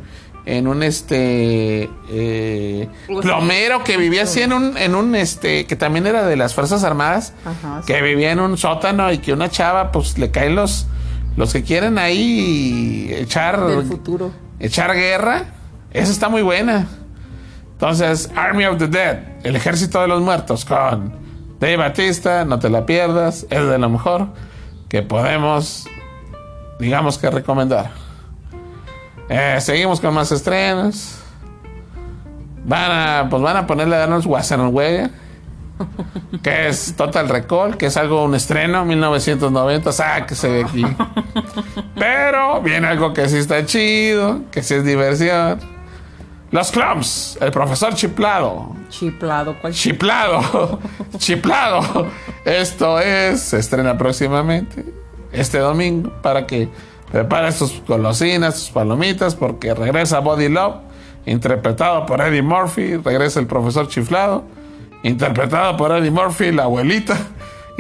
en 0.47 0.69
un 0.69 0.83
este 0.85 1.91
eh, 2.09 2.89
Pues, 3.09 3.21
plomero 3.27 3.83
que 3.85 3.97
vivía 3.97 4.23
así 4.25 4.43
en 4.43 4.53
un, 4.53 4.77
en 4.77 4.95
un 4.95 5.15
este, 5.17 5.67
que 5.67 5.77
también 5.77 6.07
era 6.07 6.25
de 6.27 6.37
las 6.37 6.55
Fuerzas 6.55 6.85
Armadas, 6.85 7.33
Ajá. 7.45 7.83
que 7.87 8.01
vivía 8.01 8.31
en 8.33 8.41
un 8.41 8.57
sótano 8.57 9.13
y 9.13 9.19
que 9.19 9.33
una 9.33 9.49
chava, 9.51 9.91
pues 9.91 10.17
le 10.19 10.31
caen 10.31 10.55
los, 10.55 10.87
los 11.37 11.53
que 11.53 11.63
quieren 11.65 11.99
ahí 11.99 13.09
echar, 13.13 13.61
Del 13.67 13.85
futuro. 13.87 14.31
echar 14.61 14.95
guerra. 14.95 15.45
Esa 15.93 16.13
está 16.13 16.29
muy 16.29 16.43
buena. 16.43 16.87
Entonces, 17.73 18.31
Army 18.37 18.67
of 18.67 18.79
the 18.79 18.87
Dead, 18.89 19.19
el 19.43 19.57
ejército 19.57 20.01
de 20.03 20.09
los 20.09 20.21
muertos, 20.23 20.65
con 20.65 21.13
Dave 21.61 21.77
Batista, 21.77 22.47
no 22.47 22.59
te 22.59 22.71
la 22.71 22.87
pierdas, 22.87 23.47
es 23.51 23.69
de 23.69 23.79
lo 23.79 23.91
mejor 23.91 24.29
que 24.89 25.03
podemos, 25.03 25.87
digamos 26.79 27.19
que 27.19 27.31
recomendar. 27.31 27.91
Eh, 29.29 29.59
seguimos 29.61 30.01
con 30.01 30.15
más 30.15 30.33
estrenos. 30.33 31.19
Van 32.65 32.91
a, 32.91 33.29
pues 33.29 33.43
van 33.43 33.59
a 33.59 33.67
ponerle 33.67 33.97
a 33.97 34.05
Arnold 34.05 34.25
Schwarzenegger, 34.25 35.11
que 36.43 36.69
es 36.69 36.95
Total 36.97 37.29
Recall, 37.29 37.77
que 37.77 37.87
es 37.87 37.97
algo, 37.97 38.25
un 38.25 38.35
estreno, 38.35 38.85
1990, 38.87 39.93
sáquese 39.93 40.49
de 40.49 40.65
aquí. 40.65 40.87
Pero 41.95 42.61
viene 42.63 42.87
algo 42.87 43.13
que 43.13 43.29
sí 43.29 43.37
está 43.37 43.67
chido, 43.67 44.43
que 44.51 44.63
sí 44.63 44.75
es 44.75 44.85
diversión. 44.85 45.61
Los 46.51 46.73
Clumps, 46.73 47.39
el 47.41 47.53
profesor 47.53 47.95
Chiplado. 47.95 48.75
Chiplado, 48.89 49.57
cual 49.61 49.73
Chiplado, 49.73 50.81
chiplado. 51.19 52.09
Esto 52.45 52.99
es, 52.99 53.41
se 53.41 53.59
estrena 53.61 53.97
próximamente, 53.97 54.85
este 55.31 55.59
domingo, 55.59 56.11
para 56.23 56.49
que 56.49 56.69
prepares 57.13 57.59
tus 57.59 57.81
golosinas, 57.87 58.55
tus 58.55 58.71
palomitas, 58.71 59.37
porque 59.37 59.75
regresa 59.75 60.19
Body 60.19 60.49
Love, 60.49 60.77
interpretado 61.25 62.05
por 62.05 62.21
Eddie 62.21 62.43
Murphy, 62.43 62.97
regresa 62.97 63.39
el 63.39 63.47
profesor 63.47 63.87
Chiflado, 63.87 64.43
interpretado 65.05 65.77
por 65.77 65.93
Eddie 65.93 66.11
Murphy, 66.11 66.51
la 66.51 66.65
abuelita, 66.65 67.17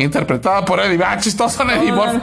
interpretada 0.03 0.65
por 0.65 0.81
Eddie, 0.81 1.03
ah, 1.05 1.17
chistoso 1.19 1.63
Eddie 1.63 1.93
Murphy, 1.93 2.21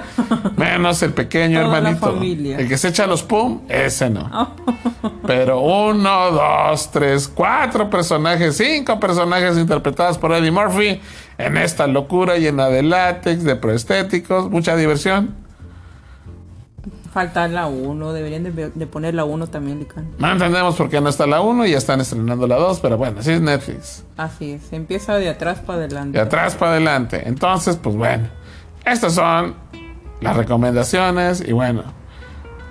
menos 0.56 1.02
el 1.04 1.14
pequeño 1.14 1.62
Toda 1.62 1.78
hermanito, 1.78 2.20
el 2.22 2.68
que 2.68 2.78
se 2.78 2.90
echa 2.90 3.08
los 3.08 3.24
pum, 3.24 3.62
ese 3.70 4.10
no. 4.10 4.56
Pero 5.26 5.62
uno, 5.62 6.32
dos, 6.32 6.92
tres, 6.92 7.28
cuatro 7.28 7.90
personajes, 7.90 8.58
cinco 8.58 9.00
personajes 9.00 9.58
interpretados 9.58 10.18
por 10.18 10.32
Eddie 10.32 10.52
Murphy 10.52 11.02
en 11.38 11.58
esta 11.58 11.88
locura 11.88 12.38
llena 12.38 12.68
de 12.68 12.84
látex, 12.84 13.44
de 13.44 13.56
proestéticos, 13.56 14.50
mucha 14.50 14.76
diversión. 14.76 15.47
Falta 17.18 17.48
la 17.48 17.66
1, 17.66 18.14
deberían 18.14 18.44
de, 18.44 18.70
de 18.70 18.86
poner 18.86 19.16
la 19.16 19.26
1 19.26 19.48
también, 19.48 19.80
Lican. 19.80 20.08
No 20.20 20.32
entendemos 20.32 20.76
por 20.76 20.88
qué 20.88 21.02
no 21.02 21.10
está 21.10 21.26
la 21.26 21.42
1 21.42 21.66
y 21.66 21.72
ya 21.72 21.80
están 21.80 22.00
estrenando 22.00 22.46
la 22.46 22.58
2, 22.58 22.80
pero 22.80 22.96
bueno, 22.96 23.22
así 23.22 23.32
es 23.32 23.42
Netflix. 23.42 24.04
Así 24.18 24.52
es, 24.52 24.72
empieza 24.72 25.16
de 25.16 25.28
atrás 25.28 25.58
para 25.62 25.80
De 25.80 25.86
adelante. 25.86 26.20
atrás 26.20 26.54
para 26.54 26.74
adelante. 26.74 27.24
Entonces, 27.26 27.76
pues 27.78 27.96
bueno, 27.96 28.28
estas 28.86 29.16
son 29.16 29.56
las 30.22 30.38
recomendaciones 30.38 31.42
y 31.44 31.54
bueno, 31.54 31.86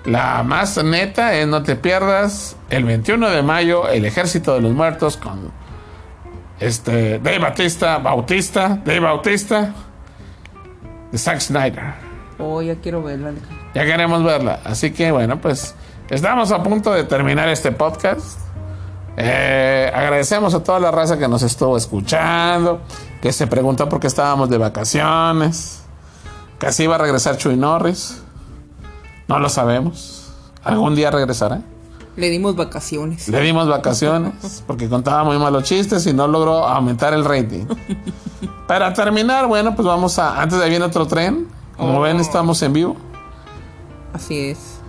la 0.05 0.41
más 0.43 0.81
neta 0.81 1.33
es 1.33 1.45
no 1.45 1.61
te 1.63 1.75
pierdas 1.75 2.55
el 2.69 2.85
21 2.85 3.29
de 3.29 3.41
mayo 3.43 3.89
el 3.89 4.05
Ejército 4.05 4.53
de 4.53 4.61
los 4.61 4.71
Muertos 4.71 5.17
con 5.17 5.51
este 6.61 7.19
Dave 7.19 7.39
Bautista, 7.39 7.97
Bautista, 7.97 8.81
Dave 8.85 9.01
Bautista 9.01 9.73
de 11.11 11.17
Zack 11.17 11.41
Snyder. 11.41 11.83
Oh, 12.39 12.61
ya 12.61 12.75
quiero 12.75 13.03
verla. 13.03 13.31
Ya 13.77 13.85
queremos 13.85 14.23
verla. 14.23 14.59
Así 14.63 14.89
que 14.89 15.11
bueno, 15.11 15.39
pues 15.39 15.75
estamos 16.09 16.51
a 16.51 16.63
punto 16.63 16.91
de 16.93 17.03
terminar 17.03 17.47
este 17.47 17.71
podcast. 17.71 18.39
Eh, 19.17 19.91
agradecemos 19.93 20.55
a 20.55 20.63
toda 20.63 20.79
la 20.79 20.89
raza 20.89 21.19
que 21.19 21.27
nos 21.27 21.43
estuvo 21.43 21.77
escuchando, 21.77 22.81
que 23.21 23.31
se 23.31 23.45
preguntó 23.45 23.87
por 23.87 23.99
qué 23.99 24.07
estábamos 24.07 24.49
de 24.49 24.57
vacaciones, 24.57 25.83
que 26.57 26.65
así 26.65 26.85
iba 26.85 26.95
a 26.95 26.97
regresar 26.97 27.37
Chuy 27.37 27.55
Norris. 27.55 28.19
No 29.27 29.37
lo 29.37 29.47
sabemos. 29.47 30.31
Algún 30.63 30.95
día 30.95 31.11
regresará. 31.11 31.61
Le 32.15 32.31
dimos 32.31 32.55
vacaciones. 32.55 33.27
Le 33.27 33.41
dimos 33.41 33.67
vacaciones 33.67 34.63
porque 34.65 34.89
contaba 34.89 35.23
muy 35.23 35.37
malos 35.37 35.65
chistes 35.65 36.07
y 36.07 36.13
no 36.13 36.27
logró 36.27 36.67
aumentar 36.67 37.13
el 37.13 37.23
rating. 37.23 37.65
Para 38.67 38.91
terminar, 38.91 39.45
bueno, 39.45 39.75
pues 39.75 39.87
vamos 39.87 40.17
a. 40.17 40.41
Antes 40.41 40.57
de 40.57 40.67
viene 40.67 40.83
otro 40.85 41.05
tren. 41.05 41.47
Como 41.77 41.99
Oh. 41.99 42.01
ven, 42.01 42.19
estamos 42.19 42.59
en 42.63 42.73
vivo. 42.73 42.97
Así 44.17 44.39
es. 44.49 44.79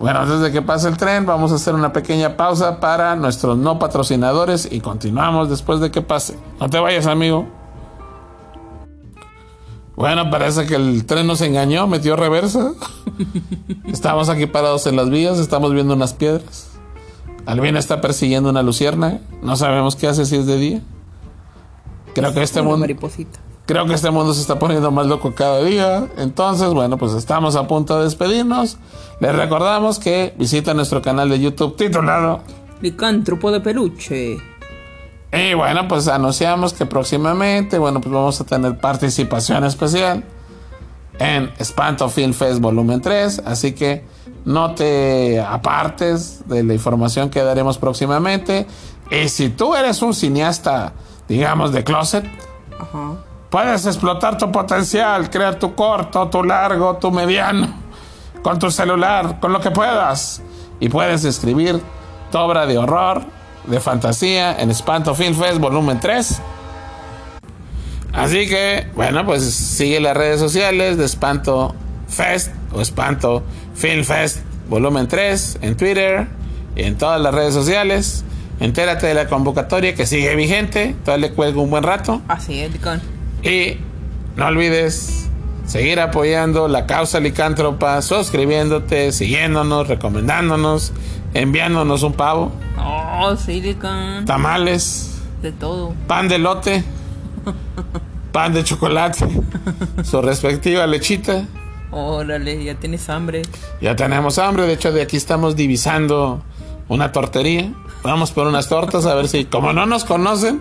Bueno, 0.00 0.18
antes 0.20 0.40
de 0.40 0.50
que 0.50 0.60
pase 0.60 0.88
el 0.88 0.96
tren, 0.96 1.24
vamos 1.24 1.52
a 1.52 1.54
hacer 1.54 1.74
una 1.74 1.92
pequeña 1.92 2.36
pausa 2.36 2.80
para 2.80 3.14
nuestros 3.14 3.56
no 3.56 3.78
patrocinadores 3.78 4.68
y 4.70 4.80
continuamos 4.80 5.48
después 5.48 5.78
de 5.78 5.92
que 5.92 6.02
pase. 6.02 6.36
No 6.58 6.68
te 6.68 6.80
vayas, 6.80 7.06
amigo. 7.06 7.46
Bueno, 9.94 10.28
parece 10.28 10.66
que 10.66 10.74
el 10.74 11.06
tren 11.06 11.28
nos 11.28 11.40
engañó, 11.40 11.86
metió 11.86 12.16
reversa. 12.16 12.72
Estamos 13.86 14.28
aquí 14.28 14.46
parados 14.46 14.88
en 14.88 14.96
las 14.96 15.08
vías, 15.08 15.38
estamos 15.38 15.72
viendo 15.72 15.94
unas 15.94 16.14
piedras. 16.14 16.70
Alvin 17.46 17.76
está 17.76 18.00
persiguiendo 18.00 18.50
una 18.50 18.62
lucierna. 18.64 19.20
No 19.42 19.54
sabemos 19.54 19.94
qué 19.94 20.08
hace 20.08 20.26
si 20.26 20.34
es 20.36 20.46
de 20.46 20.56
día. 20.56 20.80
Creo 22.14 22.34
que 22.34 22.42
este 22.42 22.60
Una 22.60 22.70
mundo. 22.70 22.80
mariposita. 22.80 23.38
Creo 23.66 23.86
que 23.86 23.94
este 23.94 24.10
mundo 24.10 24.34
se 24.34 24.42
está 24.42 24.58
poniendo 24.58 24.90
más 24.90 25.06
loco 25.06 25.34
cada 25.34 25.62
día. 25.62 26.06
Entonces, 26.18 26.68
bueno, 26.74 26.98
pues 26.98 27.14
estamos 27.14 27.56
a 27.56 27.66
punto 27.66 27.96
de 27.96 28.04
despedirnos. 28.04 28.76
Les 29.20 29.34
recordamos 29.34 29.98
que 29.98 30.34
visiten 30.38 30.76
nuestro 30.76 31.00
canal 31.00 31.30
de 31.30 31.40
YouTube 31.40 31.74
titulado 31.76 32.42
Licántropo 32.82 33.50
de 33.50 33.60
peluche. 33.60 34.36
Y 35.32 35.54
bueno, 35.54 35.88
pues 35.88 36.08
anunciamos 36.08 36.74
que 36.74 36.84
próximamente, 36.84 37.78
bueno, 37.78 38.02
pues 38.02 38.12
vamos 38.12 38.38
a 38.40 38.44
tener 38.44 38.78
participación 38.78 39.64
especial 39.64 40.22
en 41.18 41.50
Espanto 41.58 42.10
Film 42.10 42.34
Fest 42.34 42.60
Volumen 42.60 43.00
3. 43.00 43.44
Así 43.46 43.72
que 43.72 44.04
no 44.44 44.74
te 44.74 45.40
apartes 45.40 46.46
de 46.46 46.62
la 46.64 46.74
información 46.74 47.30
que 47.30 47.42
daremos 47.42 47.78
próximamente. 47.78 48.66
Y 49.10 49.28
si 49.30 49.48
tú 49.48 49.74
eres 49.74 50.02
un 50.02 50.12
cineasta, 50.12 50.92
digamos, 51.26 51.72
de 51.72 51.82
closet, 51.82 52.26
Ajá. 52.78 53.14
Puedes 53.54 53.86
explotar 53.86 54.36
tu 54.36 54.50
potencial, 54.50 55.30
crear 55.30 55.60
tu 55.60 55.76
corto, 55.76 56.26
tu 56.26 56.42
largo, 56.42 56.96
tu 56.96 57.12
mediano, 57.12 57.72
con 58.42 58.58
tu 58.58 58.68
celular, 58.68 59.38
con 59.38 59.52
lo 59.52 59.60
que 59.60 59.70
puedas. 59.70 60.42
Y 60.80 60.88
puedes 60.88 61.24
escribir 61.24 61.80
tu 62.32 62.38
obra 62.38 62.66
de 62.66 62.78
horror, 62.78 63.22
de 63.68 63.78
fantasía, 63.78 64.60
en 64.60 64.72
Espanto 64.72 65.14
Film 65.14 65.36
Fest 65.36 65.58
Volumen 65.58 66.00
3. 66.00 66.42
Así 68.12 68.48
que, 68.48 68.88
bueno, 68.96 69.24
pues 69.24 69.44
sigue 69.44 70.00
las 70.00 70.16
redes 70.16 70.40
sociales 70.40 70.96
de 70.96 71.04
Espanto 71.04 71.76
Fest 72.08 72.52
o 72.72 72.80
Espanto 72.80 73.44
Film 73.76 74.02
Fest 74.02 74.40
Volumen 74.68 75.06
3 75.06 75.58
en 75.62 75.76
Twitter 75.76 76.26
y 76.74 76.82
en 76.82 76.98
todas 76.98 77.20
las 77.20 77.32
redes 77.32 77.54
sociales. 77.54 78.24
Entérate 78.58 79.06
de 79.06 79.14
la 79.14 79.28
convocatoria 79.28 79.94
que 79.94 80.06
sigue 80.06 80.34
vigente. 80.34 80.96
Todavía 81.04 81.28
le 81.28 81.34
cuelgo 81.34 81.62
un 81.62 81.70
buen 81.70 81.84
rato. 81.84 82.20
Así 82.26 82.60
es, 82.60 82.72
Licán. 82.72 83.13
Y 83.44 83.76
no 84.36 84.46
olvides 84.46 85.28
seguir 85.66 86.00
apoyando 86.00 86.68
la 86.68 86.86
causa 86.86 87.20
licántropa, 87.20 88.00
suscribiéndote, 88.02 89.12
siguiéndonos, 89.12 89.88
recomendándonos, 89.88 90.92
enviándonos 91.34 92.02
un 92.02 92.12
pavo, 92.14 92.52
Oh, 92.76 93.36
sí, 93.36 93.60
Licán. 93.60 94.24
tamales, 94.24 95.20
De 95.40 95.52
todo. 95.52 95.94
pan 96.06 96.28
de 96.28 96.38
lote, 96.38 96.84
pan 98.32 98.52
de 98.52 98.64
chocolate, 98.64 99.26
su 100.02 100.20
respectiva 100.20 100.86
lechita. 100.86 101.44
Órale, 101.92 102.64
ya 102.64 102.74
tienes 102.74 103.08
hambre. 103.08 103.42
Ya 103.80 103.94
tenemos 103.94 104.38
hambre, 104.38 104.66
de 104.66 104.72
hecho 104.72 104.90
de 104.92 105.02
aquí 105.02 105.16
estamos 105.16 105.54
divisando 105.54 106.42
una 106.88 107.12
tortería. 107.12 107.72
Vamos 108.02 108.32
por 108.32 108.46
unas 108.48 108.68
tortas 108.68 109.06
a 109.06 109.14
ver 109.14 109.28
si, 109.28 109.44
como 109.44 109.72
no 109.72 109.86
nos 109.86 110.04
conocen, 110.04 110.60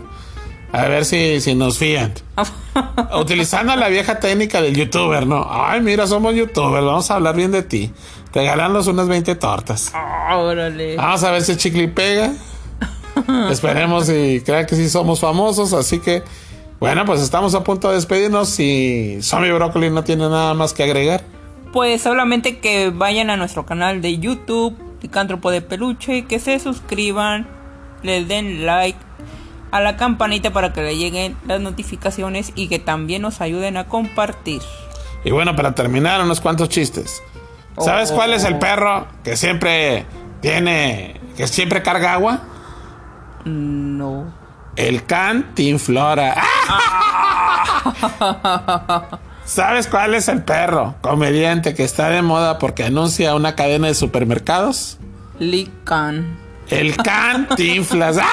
a 0.73 0.87
ver 0.87 1.05
si, 1.05 1.39
si 1.39 1.53
nos 1.53 1.77
fían. 1.77 2.13
Utilizando 3.15 3.75
la 3.75 3.89
vieja 3.89 4.19
técnica 4.19 4.59
del 4.59 4.75
youtuber, 4.75 5.27
¿no? 5.27 5.47
Ay, 5.47 5.81
mira, 5.81 6.07
somos 6.07 6.33
youtubers, 6.33 6.83
vamos 6.83 7.11
a 7.11 7.15
hablar 7.15 7.35
bien 7.35 7.51
de 7.51 7.61
ti. 7.61 7.91
Regalarnos 8.33 8.87
unas 8.87 9.07
20 9.07 9.35
tortas. 9.35 9.93
Órale. 10.31 10.95
Vamos 10.95 11.23
a 11.23 11.29
ver 11.29 11.43
si 11.43 11.51
el 11.51 11.57
chicle 11.59 11.87
pega. 11.89 12.33
Esperemos 13.51 14.09
y 14.09 14.41
crean 14.41 14.65
que 14.65 14.75
sí 14.75 14.89
somos 14.89 15.19
famosos, 15.19 15.73
así 15.73 15.99
que 15.99 16.23
bueno, 16.79 17.05
pues 17.05 17.21
estamos 17.21 17.53
a 17.53 17.63
punto 17.63 17.89
de 17.89 17.95
despedirnos 17.95 18.59
y 18.59 19.19
Zombie 19.21 19.51
Broccoli 19.51 19.91
no 19.91 20.03
tiene 20.03 20.27
nada 20.27 20.55
más 20.55 20.73
que 20.73 20.81
agregar. 20.81 21.23
Pues 21.71 22.01
solamente 22.01 22.57
que 22.57 22.89
vayan 22.89 23.29
a 23.29 23.37
nuestro 23.37 23.63
canal 23.67 24.01
de 24.01 24.17
YouTube, 24.17 24.75
Licántropo 25.03 25.51
de 25.51 25.61
Peluche, 25.61 26.25
que 26.25 26.39
se 26.39 26.59
suscriban, 26.59 27.47
les 28.01 28.27
den 28.27 28.65
like 28.65 28.97
a 29.73 29.81
la 29.81 29.97
campanita 29.97 30.53
para 30.53 30.71
que 30.71 30.83
le 30.83 30.95
lleguen 30.97 31.35
las 31.47 31.59
notificaciones 31.59 32.51
y 32.55 32.67
que 32.67 32.77
también 32.77 33.23
nos 33.23 33.41
ayuden 33.41 33.75
a 33.75 33.85
compartir. 33.85 34.61
Y 35.25 35.31
bueno, 35.31 35.55
para 35.55 35.73
terminar, 35.73 36.21
unos 36.21 36.41
cuantos 36.41 36.69
chistes. 36.69 37.23
¿Sabes 37.79 38.11
Oh. 38.11 38.15
cuál 38.15 38.33
es 38.33 38.43
el 38.43 38.59
perro 38.59 39.07
que 39.23 39.35
siempre 39.35 40.05
tiene, 40.41 41.19
que 41.35 41.47
siempre 41.47 41.81
carga 41.81 42.13
agua? 42.13 42.41
No. 43.45 44.31
El 44.75 45.05
cantinflora. 45.05 46.35
¿Sabes 49.45 49.87
cuál 49.87 50.13
es 50.13 50.27
el 50.27 50.43
perro 50.43 50.95
comediante 51.01 51.73
que 51.73 51.83
está 51.83 52.09
de 52.09 52.21
moda 52.21 52.59
porque 52.59 52.83
anuncia 52.85 53.33
una 53.35 53.55
cadena 53.55 53.87
de 53.87 53.95
supermercados? 53.95 54.99
Lican. 55.39 56.37
El 56.69 56.95
cantinflas. 57.03 58.17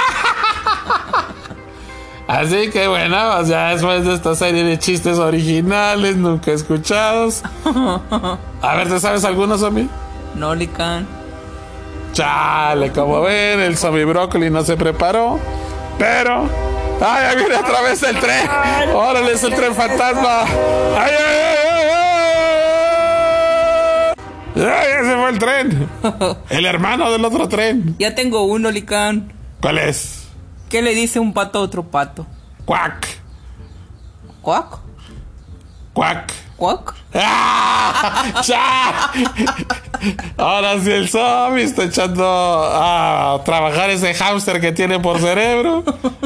Así 2.30 2.70
que 2.70 2.86
bueno, 2.86 3.16
pues 3.34 3.48
ya 3.48 3.70
después 3.70 4.04
de 4.04 4.14
esta 4.14 4.36
serie 4.36 4.62
de 4.62 4.78
chistes 4.78 5.18
originales, 5.18 6.16
nunca 6.16 6.52
escuchados. 6.52 7.42
A 8.62 8.76
ver, 8.76 8.88
¿te 8.88 9.00
sabes 9.00 9.24
alguno, 9.24 9.58
zombie? 9.58 9.88
No, 10.36 10.54
Lican. 10.54 11.08
Chale, 12.12 12.92
como 12.92 13.22
ven, 13.22 13.58
el 13.58 13.76
zombie 13.76 14.04
brócoli 14.04 14.48
no 14.48 14.62
se 14.62 14.76
preparó. 14.76 15.40
Pero. 15.98 16.48
¡Ay, 17.00 17.24
ahí 17.24 17.36
viene 17.36 17.56
otra 17.56 17.80
vez 17.80 18.00
el 18.04 18.16
tren! 18.20 18.48
¡Órale, 18.94 19.32
es 19.32 19.42
el 19.42 19.52
tren 19.52 19.74
fantasma! 19.74 20.42
¡Ay, 20.42 21.12
ay, 21.18 21.56
ay, 21.66 21.88
ay! 24.54 24.62
¡Ay, 24.62 24.88
ese 25.02 25.16
fue 25.16 25.30
el 25.30 25.38
tren! 25.40 25.88
El 26.48 26.64
hermano 26.64 27.10
del 27.10 27.24
otro 27.24 27.48
tren. 27.48 27.96
Ya 27.98 28.14
tengo 28.14 28.44
uno, 28.44 28.70
Lican. 28.70 29.32
¿Cuál 29.60 29.78
es? 29.78 30.19
¿Qué 30.70 30.82
le 30.82 30.94
dice 30.94 31.18
un 31.18 31.32
pato 31.32 31.58
a 31.58 31.62
otro 31.62 31.82
pato? 31.82 32.24
¡Cuac! 32.64 33.08
¿Cuac? 34.40 34.78
¡Cuac! 35.92 36.32
¿Cuac? 36.56 36.94
¡Ah! 37.12 38.40
¡Ya! 38.46 39.10
Ahora 40.36 40.80
sí 40.80 40.92
el 40.92 41.08
zombie 41.08 41.64
está 41.64 41.82
echando 41.82 42.24
a 42.24 43.42
trabajar 43.44 43.90
ese 43.90 44.14
hámster 44.14 44.60
que 44.60 44.70
tiene 44.70 45.00
por 45.00 45.18
cerebro. 45.18 45.82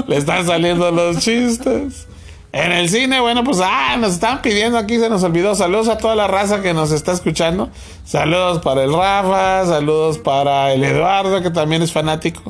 Le 0.07 0.19
están 0.19 0.45
saliendo 0.45 0.91
los 0.91 1.21
chistes. 1.21 2.07
En 2.53 2.71
el 2.71 2.91
cine, 2.91 3.21
bueno, 3.21 3.45
pues 3.45 3.61
ah, 3.65 3.97
nos 3.99 4.13
están 4.13 4.43
pidiendo 4.43 4.77
aquí, 4.77 4.99
se 4.99 5.09
nos 5.09 5.23
olvidó. 5.23 5.55
Saludos 5.55 5.89
a 5.89 5.97
toda 5.97 6.15
la 6.15 6.27
raza 6.27 6.61
que 6.61 6.75
nos 6.75 6.93
está 6.93 7.13
escuchando. 7.13 7.71
Saludos 8.05 8.61
para 8.61 8.85
el 8.85 8.93
Rafa, 8.93 9.65
saludos 9.65 10.19
para 10.19 10.75
el 10.75 10.85
Eduardo, 10.85 11.41
que 11.43 11.51
también 11.51 11.81
es 11.81 11.93
fanático. 11.93 12.43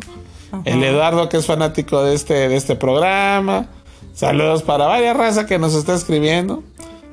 El 0.64 0.82
Eduardo, 0.82 1.28
que 1.28 1.36
es 1.38 1.46
fanático 1.46 2.02
de 2.02 2.14
este, 2.14 2.48
de 2.48 2.56
este 2.56 2.76
programa. 2.76 3.66
Saludos 4.14 4.62
para 4.62 4.86
varias 4.86 5.16
razas 5.16 5.46
que 5.46 5.58
nos 5.58 5.74
está 5.74 5.94
escribiendo. 5.94 6.62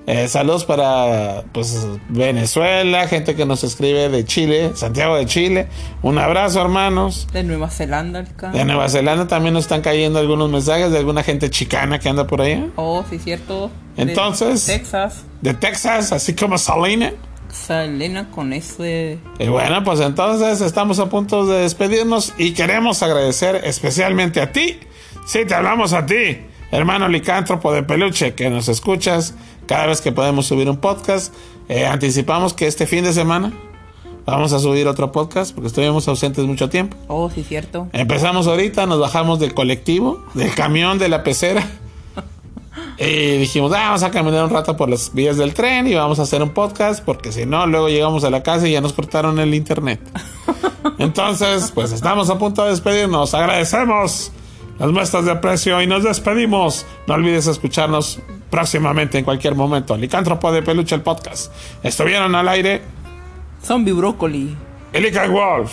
Eh, 0.08 0.28
saludos 0.28 0.66
para 0.66 1.44
pues 1.52 1.88
Venezuela, 2.10 3.08
gente 3.08 3.36
que 3.36 3.46
nos 3.46 3.64
escribe 3.64 4.10
de 4.10 4.26
Chile, 4.26 4.72
Santiago 4.76 5.16
de 5.16 5.26
Chile. 5.28 5.68
Un 6.02 6.18
abrazo, 6.18 6.60
hermanos. 6.60 7.28
De 7.32 7.44
Nueva 7.44 7.70
Zelanda. 7.70 8.24
De 8.24 8.66
Nueva 8.66 8.90
Zelanda 8.90 9.28
también 9.28 9.54
nos 9.54 9.66
están 9.66 9.82
cayendo 9.82 10.18
algunos 10.20 10.50
mensajes 10.50 10.92
de 10.92 10.98
alguna 10.98 11.24
gente 11.24 11.50
chicana 11.52 12.00
que 12.00 12.10
anda 12.10 12.26
por 12.26 12.42
allá. 12.42 12.68
Oh, 12.78 13.04
sí, 13.10 13.20
cierto. 13.20 13.70
De 13.96 14.04
Entonces- 14.04 14.66
Texas. 14.66 15.24
De 15.42 15.54
Texas, 15.54 16.12
así 16.12 16.34
como 16.36 16.58
Salina. 16.58 17.14
Selena 17.54 18.30
con 18.30 18.54
ese. 18.54 19.20
Y 19.40 19.48
bueno, 19.48 19.84
pues 19.84 20.00
entonces 20.00 20.62
estamos 20.62 21.00
a 21.00 21.10
punto 21.10 21.46
de 21.46 21.62
despedirnos 21.62 22.34
y 22.38 22.54
queremos 22.54 23.04
agradecer 23.04 23.62
especialmente 23.64 24.42
a 24.42 24.52
ti. 24.52 24.80
Sí, 25.26 25.46
te 25.46 25.54
hablamos 25.54 25.94
a 25.94 26.06
ti, 26.06 26.38
hermano 26.72 27.08
licántropo 27.08 27.74
de 27.74 27.84
peluche, 27.84 28.34
que 28.34 28.50
nos 28.50 28.68
escuchas 28.70 29.36
cada 29.68 29.88
vez 29.88 30.02
que 30.02 30.12
podemos 30.12 30.46
subir 30.46 30.70
un 30.70 30.78
podcast. 30.78 31.34
Eh, 31.70 31.86
anticipamos 31.86 32.54
que 32.54 32.68
este 32.68 32.88
fin 32.88 33.04
de 33.04 33.14
semana 33.14 33.54
vamos 34.26 34.54
a 34.54 34.60
subir 34.60 34.88
otro 34.88 35.12
podcast 35.12 35.54
porque 35.54 35.68
estuvimos 35.68 36.08
ausentes 36.08 36.46
mucho 36.46 36.70
tiempo. 36.70 36.98
Oh, 37.08 37.30
sí, 37.30 37.44
cierto. 37.44 37.88
Empezamos 37.94 38.48
ahorita, 38.48 38.86
nos 38.86 39.00
bajamos 39.00 39.40
del 39.40 39.54
colectivo, 39.54 40.24
del 40.34 40.54
camión, 40.56 40.98
de 41.00 41.10
la 41.10 41.24
pecera. 41.24 41.68
Y 42.98 43.38
dijimos, 43.38 43.72
"Ah, 43.74 43.86
vamos 43.88 44.04
a 44.04 44.12
caminar 44.12 44.44
un 44.44 44.50
rato 44.50 44.78
por 44.78 44.90
las 44.90 45.14
vías 45.14 45.38
del 45.38 45.54
tren 45.54 45.88
y 45.88 45.96
vamos 45.96 46.20
a 46.20 46.24
hacer 46.24 46.42
un 46.42 46.50
podcast 46.52 47.04
porque 47.04 47.32
si 47.32 47.46
no, 47.46 47.66
luego 47.68 47.90
llegamos 47.90 48.24
a 48.24 48.30
la 48.30 48.44
casa 48.44 48.68
y 48.68 48.72
ya 48.74 48.82
nos 48.82 48.94
cortaron 48.94 49.40
el 49.40 49.54
internet. 49.54 50.00
Entonces, 50.98 51.72
pues 51.74 51.92
estamos 51.92 52.30
a 52.30 52.38
punto 52.38 52.64
de 52.64 52.72
despedirnos. 52.72 53.34
Agradecemos 53.34 54.32
las 54.80 54.92
muestras 54.92 55.26
de 55.26 55.32
aprecio 55.32 55.82
y 55.82 55.88
nos 55.88 56.04
despedimos. 56.04 56.86
No 57.08 57.16
olvides 57.16 57.48
escucharnos 57.48 58.20
próximamente 58.50 59.18
en 59.18 59.26
cualquier 59.26 59.56
momento. 59.56 59.96
Licántropo 59.98 60.52
de 60.52 60.62
Peluche, 60.62 60.96
el 60.96 61.02
podcast. 61.02 61.52
Estuvieron 61.84 62.36
al 62.36 62.48
aire 62.48 62.82
Zombie 63.64 63.94
Brócoli. 63.94 64.56
Elica 64.94 65.28
Wolf. 65.28 65.72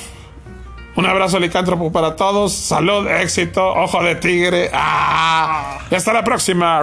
Un 0.99 1.07
abrazo 1.07 1.39
licántropo 1.39 1.93
para 1.93 2.17
todos. 2.17 2.53
Salud, 2.53 3.07
éxito, 3.07 3.65
ojo 3.65 4.03
de 4.03 4.17
tigre. 4.17 4.69
¡Ah! 4.73 5.79
Y 5.89 5.95
hasta 5.95 6.13
la 6.13 6.25
próxima. 6.25 6.83